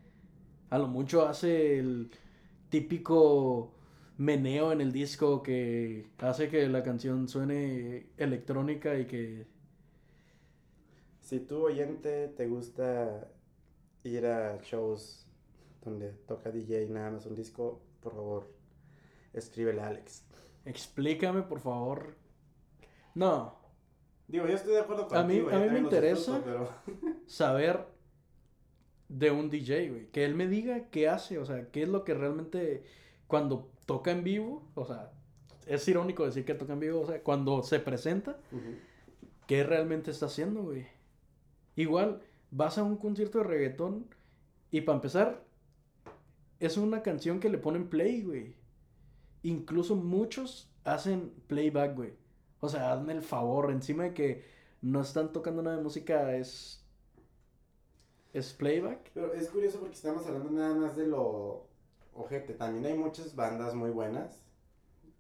A 0.71 0.79
lo 0.79 0.89
mucho 0.89 1.27
hace 1.27 1.79
el 1.79 2.11
típico 2.69 3.73
meneo 4.19 4.73
en 4.73 4.81
el 4.81 4.93
disco 4.93 5.43
que 5.43 6.11
hace 6.19 6.49
que 6.49 6.69
la 6.69 6.83
canción 6.83 7.29
suene 7.29 8.09
electrónica 8.17 8.99
y 8.99 9.07
que 9.07 9.47
Si 11.25 11.41
tú 11.41 11.65
oyente 11.65 12.29
te 12.29 12.47
gusta 12.47 13.31
ir 14.03 14.27
a 14.27 14.59
shows 14.63 15.27
donde 15.83 16.11
toca 16.11 16.51
DJ 16.51 16.83
y 16.85 16.91
nada 16.91 17.11
más 17.13 17.25
un 17.25 17.35
disco, 17.35 17.81
por 18.03 18.13
favor, 18.13 18.53
escríbele 19.33 19.81
a 19.81 19.87
Alex. 19.87 20.27
Explícame, 20.67 21.41
por 21.43 21.61
favor. 21.61 22.15
No, 23.15 23.59
Digo, 24.29 24.47
yo 24.47 24.55
estoy 24.55 24.73
de 24.75 24.81
acuerdo 24.81 25.07
A 25.15 25.23
mí- 25.23 25.39
a 25.39 25.41
mí 25.41 25.45
me 25.45 25.51
también 25.51 25.73
los 25.75 25.83
interesa. 25.93 26.43
pero... 26.45 26.69
saber 27.27 27.87
de 29.09 29.31
un 29.31 29.49
DJ, 29.49 29.91
güey. 29.91 30.07
Que 30.11 30.27
él 30.27 30.35
me 30.35 30.47
diga 30.47 30.91
qué 30.91 31.09
hace, 31.09 31.39
o 31.39 31.47
sea, 31.47 31.71
qué 31.71 31.85
es 31.85 31.89
lo 31.89 32.05
que 32.05 32.13
realmente 32.13 32.85
cuando 33.27 33.71
toca 33.87 34.11
en 34.11 34.25
vivo, 34.25 34.71
o 34.75 34.85
sea, 34.85 35.11
es 35.67 35.89
irónico 35.89 36.27
decir 36.27 36.45
que 36.45 36.53
toca 36.55 36.75
en 36.75 36.81
vivo, 36.81 37.01
o 37.01 37.07
sea, 37.07 37.23
cuando 37.23 37.63
se 37.63 37.81
presenta, 37.81 38.39
qué 39.47 39.65
realmente 39.65 40.11
está 40.11 40.27
haciendo, 40.27 40.63
güey. 40.65 40.87
Igual, 41.77 42.23
vas 42.51 42.79
a 42.79 42.83
un 42.83 42.97
concierto 42.97 43.39
de 43.39 43.45
reggaetón 43.45 44.07
y 44.71 44.81
para 44.83 44.97
empezar, 44.97 45.45
es 46.61 46.77
una 46.77 47.03
canción 47.03 47.41
que 47.41 47.49
le 47.49 47.59
ponen 47.59 47.89
play, 47.89 48.23
güey. 48.23 48.57
Incluso 49.43 49.97
muchos 49.97 50.71
hacen 50.85 51.33
playback, 51.47 51.97
güey. 51.97 52.15
O 52.61 52.69
sea, 52.69 52.93
hazme 52.93 53.13
el 53.13 53.23
favor, 53.23 53.71
encima 53.71 54.05
de 54.05 54.15
que 54.15 54.45
no 54.81 55.01
están 55.01 55.33
tocando 55.33 55.63
nada 55.63 55.77
de 55.77 55.83
música, 55.83 56.35
es. 56.37 56.85
Es 58.33 58.53
playback. 58.53 59.11
Pero 59.15 59.33
es 59.33 59.49
curioso 59.49 59.79
porque 59.79 59.95
estamos 59.95 60.27
hablando 60.27 60.51
nada 60.51 60.75
más 60.75 60.97
de 60.97 61.07
lo 61.07 61.69
ojete. 62.15 62.55
También 62.55 62.87
hay 62.87 62.99
muchas 62.99 63.37
bandas 63.37 63.75
muy 63.75 63.91
buenas 63.91 64.45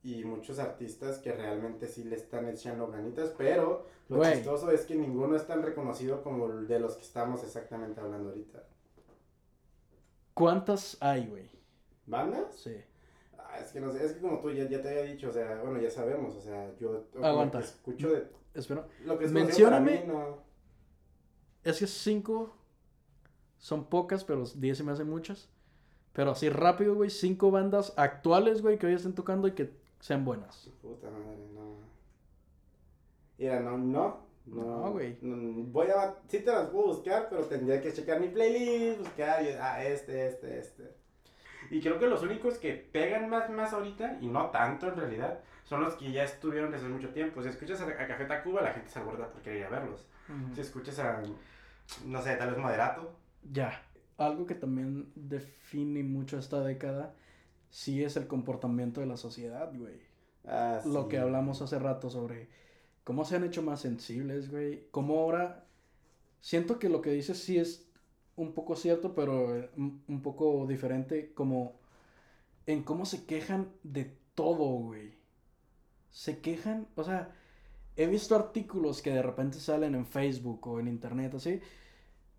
y 0.05 0.23
muchos 0.25 0.59
artistas 0.61 1.19
que 1.19 1.33
realmente 1.33 1.89
sí 1.89 2.05
le 2.05 2.15
están 2.17 2.47
echando 2.49 2.87
ganitas, 2.89 3.31
pero 3.37 3.87
lo 4.09 4.23
chistoso 4.23 4.71
es 4.71 4.83
que 4.85 4.95
ninguno 4.95 5.35
es 5.35 5.47
tan 5.47 5.63
reconocido 5.63 6.23
como 6.23 6.47
el 6.47 6.69
de 6.69 6.79
los 6.79 6.95
que 6.95 7.03
estamos 7.03 7.43
exactamente 7.43 8.01
hablando 8.01 8.29
ahorita. 8.29 8.63
¿Cuántas 10.35 10.97
hay, 11.01 11.27
güey? 11.27 11.49
¿Bandas? 12.07 12.55
Sí. 12.57 12.77
Ah, 13.39 13.59
es 13.61 13.71
que 13.73 13.81
no 13.81 13.93
sé, 13.93 14.05
es 14.05 14.13
que 14.13 14.21
como 14.21 14.41
tú 14.41 14.51
ya, 14.51 14.69
ya 14.69 14.83
te 14.83 14.89
había 14.89 15.03
dicho, 15.13 15.29
o 15.29 15.33
sea, 15.33 15.61
bueno, 15.63 15.81
ya 15.81 15.91
sabemos, 15.91 16.35
o 16.37 16.41
sea, 16.41 16.75
yo 16.79 17.07
lo 17.15 17.25
Aguanta. 17.27 17.59
que 17.61 17.65
escucho 17.65 18.11
de 18.11 18.27
Espera. 18.55 18.87
lo 19.05 19.19
que 19.19 19.25
es 19.27 19.33
Mencióname- 19.33 20.03
mí, 20.03 20.07
no. 20.13 20.39
Es 21.63 21.79
que 21.79 21.87
cinco 21.87 22.55
son 23.59 23.87
pocas, 23.89 24.25
pero 24.25 24.45
diez 24.57 24.77
se 24.77 24.85
me 24.85 24.93
hacen 24.93 25.09
muchas. 25.09 25.49
Pero 26.13 26.33
así 26.33 26.49
rápido, 26.49 26.95
güey, 26.95 27.11
cinco 27.11 27.51
bandas 27.51 27.93
actuales, 27.97 28.61
güey, 28.63 28.79
que 28.79 28.87
hoy 28.87 28.93
estén 28.95 29.15
tocando 29.15 29.49
y 29.49 29.53
que 29.53 29.73
sean 30.05 30.23
buenas. 30.23 30.69
Puta 30.83 31.09
madre, 31.11 31.39
no. 31.55 31.79
Mira, 33.39 33.61
no, 33.61 33.79
no. 33.79 34.21
No, 34.45 34.91
güey. 34.93 35.17
no, 35.23 35.63
voy 35.73 35.87
a. 35.89 36.15
Sí 36.29 36.41
te 36.41 36.53
las 36.53 36.69
puedo 36.69 36.89
buscar, 36.89 37.29
pero 37.31 37.45
tendría 37.45 37.81
que 37.81 37.91
checar 37.91 38.21
mi 38.21 38.29
playlist, 38.29 38.99
buscar. 38.99 39.43
y- 39.43 39.49
ah, 39.59 39.83
este, 39.83 40.27
este, 40.29 40.59
este. 40.59 40.95
Y 41.71 41.81
creo 41.81 41.99
que 41.99 42.07
los 42.07 42.23
únicos 42.23 42.59
que 42.59 42.75
pegan 42.75 43.31
más, 43.31 43.49
más 43.49 43.73
ahorita, 43.73 44.19
y 44.21 44.27
no 44.27 44.51
tanto 44.51 44.89
en 44.89 44.97
realidad, 44.97 45.41
son 45.65 45.81
los 45.83 45.95
que 45.95 46.13
ya 46.13 46.25
estuvieron 46.25 46.71
desde 46.71 46.85
hace 46.85 46.95
mucho 46.95 47.09
tiempo. 47.15 47.43
Si 47.43 47.49
escuchas 47.49 47.81
a, 47.81 47.87
a 47.87 48.07
Café 48.07 48.27
Tacuba, 48.27 48.61
la 48.61 48.75
gente 48.75 48.91
se 48.91 48.99
acuerda 48.99 49.31
por 49.31 49.41
querer 49.41 49.61
ir 49.61 49.65
a 49.65 49.71
verlos. 49.71 50.07
Si 50.55 50.61
escuchas 50.61 50.99
a. 50.99 51.23
No 52.05 52.21
sé, 52.21 52.37
tal 52.37 52.51
vez 52.51 52.59
Moderato. 52.59 53.11
Ya. 53.51 53.81
Algo 54.19 54.45
que 54.47 54.55
también 54.55 55.11
define 55.15 56.03
mucho 56.03 56.39
esta 56.39 56.61
década, 56.61 57.15
sí 57.75 58.05
es 58.05 58.17
el 58.17 58.27
comportamiento 58.29 59.01
de 59.01 59.07
la 59.07 59.17
sociedad, 59.17 59.73
güey. 59.75 60.01
Ah, 60.47 60.81
Lo 60.85 61.09
que 61.09 61.19
hablamos 61.19 61.63
hace 61.63 61.79
rato 61.79 62.11
sobre 62.11 62.49
cómo 63.05 63.25
se 63.25 63.37
han 63.37 63.45
hecho 63.45 63.63
más 63.63 63.81
sensibles, 63.81 64.51
güey. 64.51 64.87
Cómo 64.91 65.19
ahora... 65.21 65.67
Siento 66.41 66.79
que 66.79 66.89
lo 66.91 67.03
que 67.03 67.11
dices 67.11 67.39
sí 67.39 67.59
es 67.59 67.89
un 68.37 68.53
poco 68.55 68.77
cierto, 68.77 69.15
pero 69.15 69.57
eh, 69.57 69.71
un 69.77 70.23
poco 70.23 70.67
diferente, 70.67 71.33
como 71.35 71.81
en 72.67 72.83
cómo 72.85 73.07
se 73.07 73.27
quejan 73.27 73.73
de 73.85 74.17
todo, 74.35 74.65
güey. 74.67 75.15
Se 76.11 76.41
quejan, 76.41 76.89
o 76.97 77.05
sea, 77.05 77.35
he 77.97 78.07
visto 78.07 78.37
artículos 78.37 79.03
que 79.03 79.11
de 79.13 79.23
repente 79.23 79.61
salen 79.61 79.95
en 79.95 80.07
Facebook 80.07 80.67
o 80.69 80.81
en 80.81 80.89
internet, 80.89 81.35
así, 81.35 81.61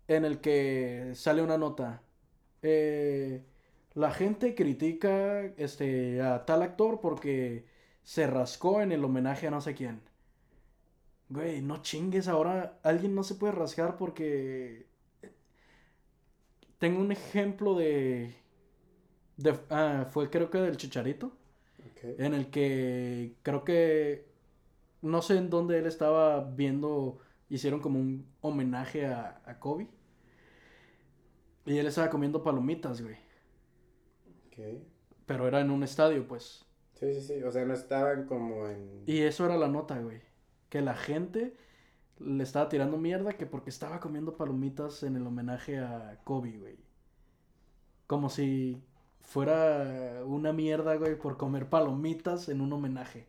en 0.08 0.24
el 0.24 0.40
que 0.40 1.12
sale 1.14 1.42
una 1.42 1.58
nota. 1.58 2.02
eh, 2.62 3.44
la 3.96 4.10
gente 4.12 4.54
critica 4.54 5.42
este, 5.56 6.20
a 6.22 6.44
tal 6.44 6.62
actor 6.62 7.00
porque 7.00 7.66
se 8.02 8.26
rascó 8.26 8.82
en 8.82 8.92
el 8.92 9.02
homenaje 9.04 9.46
a 9.48 9.50
no 9.50 9.60
sé 9.62 9.74
quién. 9.74 10.02
Güey, 11.30 11.62
no 11.62 11.82
chingues, 11.82 12.28
ahora 12.28 12.78
alguien 12.82 13.14
no 13.14 13.24
se 13.24 13.34
puede 13.36 13.52
rascar 13.54 13.96
porque... 13.96 14.86
Tengo 16.78 17.00
un 17.00 17.10
ejemplo 17.10 17.74
de... 17.74 18.34
de 19.38 19.58
ah, 19.70 20.06
fue 20.10 20.30
creo 20.30 20.50
que 20.50 20.58
del 20.58 20.76
Chicharito 20.76 21.32
en 22.18 22.34
el 22.34 22.50
que 22.50 23.36
creo 23.42 23.64
que 23.64 24.26
no 25.02 25.22
sé 25.22 25.38
en 25.38 25.50
dónde 25.50 25.78
él 25.78 25.86
estaba 25.86 26.40
viendo, 26.42 27.18
hicieron 27.48 27.80
como 27.80 27.98
un 27.98 28.26
homenaje 28.42 29.06
a, 29.06 29.40
a 29.46 29.58
Kobe. 29.58 29.88
Y 31.64 31.78
él 31.78 31.86
estaba 31.86 32.10
comiendo 32.10 32.42
palomitas, 32.42 33.02
güey. 33.02 33.25
Ok. 34.56 34.82
Pero 35.26 35.46
era 35.46 35.60
en 35.60 35.70
un 35.70 35.82
estadio, 35.82 36.26
pues. 36.26 36.64
Sí, 36.94 37.12
sí, 37.14 37.20
sí. 37.20 37.42
O 37.42 37.50
sea, 37.50 37.64
no 37.64 37.74
estaban 37.74 38.26
como 38.26 38.68
en. 38.68 39.02
Y 39.06 39.20
eso 39.20 39.44
era 39.44 39.56
la 39.56 39.68
nota, 39.68 39.98
güey. 40.00 40.20
Que 40.68 40.80
la 40.80 40.94
gente 40.94 41.54
le 42.18 42.42
estaba 42.42 42.68
tirando 42.68 42.96
mierda 42.96 43.34
que 43.34 43.46
porque 43.46 43.70
estaba 43.70 44.00
comiendo 44.00 44.36
palomitas 44.36 45.02
en 45.02 45.16
el 45.16 45.26
homenaje 45.26 45.78
a 45.78 46.20
Kobe, 46.24 46.58
güey. 46.58 46.78
Como 48.06 48.30
si 48.30 48.82
fuera 49.20 50.22
una 50.24 50.52
mierda, 50.52 50.96
güey, 50.96 51.18
por 51.18 51.36
comer 51.36 51.68
palomitas 51.68 52.48
en 52.48 52.60
un 52.60 52.72
homenaje. 52.72 53.26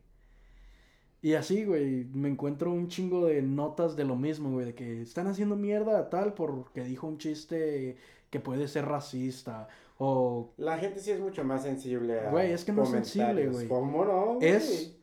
Y 1.21 1.33
así, 1.33 1.65
güey, 1.65 2.05
me 2.05 2.29
encuentro 2.29 2.71
un 2.71 2.87
chingo 2.87 3.25
de 3.25 3.41
notas 3.41 3.95
de 3.95 4.05
lo 4.05 4.15
mismo, 4.15 4.51
güey, 4.51 4.67
de 4.67 4.75
que 4.75 5.01
están 5.01 5.27
haciendo 5.27 5.55
mierda 5.55 5.99
a 5.99 6.09
tal 6.09 6.33
porque 6.33 6.83
dijo 6.83 7.07
un 7.07 7.17
chiste 7.17 7.97
que 8.29 8.39
puede 8.39 8.67
ser 8.67 8.85
racista 8.85 9.67
o... 9.97 10.53
La 10.57 10.77
gente 10.77 10.99
sí 10.99 11.11
es 11.11 11.19
mucho 11.19 11.43
más 11.43 11.63
sensible 11.63 12.19
a 12.19 12.29
Güey, 12.29 12.51
es 12.51 12.63
que 12.63 12.71
no 12.71 12.83
es 12.83 12.89
sensible, 12.89 13.47
güey. 13.49 13.67
¿Cómo 13.67 14.05
no? 14.05 14.37
Es 14.41 14.95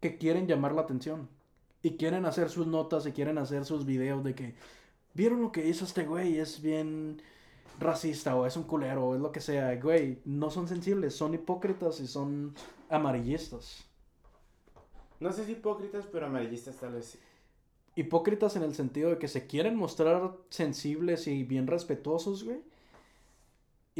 que 0.00 0.16
quieren 0.18 0.46
llamar 0.46 0.72
la 0.72 0.82
atención. 0.82 1.28
Y 1.82 1.96
quieren 1.96 2.26
hacer 2.26 2.50
sus 2.50 2.66
notas 2.66 3.06
y 3.06 3.12
quieren 3.12 3.38
hacer 3.38 3.64
sus 3.64 3.84
videos 3.86 4.22
de 4.22 4.34
que... 4.34 4.54
¿Vieron 5.14 5.42
lo 5.42 5.50
que 5.50 5.66
hizo 5.66 5.84
este 5.84 6.04
güey? 6.04 6.38
Es 6.38 6.62
bien 6.62 7.20
racista 7.80 8.36
o 8.36 8.46
es 8.46 8.56
un 8.56 8.64
culero 8.64 9.08
o 9.08 9.14
es 9.14 9.20
lo 9.20 9.32
que 9.32 9.40
sea. 9.40 9.74
Güey, 9.80 10.20
no 10.24 10.50
son 10.50 10.68
sensibles, 10.68 11.14
son 11.14 11.34
hipócritas 11.34 12.00
y 12.00 12.06
son 12.06 12.54
amarillistas. 12.88 13.84
No 15.18 15.32
sé 15.32 15.44
si 15.44 15.52
hipócritas, 15.52 16.06
pero 16.10 16.26
amarillistas 16.26 16.76
tal 16.76 16.92
vez 16.92 17.06
sí. 17.06 17.18
Hipócritas 17.96 18.56
en 18.56 18.62
el 18.62 18.74
sentido 18.74 19.10
de 19.10 19.18
que 19.18 19.28
se 19.28 19.46
quieren 19.46 19.76
mostrar 19.76 20.36
sensibles 20.48 21.26
y 21.26 21.42
bien 21.42 21.66
respetuosos, 21.66 22.44
güey. 22.44 22.60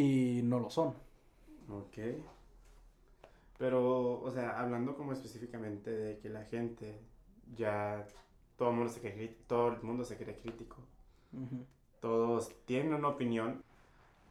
Y 0.01 0.41
no 0.45 0.59
lo 0.61 0.71
son. 0.71 0.95
Ok. 1.69 1.99
Pero, 3.59 4.23
o 4.23 4.31
sea, 4.31 4.59
hablando 4.59 4.97
como 4.97 5.13
específicamente 5.13 5.91
de 5.91 6.19
que 6.21 6.31
la 6.31 6.45
gente 6.45 6.99
ya 7.55 8.07
todo 8.57 8.71
el 8.71 8.77
mundo 8.77 8.91
se 8.91 9.01
cree, 9.01 9.37
todo 9.47 9.69
el 9.69 9.83
mundo 9.83 10.03
se 10.07 10.17
cree 10.17 10.39
crítico. 10.39 10.79
Todos 12.01 12.51
tienen 12.65 12.95
una 12.95 13.09
opinión 13.09 13.63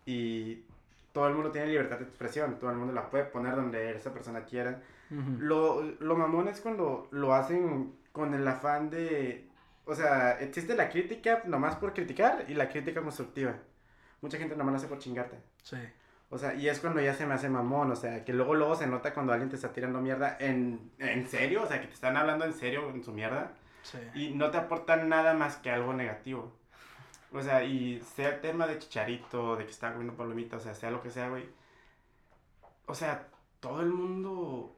y 0.07 0.63
todo 1.11 1.27
el 1.27 1.35
mundo 1.35 1.51
tiene 1.51 1.67
libertad 1.67 1.99
de 1.99 2.05
expresión. 2.05 2.57
Todo 2.57 2.71
el 2.71 2.77
mundo 2.77 2.91
la 2.91 3.07
puede 3.11 3.25
poner 3.25 3.55
donde 3.55 3.95
esa 3.95 4.11
persona 4.11 4.45
quiera. 4.45 4.81
Lo, 5.37 5.83
lo 5.83 6.15
mamón 6.15 6.47
es 6.47 6.61
cuando 6.61 7.07
lo 7.11 7.35
hacen 7.35 7.93
con 8.11 8.33
el 8.33 8.47
afán 8.47 8.89
de... 8.89 9.47
O 9.85 9.93
sea, 9.93 10.39
existe 10.39 10.75
la 10.75 10.89
crítica 10.89 11.43
nomás 11.45 11.75
por 11.75 11.93
criticar 11.93 12.45
y 12.47 12.55
la 12.55 12.69
crítica 12.69 13.03
constructiva. 13.03 13.55
Mucha 14.21 14.37
gente 14.37 14.55
nomás 14.55 14.73
lo 14.73 14.77
hace 14.77 14.87
por 14.87 14.99
chingarte. 14.99 15.37
Sí. 15.63 15.77
O 16.31 16.37
sea, 16.37 16.53
y 16.53 16.69
es 16.69 16.79
cuando 16.79 17.01
ya 17.01 17.13
se 17.15 17.25
me 17.25 17.33
hace 17.33 17.49
mamón, 17.49 17.91
o 17.91 17.95
sea, 17.95 18.23
que 18.23 18.33
luego 18.33 18.53
luego 18.53 18.75
se 18.75 18.85
nota 18.85 19.13
cuando 19.13 19.33
alguien 19.33 19.49
te 19.49 19.55
está 19.55 19.73
tirando 19.73 19.99
mierda 19.99 20.37
en, 20.39 20.91
en 20.99 21.27
serio, 21.27 21.63
o 21.63 21.67
sea, 21.67 21.81
que 21.81 21.87
te 21.87 21.93
están 21.93 22.15
hablando 22.17 22.45
en 22.45 22.53
serio 22.53 22.89
en 22.89 23.03
su 23.03 23.11
mierda 23.11 23.53
Sí. 23.81 23.97
y 24.13 24.29
no 24.31 24.51
te 24.51 24.57
aportan 24.57 25.07
nada 25.09 25.33
más 25.33 25.55
que 25.57 25.71
algo 25.71 25.93
negativo. 25.93 26.53
O 27.31 27.41
sea, 27.41 27.63
y 27.63 28.01
sea 28.01 28.29
el 28.29 28.41
tema 28.41 28.67
de 28.67 28.77
chicharito, 28.77 29.55
de 29.55 29.63
que 29.65 29.71
está 29.71 29.91
comiendo 29.91 30.15
palomitas, 30.17 30.61
o 30.61 30.63
sea, 30.63 30.73
sea 30.75 30.91
lo 30.91 31.01
que 31.01 31.09
sea, 31.09 31.29
güey. 31.29 31.47
O 32.85 32.93
sea, 32.93 33.27
todo 33.59 33.81
el 33.81 33.89
mundo 33.89 34.75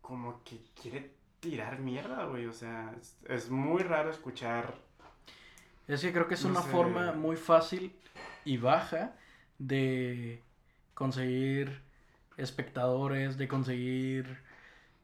como 0.00 0.42
que 0.44 0.60
quiere 0.80 1.10
tirar 1.40 1.78
mierda, 1.80 2.24
güey. 2.26 2.46
O 2.46 2.52
sea, 2.52 2.94
es, 3.00 3.16
es 3.28 3.50
muy 3.50 3.82
raro 3.82 4.10
escuchar. 4.10 4.74
Es 5.88 6.00
que 6.00 6.12
creo 6.12 6.28
que 6.28 6.34
es 6.34 6.44
No 6.44 6.50
una 6.50 6.62
sé. 6.62 6.70
forma 6.70 7.12
muy 7.12 7.36
fácil 7.36 7.94
y 8.46 8.56
baja 8.58 9.16
de 9.58 10.42
conseguir 10.94 11.82
espectadores, 12.38 13.36
de 13.36 13.48
conseguir 13.48 14.38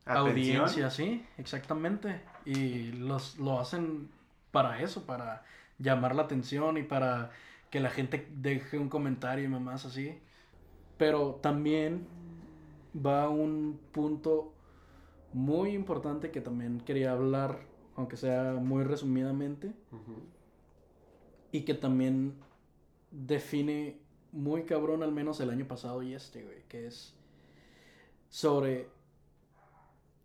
Atención. 0.05 0.67
audiencia, 0.67 0.91
sí, 0.91 1.27
exactamente. 1.39 2.23
Y 2.45 2.93
los, 2.93 3.39
lo 3.39 3.61
hacen 3.61 4.11
para 4.53 4.81
eso, 4.83 5.07
para 5.07 5.45
llamar 5.79 6.15
la 6.15 6.23
atención 6.23 6.79
y 6.79 6.85
para 6.85 7.31
que 7.71 7.81
la 7.81 7.91
gente 7.91 8.29
deje 8.37 8.79
un 8.79 8.89
comentario 8.89 9.45
y 9.45 9.49
mamás 9.49 9.85
así. 9.85 10.19
Pero 10.99 11.37
también 11.43 12.09
va 12.95 13.29
un 13.29 13.81
punto 13.93 14.55
muy 15.33 15.71
importante 15.73 16.31
que 16.31 16.41
también 16.41 16.81
quería 16.81 17.13
hablar, 17.13 17.61
aunque 17.97 18.17
sea 18.17 18.55
muy 18.55 18.85
resumidamente, 18.85 19.75
y 21.53 21.63
que 21.63 21.75
también 21.75 22.35
define 23.13 24.01
muy 24.33 24.65
cabrón 24.65 25.05
al 25.05 25.13
menos 25.13 25.41
el 25.41 25.51
año 25.51 25.69
pasado 25.69 26.03
y 26.03 26.15
este, 26.15 26.43
güey, 26.45 26.65
que 26.69 26.87
es 26.89 27.15
sobre 28.31 28.89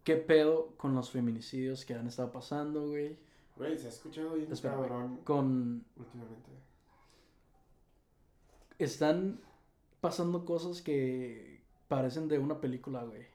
qué 0.04 0.16
pedo 0.18 0.76
con 0.78 0.96
los 0.96 1.12
feminicidios 1.12 1.86
que 1.86 1.94
han 1.94 2.08
estado 2.08 2.32
pasando, 2.32 2.88
güey, 2.88 3.20
Güey, 3.58 3.78
se 3.78 3.88
ha 3.88 3.90
escuchado 3.90 4.36
bien 4.36 4.52
Espera, 4.52 4.76
güey. 4.78 4.90
cabrón 4.90 5.18
con 5.24 5.86
últimamente. 5.98 6.52
están 8.80 9.42
pasando 10.02 10.46
cosas 10.46 10.82
que 10.82 11.62
parecen 11.88 12.28
de 12.28 12.40
una 12.40 12.60
película, 12.62 13.04
güey. 13.04 13.28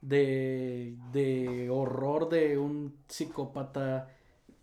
De, 0.00 0.98
de 1.12 1.70
horror 1.70 2.28
de 2.28 2.58
un 2.58 2.98
psicópata 3.08 4.13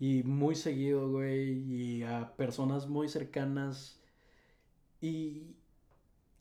y 0.02 0.24
muy 0.26 0.56
seguido, 0.56 1.10
güey, 1.12 1.52
y 1.99 2.04
a 2.04 2.36
personas 2.38 2.89
muy 2.89 3.10
cercanas. 3.10 4.02
Y 5.02 5.56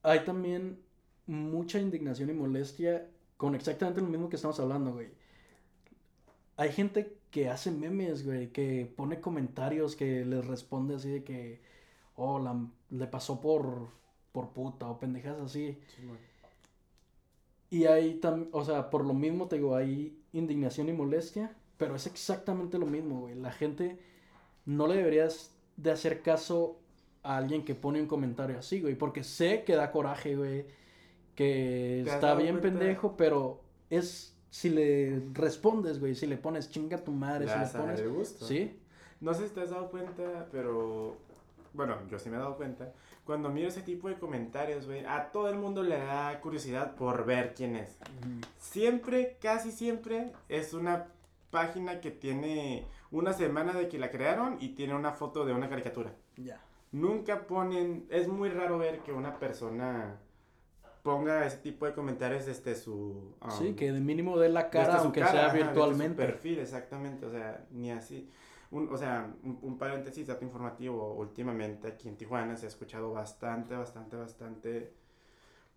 hay 0.03 0.25
también 0.25 0.81
mucha 1.27 1.81
indignación 1.81 2.31
y 2.31 2.35
molestia 2.35 3.09
con 3.37 3.55
exactamente 3.55 4.01
lo 4.03 4.09
mismo 4.09 4.29
que 4.31 4.37
estamos 4.37 4.61
hablando, 4.61 4.93
güey. 4.95 5.09
Hay 6.57 6.73
gente 6.73 7.17
que 7.31 7.49
hace 7.49 7.71
memes, 7.71 8.25
güey, 8.25 8.53
que 8.53 8.87
pone 8.97 9.21
comentarios, 9.21 9.97
que 9.97 10.25
les 10.25 10.47
responde 10.47 10.97
así 10.97 11.11
de 11.11 11.25
que, 11.25 11.61
oh, 12.17 12.39
la- 12.39 12.67
le 12.91 13.07
pasó 13.07 13.41
por, 13.41 13.89
por 14.33 14.51
puta 14.53 14.89
o 14.91 14.99
pendejas 15.01 15.41
así. 15.41 15.79
Sí. 15.97 16.03
Y 17.71 17.85
hay 17.87 18.15
también, 18.21 18.51
o 18.53 18.65
sea, 18.65 18.91
por 18.91 19.05
lo 19.07 19.15
mismo 19.15 19.47
te 19.49 19.57
digo, 19.57 19.77
hay 19.77 20.19
indignación 20.33 20.89
y 20.89 20.93
molestia, 20.93 21.57
pero 21.81 21.97
es 21.97 22.07
exactamente 22.07 22.79
lo 22.79 22.85
mismo, 22.85 23.21
güey. 23.23 23.35
La 23.35 23.51
gente 23.51 23.99
no 24.67 24.87
le 24.87 24.97
deberías 24.97 25.57
de 25.79 25.91
hacer 25.91 26.21
caso 26.21 26.79
a 27.23 27.39
alguien 27.39 27.65
que 27.65 27.75
pone 27.75 28.03
un 28.03 28.07
comentario 28.07 28.59
así, 28.59 28.83
güey, 28.83 28.95
porque 28.95 29.25
sé 29.25 29.65
que 29.65 29.75
da 29.75 29.91
coraje, 29.91 30.37
güey, 30.37 30.67
que 31.35 32.03
¿Te 32.05 32.11
has 32.11 32.17
está 32.17 32.35
bien 32.35 32.59
cuenta? 32.59 32.79
pendejo, 32.79 33.17
pero 33.17 33.63
es 33.89 34.37
si 34.51 34.69
le 34.69 35.23
respondes, 35.33 35.99
güey, 35.99 36.15
si 36.15 36.27
le 36.27 36.37
pones 36.37 36.71
chinga 36.71 36.99
a 36.99 37.03
tu 37.03 37.13
madre, 37.13 37.47
Le 37.47 37.53
si 37.53 37.59
le 37.59 37.81
pones... 37.83 38.13
gusto. 38.13 38.45
Sí, 38.45 38.79
No 39.19 39.33
sé 39.33 39.49
si 39.49 39.55
te 39.55 39.63
has 39.63 39.71
dado 39.71 39.91
cuenta, 39.91 40.49
pero. 40.53 41.17
Bueno, 41.73 41.97
yo 42.11 42.19
sí 42.19 42.29
me 42.29 42.37
he 42.37 42.41
dado 42.41 42.57
cuenta. 42.59 42.93
Cuando 43.25 43.49
miro 43.49 43.69
ese 43.69 43.81
tipo 43.81 44.09
de 44.09 44.17
comentarios, 44.17 44.85
güey, 44.87 45.05
a 45.07 45.31
todo 45.33 45.49
el 45.49 45.57
mundo 45.57 45.83
le 45.83 45.97
da 45.97 46.41
curiosidad 46.43 46.95
por 46.95 47.25
ver 47.25 47.55
quién 47.55 47.77
es. 47.77 47.97
Siempre, 48.59 49.39
casi 49.41 49.71
siempre, 49.71 50.33
es 50.49 50.75
una 50.75 51.07
página 51.51 52.01
que 52.01 52.11
tiene 52.11 52.87
una 53.11 53.33
semana 53.33 53.73
de 53.73 53.89
que 53.89 53.99
la 53.99 54.11
crearon 54.11 54.57
y 54.61 54.71
tiene 54.71 54.95
una 54.95 55.13
foto 55.13 55.45
de 55.45 55.53
una 55.53 55.69
caricatura. 55.69 56.15
ya. 56.37 56.61
Nunca 56.93 57.47
ponen. 57.47 58.07
Es 58.11 58.27
muy 58.27 58.49
raro 58.49 58.77
ver 58.79 59.01
que 59.05 59.13
una 59.13 59.39
persona 59.39 60.19
ponga 61.05 61.47
ese 61.47 61.59
tipo 61.59 61.87
de 61.87 61.95
comentarios 61.95 62.47
desde 62.47 62.75
su. 62.75 63.35
um, 63.41 63.51
Sí, 63.51 63.75
que 63.75 63.93
de 63.93 64.01
mínimo 64.01 64.39
dé 64.39 64.49
la 64.49 64.71
cara, 64.71 64.97
aunque 64.99 65.21
cara, 65.21 65.33
sea 65.33 65.41
ajá, 65.47 65.53
desde 65.53 65.61
su 65.61 65.67
virtualmente. 65.67 66.17
perfil, 66.27 66.59
exactamente, 66.59 67.27
o 67.27 67.31
sea, 67.31 67.65
ni 67.71 67.91
así. 67.93 68.29
Un, 68.73 68.89
o 68.93 68.97
sea, 68.97 69.33
un, 69.43 69.59
un 69.63 69.79
paréntesis, 69.79 70.27
dato 70.27 70.45
informativo, 70.45 71.15
últimamente 71.15 71.89
aquí 71.89 72.09
en 72.09 72.17
Tijuana 72.17 72.57
se 72.57 72.67
ha 72.67 72.69
escuchado 72.69 73.13
bastante, 73.13 73.75
bastante, 73.77 74.17
bastante, 74.17 74.93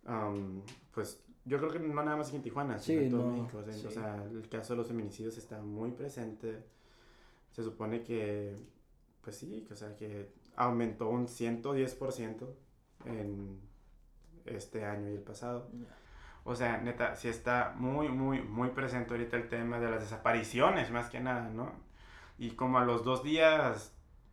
um, 0.06 0.62
pues 0.92 1.23
yo 1.44 1.58
creo 1.58 1.70
que 1.70 1.78
no 1.78 2.02
nada 2.02 2.16
más 2.16 2.28
aquí 2.28 2.36
en 2.36 2.42
Tijuana, 2.42 2.78
sino 2.78 3.00
Sí, 3.00 3.06
en 3.06 3.10
todo 3.10 3.24
no, 3.24 3.30
México, 3.30 3.58
o 3.58 3.62
sea, 3.64 3.72
sí. 3.72 3.86
o 3.86 3.90
sea, 3.90 4.24
el 4.24 4.48
caso 4.48 4.72
de 4.74 4.78
los 4.78 4.88
feminicidios 4.88 5.36
está 5.38 5.60
muy 5.60 5.92
presente, 5.92 6.64
se 7.52 7.62
supone 7.62 8.02
que, 8.02 8.56
pues 9.22 9.36
sí, 9.36 9.64
que, 9.66 9.74
o 9.74 9.76
sea, 9.76 9.94
que 9.96 10.32
aumentó 10.56 11.08
un 11.08 11.26
110% 11.28 12.54
en 13.06 13.60
este 14.46 14.84
año 14.84 15.10
y 15.10 15.14
el 15.14 15.22
pasado. 15.22 15.70
O 16.44 16.54
sea, 16.54 16.78
neta, 16.78 17.16
sí 17.16 17.28
está 17.28 17.74
muy, 17.76 18.08
muy, 18.08 18.42
muy 18.42 18.70
presente 18.70 19.12
ahorita 19.14 19.36
el 19.36 19.48
tema 19.48 19.80
de 19.80 19.90
las 19.90 20.00
desapariciones, 20.00 20.90
más 20.90 21.08
que 21.10 21.20
nada, 21.20 21.48
¿no? 21.50 21.72
Y 22.38 22.52
como 22.52 22.78
a 22.78 22.84
los 22.84 23.04
dos 23.04 23.22
días 23.22 23.92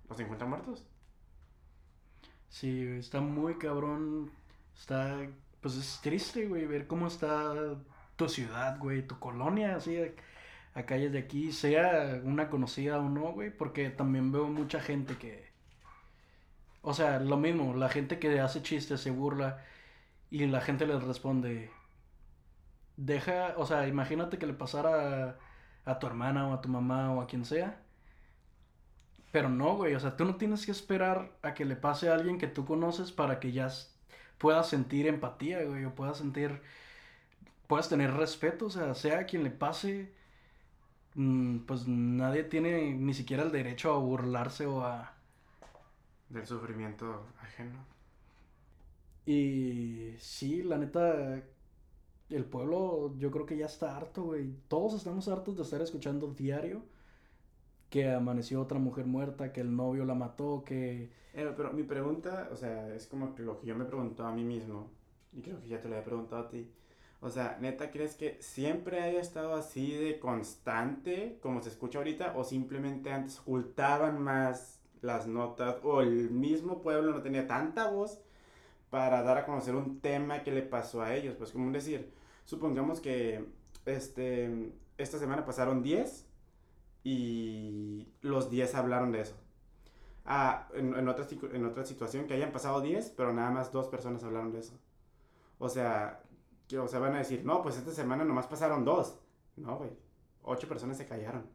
los 0.10 0.20
encuentran 0.20 0.50
muertos. 0.50 0.88
Sí, 2.50 2.84
está 3.00 3.22
muy 3.22 3.58
cabrón. 3.58 4.32
Está, 4.76 5.28
pues 5.62 5.76
es 5.78 6.00
triste, 6.02 6.48
güey, 6.48 6.66
ver 6.66 6.88
cómo 6.88 7.08
está 7.08 7.54
tu 8.16 8.30
ciudad, 8.30 8.78
güey, 8.80 9.08
tu 9.08 9.20
colonia, 9.20 9.76
así, 9.76 9.98
a, 10.76 10.86
calles 10.86 11.12
de 11.12 11.20
aquí, 11.20 11.52
sea 11.52 12.22
una 12.24 12.50
conocida 12.50 13.00
o 13.00 13.10
no, 13.10 13.34
güey, 13.34 13.56
porque 13.56 13.90
también 13.90 14.32
veo 14.32 14.48
mucha 14.48 14.82
gente 14.82 15.18
que, 15.18 15.52
o 16.82 16.94
sea, 16.94 17.20
lo 17.20 17.38
mismo, 17.38 17.76
la 17.76 17.90
gente 17.90 18.20
que 18.20 18.40
hace 18.40 18.62
chistes 18.62 19.02
se 19.02 19.12
burla 19.12 19.64
y 20.30 20.46
la 20.48 20.62
gente 20.62 20.88
les 20.88 21.04
responde, 21.04 21.72
deja, 22.98 23.56
o 23.58 23.66
sea, 23.66 23.88
imagínate 23.88 24.38
que 24.38 24.48
le 24.48 24.54
pasara 24.54 25.38
a, 25.86 25.92
a 25.92 26.00
tu 26.00 26.08
hermana 26.08 26.48
o 26.48 26.54
a 26.54 26.62
tu 26.62 26.70
mamá 26.70 27.12
o 27.14 27.22
a 27.22 27.28
quien 27.28 27.46
sea. 27.46 27.82
Pero 29.32 29.50
no, 29.50 29.76
güey, 29.78 29.96
o 29.96 30.00
sea, 30.00 30.18
tú 30.18 30.26
no 30.26 30.36
tienes 30.36 30.66
que 30.66 30.72
esperar 30.72 31.32
a 31.42 31.54
que 31.54 31.66
le 31.66 31.76
pase 31.76 32.10
a 32.10 32.16
alguien 32.16 32.38
que 32.38 32.48
tú 32.48 32.66
conoces 32.66 33.12
para 33.12 33.40
que 33.40 33.52
ya, 33.52 33.70
puedas 34.42 34.68
sentir 34.68 35.08
empatía, 35.08 35.64
güey, 35.64 35.86
o 35.86 35.94
puedas 35.96 36.18
sentir, 36.18 36.62
puedas 37.68 37.90
tener 37.90 38.12
respeto, 38.14 38.66
o 38.66 38.70
sea, 38.72 38.96
sea 38.96 39.20
a 39.20 39.26
quien 39.26 39.44
le 39.44 39.52
pase, 39.52 40.12
mm, 41.16 41.60
pues 41.60 41.88
nadie 41.88 42.44
tiene 42.44 42.94
ni 42.96 43.14
siquiera 43.14 43.44
el 43.44 43.52
derecho 43.52 43.94
a 43.94 44.00
burlarse 44.00 44.66
o 44.66 44.84
a... 44.84 45.14
Del 46.30 46.48
sufrimiento 46.48 47.28
ajeno. 47.42 47.86
Y 49.26 50.16
sí, 50.18 50.64
la 50.64 50.78
neta, 50.78 51.44
el 52.30 52.46
pueblo 52.46 53.14
yo 53.20 53.32
creo 53.32 53.46
que 53.46 53.58
ya 53.58 53.66
está 53.68 53.98
harto, 53.98 54.24
güey. 54.24 54.56
Todos 54.70 54.96
estamos 54.96 55.28
hartos 55.28 55.58
de 55.58 55.64
estar 55.64 55.82
escuchando 55.82 56.34
diario 56.34 56.84
que 57.92 58.10
amaneció 58.10 58.62
otra 58.62 58.80
mujer 58.80 59.06
muerta, 59.06 59.52
que 59.52 59.60
el 59.60 59.76
novio 59.76 60.06
la 60.06 60.16
mató, 60.16 60.64
que... 60.66 61.12
Eh, 61.34 61.54
pero 61.56 61.74
mi 61.74 61.84
pregunta, 61.84 62.48
o 62.52 62.56
sea, 62.56 62.96
es 62.96 63.06
como 63.06 63.36
lo 63.38 63.60
que 63.60 63.68
yo 63.68 63.76
me 63.76 63.84
preguntó 63.84 64.26
a 64.26 64.32
mí 64.32 64.46
mismo, 64.46 64.90
y 65.34 65.42
creo 65.42 65.60
que 65.60 65.68
ya 65.68 65.82
te 65.82 65.90
lo 65.90 65.98
he 65.98 66.02
preguntado 66.02 66.44
a 66.44 66.50
ti. 66.50 66.72
O 67.20 67.30
sea, 67.30 67.58
neta, 67.60 67.92
¿crees 67.92 68.16
que 68.16 68.42
siempre 68.42 69.02
haya 69.02 69.20
estado 69.20 69.56
así 69.56 69.92
de 69.92 70.20
constante, 70.20 71.38
como 71.42 71.62
se 71.62 71.68
escucha 71.68 71.98
ahorita, 71.98 72.34
o 72.38 72.46
simplemente 72.46 73.12
antes 73.12 73.40
ocultaban 73.42 74.22
más 74.22 74.80
las 75.02 75.28
notas, 75.28 75.76
o 75.84 76.00
el 76.00 76.32
mismo 76.32 76.82
pueblo 76.82 77.12
no 77.12 77.22
tenía 77.22 77.46
tanta 77.46 77.90
voz 77.90 78.22
para 78.90 79.22
dar 79.22 79.38
a 79.38 79.46
conocer 79.46 79.76
un 79.76 80.00
tema 80.00 80.44
que 80.44 80.52
le 80.52 80.62
pasó 80.62 81.02
a 81.02 81.14
ellos? 81.14 81.36
Pues 81.36 81.52
como 81.52 81.70
decir, 81.72 82.10
supongamos 82.46 83.02
que 83.02 83.46
este, 83.86 84.72
esta 84.98 85.20
semana 85.20 85.44
pasaron 85.44 85.84
10 85.84 86.31
y 87.04 88.08
los 88.22 88.50
10 88.50 88.76
hablaron 88.76 89.12
de 89.12 89.22
eso. 89.22 89.36
Ah, 90.26 90.68
en, 90.74 91.08
otra, 91.08 91.26
en 91.54 91.66
otra 91.66 91.84
situación 91.84 92.28
que 92.28 92.36
hayan 92.36 92.52
pasado 92.52 92.82
10, 92.82 93.14
pero 93.18 93.34
nada 93.34 93.50
más 93.50 93.72
dos 93.72 93.88
personas 93.88 94.24
hablaron 94.24 94.52
de 94.52 94.60
eso. 94.60 94.74
O 95.58 95.68
sea, 95.68 96.22
que, 96.68 96.78
o 96.78 96.88
sea, 96.88 97.00
van 97.00 97.16
a 97.16 97.20
decir, 97.20 97.44
no, 97.44 97.62
pues 97.64 97.78
esta 97.78 97.92
semana 97.92 98.24
nomás 98.24 98.48
pasaron 98.48 98.86
dos. 98.86 99.18
No, 99.58 99.78
güey. 99.78 99.92
Ocho 100.44 100.68
personas 100.68 100.98
se 100.98 101.06
callaron. 101.06 101.46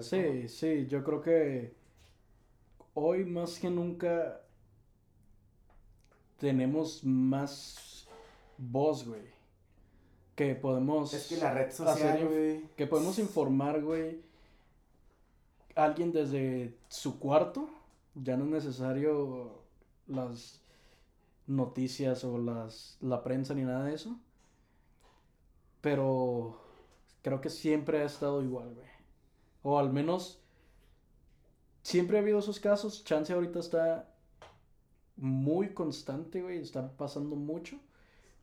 Sí, 0.00 0.48
sí, 0.48 0.86
yo 0.86 1.04
creo 1.04 1.20
que 1.20 1.74
hoy 2.94 3.24
más 3.24 3.58
que 3.58 3.68
nunca 3.68 4.40
tenemos 6.38 7.04
más 7.04 8.08
voz, 8.56 9.06
güey. 9.06 9.32
Que 10.34 10.54
podemos. 10.54 11.12
Es 11.12 11.26
que 11.26 11.36
la 11.36 11.52
red 11.52 11.70
social, 11.70 12.26
güey. 12.26 12.62
Que 12.74 12.86
podemos 12.86 13.18
informar, 13.18 13.82
güey 13.82 14.31
alguien 15.74 16.12
desde 16.12 16.76
su 16.88 17.18
cuarto, 17.18 17.68
ya 18.14 18.36
no 18.36 18.44
es 18.44 18.64
necesario 18.64 19.62
las 20.06 20.60
noticias 21.46 22.24
o 22.24 22.38
las, 22.38 22.98
la 23.00 23.22
prensa 23.22 23.54
ni 23.54 23.62
nada 23.62 23.84
de 23.84 23.94
eso. 23.94 24.18
Pero 25.80 26.60
creo 27.22 27.40
que 27.40 27.50
siempre 27.50 28.02
ha 28.02 28.04
estado 28.04 28.42
igual, 28.42 28.74
güey. 28.74 28.86
O 29.62 29.78
al 29.78 29.92
menos 29.92 30.40
siempre 31.82 32.18
ha 32.18 32.20
habido 32.20 32.38
esos 32.38 32.60
casos. 32.60 33.04
Chance 33.04 33.32
ahorita 33.32 33.58
está 33.58 34.08
muy 35.16 35.74
constante, 35.74 36.42
güey. 36.42 36.58
Está 36.58 36.96
pasando 36.96 37.36
mucho. 37.36 37.78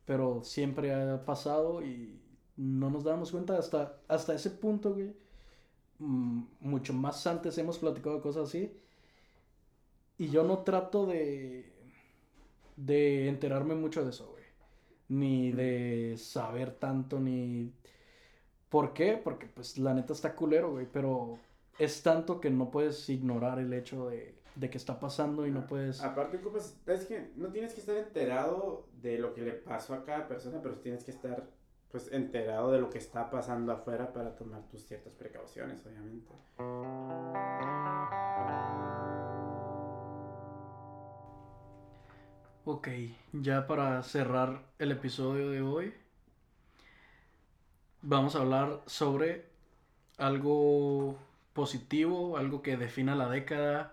Pero 0.05 0.43
siempre 0.43 0.93
ha 0.93 1.23
pasado 1.25 1.83
y 1.83 2.19
no 2.57 2.89
nos 2.89 3.03
damos 3.03 3.31
cuenta 3.31 3.57
hasta, 3.57 3.99
hasta 4.07 4.33
ese 4.33 4.49
punto, 4.49 4.93
güey 4.93 5.13
mucho 5.99 6.93
más 6.93 7.27
antes 7.27 7.57
hemos 7.57 7.77
platicado 7.77 8.15
de 8.15 8.21
cosas 8.21 8.49
así. 8.49 8.71
Y 10.17 10.29
yo 10.29 10.43
no 10.43 10.59
trato 10.59 11.05
de, 11.05 11.71
de 12.75 13.27
enterarme 13.29 13.75
mucho 13.75 14.03
de 14.03 14.09
eso, 14.09 14.29
güey. 14.31 14.43
Ni 15.09 15.51
de 15.51 16.15
saber 16.17 16.71
tanto, 16.71 17.19
ni... 17.19 17.71
¿Por 18.69 18.93
qué? 18.93 19.19
Porque 19.21 19.47
pues 19.47 19.77
la 19.77 19.93
neta 19.93 20.13
está 20.13 20.35
culero, 20.35 20.71
güey. 20.71 20.87
Pero 20.91 21.39
es 21.77 22.03
tanto 22.03 22.39
que 22.41 22.49
no 22.49 22.69
puedes 22.69 23.09
ignorar 23.09 23.59
el 23.59 23.73
hecho 23.73 24.09
de, 24.09 24.35
de 24.55 24.69
que 24.69 24.77
está 24.77 24.99
pasando 24.99 25.47
y 25.47 25.51
no 25.51 25.65
puedes... 25.65 26.01
Aparte, 26.01 26.39
es 26.87 27.05
que 27.05 27.31
no 27.35 27.47
tienes 27.47 27.73
que 27.73 27.79
estar 27.79 27.95
enterado 27.95 28.87
de 29.01 29.17
lo 29.17 29.33
que 29.33 29.41
le 29.41 29.53
pasó 29.53 29.93
a 29.93 30.03
cada 30.03 30.27
persona, 30.27 30.61
pero 30.61 30.75
tienes 30.75 31.03
que 31.03 31.11
estar 31.11 31.47
pues 31.91 32.11
enterado 32.11 32.71
de 32.71 32.79
lo 32.79 32.89
que 32.89 32.99
está 32.99 33.29
pasando 33.29 33.71
afuera 33.71 34.13
para 34.13 34.35
tomar 34.35 34.61
tus 34.69 34.85
ciertas 34.85 35.13
precauciones, 35.13 35.83
obviamente. 35.85 36.33
Ok, 42.65 42.87
ya 43.33 43.65
para 43.65 44.03
cerrar 44.03 44.61
el 44.77 44.91
episodio 44.91 45.49
de 45.49 45.61
hoy, 45.61 45.93
vamos 48.01 48.35
a 48.35 48.41
hablar 48.41 48.81
sobre 48.85 49.47
algo 50.17 51.17
positivo, 51.53 52.37
algo 52.37 52.61
que 52.61 52.77
defina 52.77 53.15
la 53.15 53.29
década. 53.29 53.91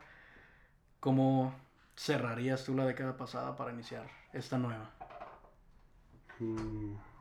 ¿Cómo 1.01 1.55
cerrarías 1.95 2.65
tú 2.65 2.75
la 2.75 2.85
década 2.85 3.17
pasada 3.17 3.57
para 3.57 3.73
iniciar 3.73 4.07
esta 4.35 4.59
nueva? 4.59 4.91
Mm. 6.39 7.16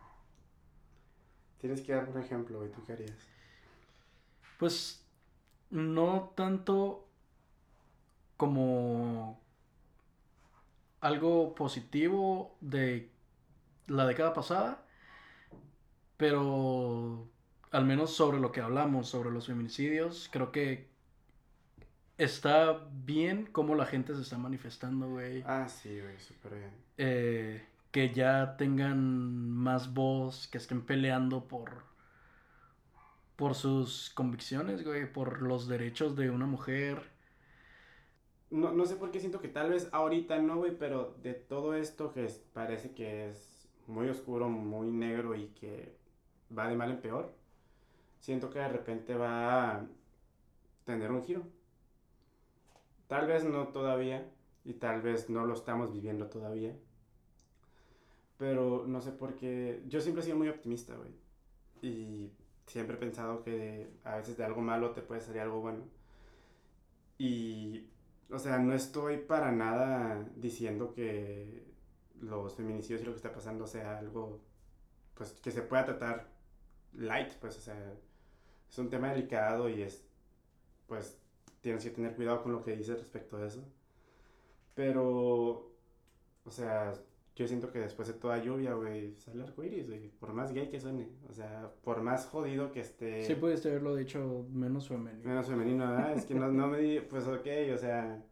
Tienes 1.65 1.81
que 1.81 1.93
dar 1.93 2.07
un 2.07 2.21
ejemplo, 2.21 2.63
¿y 2.63 2.69
tú 2.69 2.83
qué 2.85 2.93
harías? 2.93 3.17
Pues 4.59 5.03
no 5.71 6.31
tanto 6.35 7.07
como 8.37 9.41
algo 11.01 11.55
positivo 11.55 12.55
de 12.61 13.09
la 13.87 14.05
década 14.05 14.35
pasada, 14.35 14.85
pero 16.17 17.27
al 17.71 17.85
menos 17.85 18.15
sobre 18.15 18.39
lo 18.39 18.51
que 18.51 18.61
hablamos, 18.61 19.09
sobre 19.09 19.31
los 19.31 19.47
feminicidios, 19.47 20.29
creo 20.31 20.51
que 20.51 20.87
está 22.19 22.87
bien 22.91 23.47
cómo 23.51 23.73
la 23.73 23.87
gente 23.87 24.13
se 24.13 24.21
está 24.21 24.37
manifestando, 24.37 25.09
güey. 25.09 25.43
Ah, 25.47 25.67
sí, 25.67 25.99
güey, 25.99 26.19
súper 26.19 26.59
bien. 26.59 26.71
Eh, 26.99 27.65
que 27.95 28.13
ya 28.13 28.57
tengan 28.57 29.49
más 29.49 29.93
voz, 29.93 30.49
que 30.49 30.57
estén 30.57 30.81
peleando 30.85 31.47
por 31.47 31.85
por 33.37 33.55
sus 33.55 34.09
convicciones, 34.09 34.83
güey, 34.83 35.09
por 35.13 35.41
los 35.41 35.69
derechos 35.69 36.17
de 36.17 36.29
una 36.29 36.45
mujer. 36.45 37.09
No, 38.49 38.73
no 38.73 38.85
sé 38.85 38.97
por 38.97 39.11
qué 39.11 39.21
siento 39.21 39.39
que 39.39 39.47
tal 39.47 39.69
vez 39.69 39.87
ahorita 39.93 40.39
no, 40.39 40.57
güey, 40.57 40.77
pero 40.77 41.15
de 41.23 41.35
todo 41.35 41.73
esto 41.73 42.11
que 42.11 42.27
parece 42.51 42.93
que 42.93 43.29
es 43.29 43.69
muy 43.87 44.09
oscuro, 44.09 44.49
muy 44.49 44.91
negro 44.91 45.33
y 45.33 45.47
que 45.59 45.95
va 46.51 46.67
de 46.67 46.75
mal 46.75 46.91
en 46.91 46.99
peor, 46.99 47.33
siento 48.19 48.49
que 48.49 48.59
de 48.59 48.67
repente 48.67 49.15
va 49.15 49.71
a 49.71 49.87
tener 50.83 51.11
un 51.11 51.23
giro. 51.23 51.43
Tal 53.07 53.25
vez 53.25 53.45
no 53.45 53.69
todavía 53.69 54.29
y 54.65 54.73
tal 54.73 55.01
vez 55.01 55.29
no 55.29 55.45
lo 55.45 55.53
estamos 55.53 55.93
viviendo 55.93 56.27
todavía, 56.27 56.75
pero 58.37 58.85
no 58.87 59.01
sé 59.01 59.11
por 59.11 59.35
qué. 59.35 59.83
Yo 59.87 60.01
siempre 60.01 60.21
he 60.21 60.25
sido 60.25 60.37
muy 60.37 60.49
optimista, 60.49 60.95
güey. 60.95 61.11
Y 61.81 62.31
siempre 62.65 62.95
he 62.95 62.99
pensado 62.99 63.43
que 63.43 63.89
a 64.03 64.17
veces 64.17 64.37
de 64.37 64.43
algo 64.43 64.61
malo 64.61 64.91
te 64.91 65.01
puede 65.01 65.21
salir 65.21 65.41
algo 65.41 65.61
bueno. 65.61 65.83
Y, 67.17 67.87
o 68.29 68.39
sea, 68.39 68.57
no 68.59 68.73
estoy 68.73 69.17
para 69.17 69.51
nada 69.51 70.27
diciendo 70.35 70.93
que 70.93 71.63
los 72.21 72.55
feminicidios 72.55 73.01
y 73.01 73.05
lo 73.05 73.11
que 73.11 73.17
está 73.17 73.31
pasando 73.31 73.67
sea 73.67 73.97
algo, 73.99 74.41
pues, 75.13 75.33
que 75.33 75.51
se 75.51 75.61
pueda 75.61 75.85
tratar 75.85 76.27
light, 76.93 77.33
pues, 77.39 77.57
o 77.57 77.61
sea, 77.61 77.93
es 78.69 78.77
un 78.77 78.89
tema 78.89 79.11
delicado 79.11 79.69
y 79.69 79.81
es, 79.81 80.05
pues, 80.87 81.19
tienes 81.61 81.83
que 81.83 81.91
tener 81.91 82.15
cuidado 82.15 82.43
con 82.43 82.51
lo 82.51 82.63
que 82.63 82.75
dices 82.75 82.97
respecto 82.99 83.37
a 83.37 83.45
eso. 83.45 83.63
Pero, 84.73 85.71
o 86.43 86.51
sea, 86.51 86.93
yo 87.35 87.45
siento 87.47 87.69
que 87.69 87.79
después 87.79 88.07
de 88.07 88.13
toda 88.13 88.37
lluvia, 88.37 88.73
güey, 88.75 89.13
sale 89.17 89.43
arcoíris, 89.43 89.87
güey. 89.87 90.09
Por 90.19 90.31
más 90.31 90.53
gay 90.53 90.69
que 90.69 90.79
suene. 90.79 91.09
O 91.29 91.33
sea, 91.33 91.69
por 91.83 92.01
más 92.01 92.25
jodido 92.27 92.71
que 92.71 92.79
esté. 92.79 93.25
Sí, 93.25 93.35
pudiste 93.35 93.69
haberlo 93.69 93.93
dicho 93.95 94.45
menos 94.51 94.87
femenino. 94.87 95.27
Menos 95.27 95.47
femenino, 95.47 95.85
¿verdad? 95.85 96.13
es 96.13 96.25
que 96.25 96.33
no, 96.33 96.49
no 96.49 96.67
me 96.67 96.79
di. 96.79 97.01
Pues 97.01 97.27
ok, 97.27 97.47
o 97.73 97.77
sea. 97.77 98.23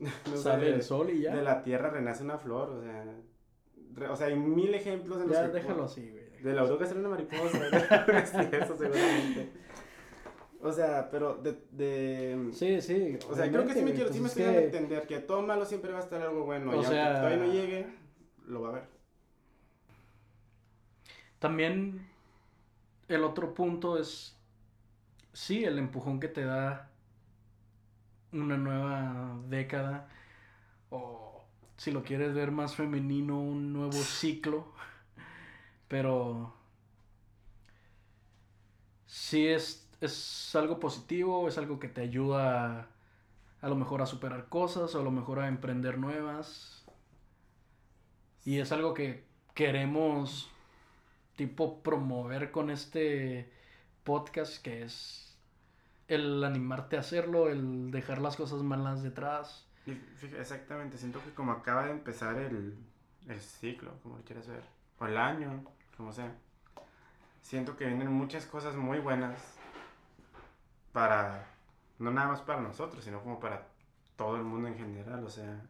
sale 0.36 0.70
el 0.70 0.82
sol 0.82 1.10
y 1.10 1.20
ya. 1.20 1.36
De 1.36 1.42
la 1.42 1.60
tierra 1.60 1.90
renace 1.90 2.24
una 2.24 2.38
flor, 2.38 2.70
o 2.70 2.80
sea. 2.80 4.10
o 4.10 4.16
sea, 4.16 4.28
hay 4.28 4.36
mil 4.36 4.74
ejemplos 4.74 5.20
en 5.20 5.28
los 5.28 5.36
Ya, 5.36 5.48
déjalo 5.48 5.84
así, 5.84 6.08
güey. 6.10 6.42
De 6.42 6.54
la 6.54 6.64
oruga 6.64 6.86
sale 6.86 7.00
una 7.00 7.10
mariposa. 7.10 7.58
sí, 8.26 8.48
eso 8.52 8.74
seguramente. 8.74 9.50
O 10.60 10.72
sea, 10.72 11.08
pero 11.10 11.36
de, 11.36 11.56
de... 11.70 12.50
Sí, 12.52 12.80
sí. 12.80 13.18
O 13.30 13.34
sea, 13.34 13.48
creo 13.48 13.64
que 13.64 13.74
sí 13.74 13.82
me, 13.82 13.92
quiero, 13.92 14.12
sí 14.12 14.20
me 14.20 14.26
estoy 14.26 14.42
dando 14.42 14.58
a 14.58 14.62
entender 14.62 15.06
que 15.06 15.18
todo 15.20 15.42
malo 15.42 15.64
siempre 15.64 15.92
va 15.92 15.98
a 15.98 16.02
estar 16.02 16.20
algo 16.20 16.44
bueno. 16.44 16.72
O 16.72 16.80
y 16.80 16.84
sea, 16.84 17.06
aunque 17.06 17.18
todavía 17.18 17.46
no 17.46 17.52
llegue, 17.52 17.86
lo 18.46 18.62
va 18.62 18.68
a 18.70 18.72
ver. 18.72 18.84
También 21.38 22.08
el 23.06 23.22
otro 23.22 23.54
punto 23.54 23.98
es, 23.98 24.36
sí, 25.32 25.64
el 25.64 25.78
empujón 25.78 26.18
que 26.18 26.28
te 26.28 26.44
da 26.44 26.90
una 28.32 28.56
nueva 28.56 29.38
década 29.48 30.08
o 30.90 31.44
si 31.76 31.92
lo 31.92 32.02
quieres 32.02 32.34
ver 32.34 32.50
más 32.50 32.74
femenino, 32.74 33.40
un 33.40 33.72
nuevo 33.72 33.92
ciclo. 33.92 34.72
Pero 35.86 36.54
sí 39.06 39.46
es, 39.46 39.87
es 40.00 40.54
algo 40.54 40.78
positivo, 40.78 41.48
es 41.48 41.58
algo 41.58 41.78
que 41.78 41.88
te 41.88 42.02
ayuda 42.02 42.80
a, 42.80 42.86
a 43.60 43.68
lo 43.68 43.76
mejor 43.76 44.02
a 44.02 44.06
superar 44.06 44.48
cosas, 44.48 44.94
o 44.94 45.00
a 45.00 45.04
lo 45.04 45.10
mejor 45.10 45.40
a 45.40 45.48
emprender 45.48 45.98
nuevas. 45.98 46.84
Y 48.44 48.58
es 48.58 48.72
algo 48.72 48.94
que 48.94 49.24
queremos 49.54 50.50
tipo 51.36 51.82
promover 51.82 52.50
con 52.50 52.70
este 52.70 53.50
podcast 54.04 54.62
que 54.62 54.82
es 54.82 55.36
el 56.06 56.42
animarte 56.42 56.96
a 56.96 57.00
hacerlo, 57.00 57.48
el 57.48 57.90
dejar 57.90 58.20
las 58.20 58.36
cosas 58.36 58.62
malas 58.62 59.02
detrás. 59.02 59.66
exactamente, 60.38 60.96
siento 60.96 61.22
que 61.22 61.32
como 61.32 61.52
acaba 61.52 61.84
de 61.84 61.90
empezar 61.90 62.36
el, 62.38 62.76
el 63.28 63.40
ciclo, 63.40 63.92
como 64.02 64.16
lo 64.16 64.24
quieras 64.24 64.48
ver, 64.48 64.62
o 64.98 65.06
el 65.06 65.18
año, 65.18 65.64
como 65.96 66.12
sea, 66.12 66.34
siento 67.42 67.76
que 67.76 67.86
vienen 67.86 68.10
muchas 68.10 68.46
cosas 68.46 68.74
muy 68.76 68.98
buenas 68.98 69.57
para, 70.98 71.46
no 72.00 72.10
nada 72.10 72.26
más 72.26 72.40
para 72.40 72.60
nosotros, 72.60 73.04
sino 73.04 73.22
como 73.22 73.38
para 73.38 73.68
todo 74.16 74.34
el 74.34 74.42
mundo 74.42 74.66
en 74.66 74.76
general, 74.76 75.24
o 75.24 75.30
sea, 75.30 75.62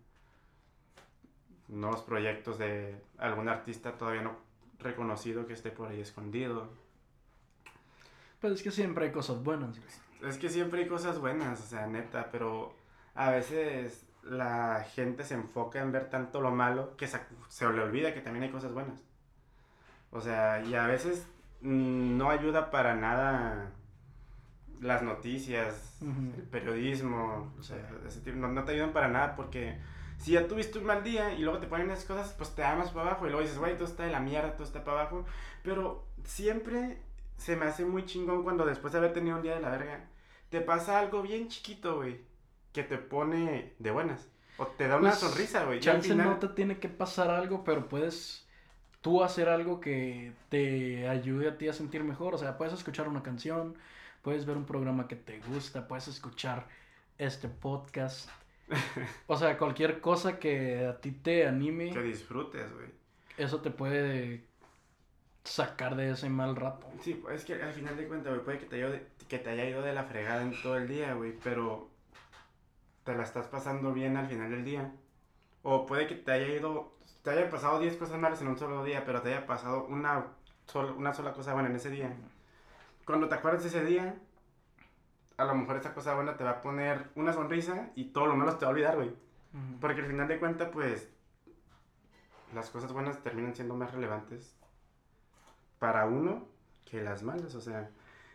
nuevos 1.69 2.01
proyectos 2.01 2.57
de 2.59 2.99
algún 3.19 3.51
artista 3.51 3.93
todavía 3.99 4.23
no 4.23 4.39
reconocido 4.79 5.47
que 5.47 5.53
esté 5.53 5.71
por 5.71 5.91
ahí 5.91 6.01
escondido. 6.01 6.71
Pues 8.41 8.55
es 8.55 8.63
que 8.63 8.71
siempre 8.71 9.05
hay 9.05 9.13
cosas 9.13 9.45
buenas. 9.45 9.79
Es 10.23 10.39
que 10.39 10.49
siempre 10.49 10.81
hay 10.81 10.89
cosas 10.89 11.19
buenas, 11.19 11.61
o 11.61 11.67
sea, 11.67 11.87
neta, 11.87 12.31
pero 12.33 12.75
a 13.15 13.29
veces 13.29 14.07
la 14.23 14.87
gente 14.95 15.25
se 15.25 15.35
enfoca 15.35 15.83
en 15.83 15.93
ver 15.93 16.09
tanto 16.09 16.41
lo 16.41 16.53
malo 16.53 16.97
que 16.97 17.07
se, 17.07 17.21
se 17.51 17.71
le 17.71 17.83
olvida 17.83 18.15
que 18.15 18.23
también 18.23 18.45
hay 18.45 18.51
cosas 18.51 18.73
buenas. 18.73 18.99
O 20.11 20.23
sea, 20.23 20.63
y 20.65 20.75
a 20.75 20.87
veces 20.87 21.27
mm, 21.61 22.17
no 22.17 22.31
ayuda 22.31 22.71
para 22.71 22.95
nada 22.95 23.75
las 24.81 25.03
noticias, 25.03 25.99
el 26.03 26.43
periodismo, 26.45 27.53
o 27.59 27.63
sea, 27.63 27.77
no, 28.35 28.49
no, 28.49 28.65
te 28.65 28.73
ayudan 28.73 28.93
para 28.93 29.09
nada 29.09 29.35
porque 29.35 29.79
si 30.19 30.33
ya 30.33 30.47
tuviste 30.47 30.79
un 30.79 30.87
mal 30.87 31.03
día 31.03 31.35
y 31.35 31.43
luego 31.43 31.59
te 31.59 31.67
ponen 31.67 31.91
esas 31.91 32.05
cosas, 32.05 32.35
pues 32.37 32.55
te 32.55 32.65
amas 32.65 32.91
para 32.91 33.11
abajo 33.11 33.27
y 33.27 33.31
luego 33.31 33.43
dices, 33.43 33.59
güey, 33.59 33.75
todo 33.75 33.87
está 33.87 34.05
de 34.05 34.13
la 34.13 34.21
mierda, 34.21 34.55
todo 34.55 34.65
está 34.65 34.85
para 34.85 35.01
abajo. 35.01 35.25
Pero 35.63 36.07
siempre 36.25 36.99
se 37.37 37.57
me 37.57 37.67
hace 37.67 37.85
muy 37.85 38.05
chingón 38.05 38.43
cuando 38.43 38.67
después 38.67 38.93
de 38.93 38.99
haber 38.99 39.13
tenido 39.13 39.37
un 39.37 39.43
día 39.43 39.55
de 39.55 39.61
la 39.61 39.71
verga, 39.71 40.05
te 40.51 40.61
pasa 40.61 40.99
algo 40.99 41.23
bien 41.23 41.49
chiquito, 41.49 41.97
güey, 41.97 42.21
que 42.73 42.83
te 42.83 42.99
pone 42.99 43.75
de 43.79 43.91
buenas. 43.91 44.29
O 44.59 44.67
te 44.67 44.89
da 44.89 44.97
una 44.97 45.11
pues, 45.11 45.21
sonrisa, 45.21 45.65
güey. 45.65 45.79
Chance 45.79 46.15
no 46.15 46.37
te 46.39 46.49
tiene 46.49 46.79
que 46.79 46.89
pasar 46.89 47.31
algo, 47.31 47.63
pero 47.63 47.89
puedes 47.89 48.45
tú 49.01 49.23
hacer 49.23 49.49
algo 49.49 49.81
que 49.81 50.33
te 50.49 51.09
ayude 51.09 51.49
a 51.49 51.59
ti 51.59 51.69
a 51.69 51.73
sentir 51.73 52.03
mejor. 52.03 52.35
O 52.35 52.39
sea, 52.39 52.59
puedes 52.59 52.75
escuchar 52.75 53.07
una 53.09 53.23
canción, 53.23 53.77
puedes 54.23 54.47
ver 54.47 54.57
un 54.57 54.65
programa 54.65 55.09
que 55.09 55.17
te 55.17 55.41
gusta, 55.41 55.87
puedes 55.87 56.09
escuchar 56.09 56.69
este 57.19 57.49
podcast 57.49 58.31
o 59.27 59.37
sea, 59.37 59.57
cualquier 59.57 60.01
cosa 60.01 60.39
que 60.39 60.87
a 60.87 61.01
ti 61.01 61.13
te 61.13 61.47
anime. 61.47 61.91
Que 61.91 62.03
disfrutes, 62.03 62.73
güey. 62.73 62.89
Eso 63.37 63.61
te 63.61 63.71
puede 63.71 64.45
sacar 65.45 65.97
de 65.97 66.11
ese 66.11 66.29
mal 66.29 66.57
rato. 66.57 66.87
Sí, 67.01 67.15
pues, 67.15 67.41
es 67.41 67.45
que 67.47 67.63
al 67.63 67.73
final 67.73 67.97
de 67.97 68.07
cuentas, 68.07 68.33
güey, 68.33 68.45
puede 68.45 68.59
que 68.59 68.67
te, 68.67 68.85
haya, 68.85 69.01
que 69.29 69.39
te 69.39 69.51
haya 69.51 69.69
ido 69.69 69.83
de 69.83 69.95
la 69.95 70.05
fregada 70.05 70.43
en 70.43 70.61
todo 70.63 70.77
el 70.77 70.89
día, 70.89 71.15
güey, 71.15 71.35
pero 71.43 71.89
te 73.05 73.15
la 73.15 73.23
estás 73.23 73.47
pasando 73.47 73.93
bien 73.93 74.17
al 74.17 74.27
final 74.27 74.51
del 74.51 74.65
día. 74.65 74.93
O 75.63 75.87
puede 75.87 76.07
que 76.07 76.15
te 76.15 76.33
haya 76.33 76.49
ido, 76.49 76.93
te 77.23 77.31
haya 77.31 77.49
pasado 77.51 77.79
10 77.79 77.97
cosas 77.97 78.19
malas 78.19 78.43
en 78.43 78.49
un 78.49 78.59
solo 78.59 78.85
día, 78.85 79.05
pero 79.05 79.23
te 79.23 79.31
haya 79.31 79.47
pasado 79.47 79.85
una, 79.87 80.27
una 80.97 81.15
sola 81.15 81.33
cosa 81.33 81.55
buena 81.55 81.69
en 81.69 81.77
ese 81.77 81.91
día. 81.91 82.15
Cuando 83.09 83.27
te 83.27 83.37
acuerdas 83.37 83.63
de 83.63 83.71
ese 83.71 83.87
día, 83.87 84.17
a 85.39 85.45
lo 85.47 85.55
mejor 85.55 85.79
esa 85.79 85.95
cosa 85.95 86.15
buena 86.15 86.37
te 86.37 86.45
va 86.45 86.51
a 86.51 86.61
poner 86.61 87.09
una 87.15 87.33
sonrisa 87.33 87.89
y 87.95 88.11
todo 88.11 88.27
lo 88.27 88.37
malo 88.37 88.59
te 88.59 88.67
va 88.67 88.71
a 88.71 88.75
olvidar, 88.75 88.97
güey. 88.97 89.15
Porque 89.81 90.03
al 90.03 90.07
final 90.09 90.29
de 90.29 90.39
cuentas, 90.39 90.69
pues, 90.71 91.09
las 92.55 92.69
cosas 92.69 92.93
buenas 92.93 93.23
terminan 93.23 93.55
siendo 93.55 93.75
más 93.75 93.93
relevantes 93.95 94.55
para 95.79 96.05
uno 96.05 96.49
que 96.85 97.01
las 97.01 97.23
malas, 97.23 97.55
o 97.55 97.63
sea. 97.63 97.89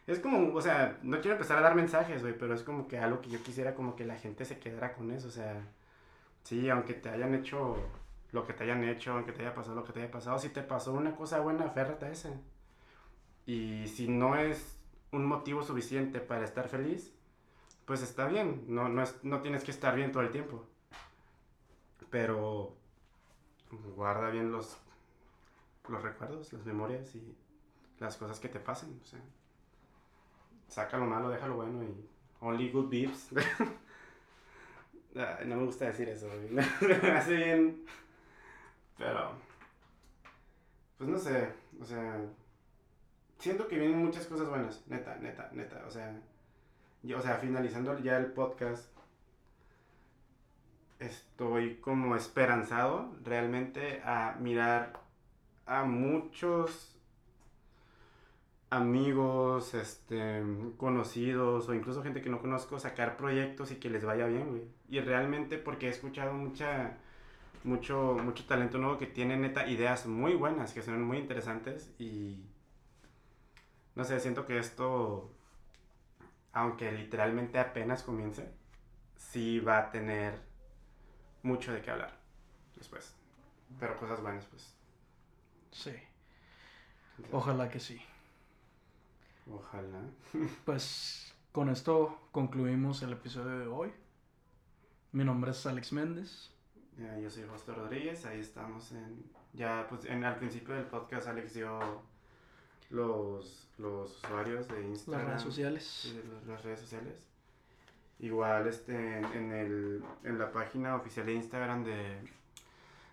Es 0.08 0.18
como, 0.18 0.52
o 0.56 0.62
sea, 0.62 0.98
no 1.04 1.22
quiero 1.22 1.34
empezar 1.36 1.60
a 1.60 1.62
dar 1.62 1.76
mensajes, 1.76 2.24
güey, 2.24 2.36
pero 2.36 2.56
es 2.56 2.64
como 2.64 2.88
que 2.88 2.98
algo 2.98 3.22
que 3.22 3.30
yo 3.30 3.44
quisiera 3.44 3.76
como 3.76 3.96
que 3.96 4.06
la 4.06 4.16
gente 4.16 4.44
se 4.44 4.58
quedara 4.58 4.96
con 4.96 5.12
eso, 5.12 5.28
o 5.28 5.32
sea, 5.32 5.62
sí, 6.42 6.68
aunque 6.72 6.96
te 6.96 7.10
hayan 7.10 7.36
hecho 7.36 7.78
lo 8.32 8.48
que 8.48 8.54
te 8.54 8.64
hayan 8.64 8.84
hecho, 8.86 9.12
aunque 9.12 9.34
te 9.34 9.44
haya 9.44 9.54
pasado 9.54 9.76
lo 9.76 9.84
que 9.84 9.94
te 9.94 10.02
haya 10.02 10.10
pasado, 10.10 10.40
si 10.40 10.50
te 10.50 10.64
pasó 10.64 10.94
una 10.94 11.16
cosa 11.16 11.42
buena, 11.42 11.66
aférrate 11.66 12.08
a 12.08 12.10
esa. 12.12 12.30
Y 13.46 13.88
si 13.88 14.08
no 14.08 14.36
es 14.36 14.78
un 15.12 15.26
motivo 15.26 15.64
suficiente 15.64 16.20
para 16.20 16.46
estar 16.46 16.68
feliz, 16.70 17.14
pues 17.86 18.02
está 18.02 18.28
bien, 18.28 18.66
no, 18.68 18.90
no, 18.90 19.04
es, 19.04 19.24
no 19.24 19.42
tienes 19.42 19.64
que 19.64 19.72
estar 19.72 19.96
bien 19.96 20.12
todo 20.12 20.24
el 20.24 20.32
tiempo. 20.32 20.66
Pero 22.10 22.76
guarda 23.96 24.30
bien 24.30 24.52
los, 24.52 24.78
los 25.90 26.02
recuerdos, 26.02 26.54
las 26.54 26.66
memorias 26.66 27.16
y 27.16 27.36
las 28.00 28.18
cosas 28.18 28.40
que 28.40 28.50
te 28.50 28.60
pasen. 28.60 29.00
O 29.04 29.06
sea, 29.06 29.20
saca 30.68 30.98
lo 30.98 31.06
malo, 31.06 31.30
deja 31.30 31.48
lo 31.48 31.56
bueno 31.56 31.84
y 31.84 32.10
only 32.40 32.72
good 32.72 32.90
vibes. 32.90 33.30
no 35.14 35.56
me 35.56 35.66
gusta 35.66 35.86
decir 35.86 36.10
eso, 36.10 36.30
me 36.52 36.62
hace 37.12 37.36
bien. 37.36 37.86
Pero, 38.98 39.32
pues 40.98 41.10
no 41.10 41.18
sé, 41.18 41.52
o 41.82 41.86
sea, 41.86 42.22
siento 43.44 43.68
que 43.68 43.78
vienen 43.78 43.98
muchas 43.98 44.26
cosas 44.26 44.48
buenas, 44.48 44.82
neta, 44.88 45.18
neta, 45.18 45.50
neta. 45.52 45.84
O 45.86 45.92
sea, 45.92 46.16
o 47.14 47.22
sea, 47.22 47.36
finalizando 47.36 48.00
ya 48.00 48.18
el 48.18 48.28
podcast, 48.28 48.90
estoy 51.00 51.76
como 51.76 52.16
esperanzado 52.16 53.14
realmente 53.22 54.02
a 54.06 54.38
mirar 54.40 54.94
a 55.66 55.84
muchos 55.84 56.96
amigos, 58.70 59.74
este, 59.74 60.42
conocidos 60.78 61.68
o 61.68 61.74
incluso 61.74 62.02
gente 62.02 62.22
que 62.22 62.30
no 62.30 62.40
conozco 62.40 62.80
sacar 62.80 63.18
proyectos 63.18 63.72
y 63.72 63.76
que 63.76 63.90
les 63.90 64.06
vaya 64.06 64.26
bien, 64.26 64.52
güey. 64.52 64.64
Y 64.88 65.02
realmente 65.02 65.58
porque 65.58 65.88
he 65.88 65.90
escuchado 65.90 66.32
mucha, 66.32 66.96
mucho, 67.66 68.18
mucho 68.24 68.46
talento 68.46 68.78
nuevo 68.78 68.98
que 68.98 69.06
tiene 69.06 69.36
neta 69.36 69.68
ideas 69.68 70.06
muy 70.06 70.34
buenas, 70.34 70.72
que 70.72 70.82
son 70.82 71.04
muy 71.04 71.18
interesantes 71.18 71.94
y 72.00 72.53
no 73.96 74.04
sé, 74.04 74.20
siento 74.20 74.46
que 74.46 74.58
esto, 74.58 75.32
aunque 76.52 76.92
literalmente 76.92 77.60
apenas 77.60 78.04
comience, 78.04 78.52
sí 79.18 79.60
va 79.60 79.78
a 79.80 79.92
tener 79.92 80.40
mucho 81.44 81.74
de 81.74 81.82
qué 81.82 81.92
hablar 81.92 82.18
después. 82.76 83.16
Pero 83.80 83.98
cosas 83.98 84.22
buenas, 84.22 84.46
pues. 84.46 84.76
Sí. 85.72 85.94
Ojalá 87.32 87.70
que 87.70 87.80
sí. 87.80 88.02
Ojalá. 89.52 90.02
pues 90.66 91.34
con 91.52 91.70
esto 91.70 92.28
concluimos 92.32 93.02
el 93.04 93.14
episodio 93.14 93.60
de 93.60 93.68
hoy. 93.68 93.94
Mi 95.12 95.24
nombre 95.24 95.52
es 95.52 95.66
Alex 95.68 95.94
Méndez. 95.94 96.52
yo 97.22 97.30
soy 97.30 97.44
José 97.48 97.74
Rodríguez, 97.74 98.26
ahí 98.26 98.40
estamos 98.40 98.92
en... 98.92 99.32
Ya, 99.54 99.86
pues 99.88 100.06
en, 100.06 100.24
al 100.24 100.38
principio 100.38 100.74
del 100.74 100.86
podcast 100.86 101.28
Alex 101.28 101.54
dio 101.54 102.02
los, 102.94 103.68
los 103.80 104.24
usuarios 104.24 104.68
de 104.68 104.88
Instagram. 104.88 105.26
Las 105.26 105.32
redes 105.32 105.44
sociales. 105.44 106.16
las 106.48 106.64
redes 106.64 106.80
sociales. 106.80 107.28
Igual 108.20 108.68
este, 108.68 109.18
en, 109.18 109.52
el, 109.52 110.04
en 110.24 110.38
la 110.38 110.52
página 110.52 110.96
oficial 110.96 111.26
de 111.26 111.34
Instagram 111.34 111.84
de, 111.84 112.20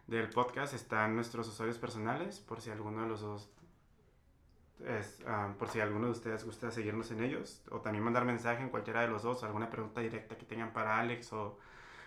del 0.06 0.28
podcast 0.28 0.74
están 0.74 1.16
nuestros 1.16 1.48
usuarios 1.48 1.78
personales, 1.78 2.40
por 2.40 2.60
si 2.60 2.70
alguno 2.70 3.02
de 3.02 3.08
los 3.08 3.22
dos, 3.22 3.50
es, 4.86 5.18
ah, 5.26 5.54
por 5.58 5.68
si 5.68 5.80
alguno 5.80 6.06
de 6.06 6.12
ustedes 6.12 6.44
gusta 6.44 6.70
seguirnos 6.70 7.10
en 7.10 7.24
ellos, 7.24 7.62
o 7.70 7.80
también 7.80 8.04
mandar 8.04 8.24
mensaje 8.24 8.62
en 8.62 8.68
cualquiera 8.68 9.00
de 9.00 9.08
los 9.08 9.22
dos, 9.22 9.42
alguna 9.42 9.70
pregunta 9.70 10.02
directa 10.02 10.36
que 10.36 10.44
tengan 10.44 10.72
para 10.72 11.00
Alex 11.00 11.32
o 11.32 11.58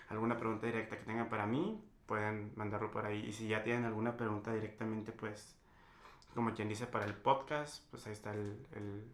alguna 0.10 0.38
pregunta 0.38 0.68
directa 0.68 0.98
que 0.98 1.04
tengan 1.04 1.28
para 1.28 1.48
mí, 1.48 1.84
pueden 2.06 2.54
mandarlo 2.56 2.92
por 2.92 3.06
ahí. 3.06 3.26
Y 3.26 3.34
si 3.34 3.48
ya 3.48 3.64
tienen 3.64 3.86
alguna 3.86 4.16
pregunta 4.16 4.54
directamente, 4.54 5.12
pues 5.12 5.58
como 6.34 6.54
quien 6.54 6.70
dice, 6.70 6.88
para 6.88 7.06
el 7.06 7.14
podcast, 7.14 7.84
pues 7.92 8.06
ahí 8.08 8.14
está 8.14 8.32
el, 8.32 8.58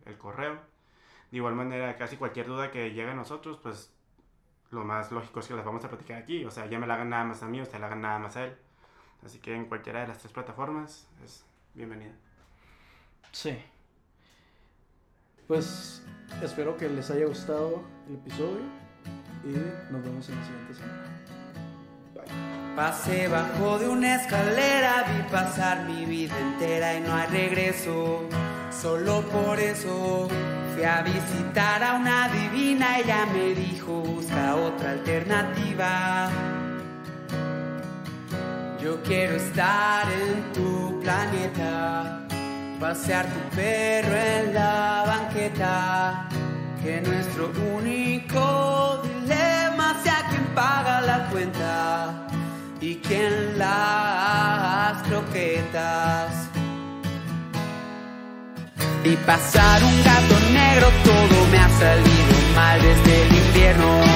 el, 0.05 0.17
correo. 0.17 0.59
De 1.31 1.37
igual 1.37 1.55
manera, 1.55 1.95
casi 1.97 2.17
cualquier 2.17 2.47
duda 2.47 2.71
que 2.71 2.91
llegue 2.91 3.11
a 3.11 3.15
nosotros, 3.15 3.59
pues 3.61 3.93
lo 4.71 4.83
más 4.83 5.11
lógico 5.11 5.39
es 5.39 5.47
que 5.47 5.53
las 5.53 5.65
vamos 5.65 5.83
a 5.85 5.89
platicar 5.89 6.21
aquí. 6.21 6.45
O 6.45 6.51
sea, 6.51 6.65
ya 6.65 6.79
me 6.79 6.87
la 6.87 6.95
hagan 6.95 7.09
nada 7.09 7.25
más 7.25 7.43
a 7.43 7.47
mí, 7.47 7.61
usted 7.61 7.79
la 7.79 7.87
hagan 7.87 8.01
nada 8.01 8.19
más 8.19 8.35
a 8.37 8.45
él. 8.45 8.57
Así 9.25 9.39
que 9.39 9.55
en 9.55 9.65
cualquiera 9.65 10.01
de 10.01 10.07
las 10.07 10.19
tres 10.19 10.31
plataformas 10.31 11.07
es 11.23 11.43
bienvenida. 11.73 12.13
Sí. 13.31 13.57
Pues 15.47 16.03
espero 16.41 16.77
que 16.77 16.87
les 16.89 17.09
haya 17.11 17.25
gustado 17.25 17.83
el 18.07 18.15
episodio 18.15 18.61
y 19.43 19.91
nos 19.91 20.03
vemos 20.03 20.29
en 20.29 20.35
la 20.35 20.45
siguiente 20.45 20.73
semana. 20.73 21.38
Pasé 22.79 23.27
bajo 23.27 23.77
de 23.77 23.89
una 23.89 24.15
escalera, 24.15 25.03
vi 25.09 25.21
pasar 25.29 25.83
mi 25.83 26.05
vida 26.05 26.33
entera 26.39 26.95
y 26.95 27.01
no 27.01 27.13
hay 27.13 27.27
regreso. 27.27 28.23
Solo 28.71 29.21
por 29.23 29.59
eso 29.59 30.29
fui 30.73 30.85
a 30.85 31.01
visitar 31.01 31.83
a 31.83 31.95
una 31.95 32.29
divina, 32.29 32.99
ella 32.99 33.25
me 33.33 33.53
dijo, 33.53 33.99
busca 33.99 34.55
otra 34.55 34.91
alternativa. 34.91 36.29
Yo 38.81 39.03
quiero 39.03 39.35
estar 39.35 40.07
en 40.09 40.53
tu 40.53 41.01
planeta, 41.01 42.25
pasear 42.79 43.25
tu 43.25 43.57
perro 43.57 44.15
en 44.15 44.53
la 44.53 45.03
banqueta, 45.05 46.29
que 46.81 47.01
nuestro 47.01 47.51
único 47.75 49.01
dilema 49.03 50.01
sea 50.01 50.25
quien 50.29 50.45
paga 50.55 51.01
la 51.01 51.27
cuenta 51.29 52.28
y 52.81 52.95
quien 52.95 53.57
las 53.57 55.01
croquetas. 55.03 56.49
Vi 59.03 59.15
pasar 59.25 59.83
un 59.83 60.03
gato 60.03 60.39
negro, 60.51 60.87
todo 61.03 61.47
me 61.51 61.57
ha 61.57 61.69
salido 61.69 62.55
mal 62.55 62.81
desde 62.81 63.23
el 63.23 63.35
invierno. 63.35 64.08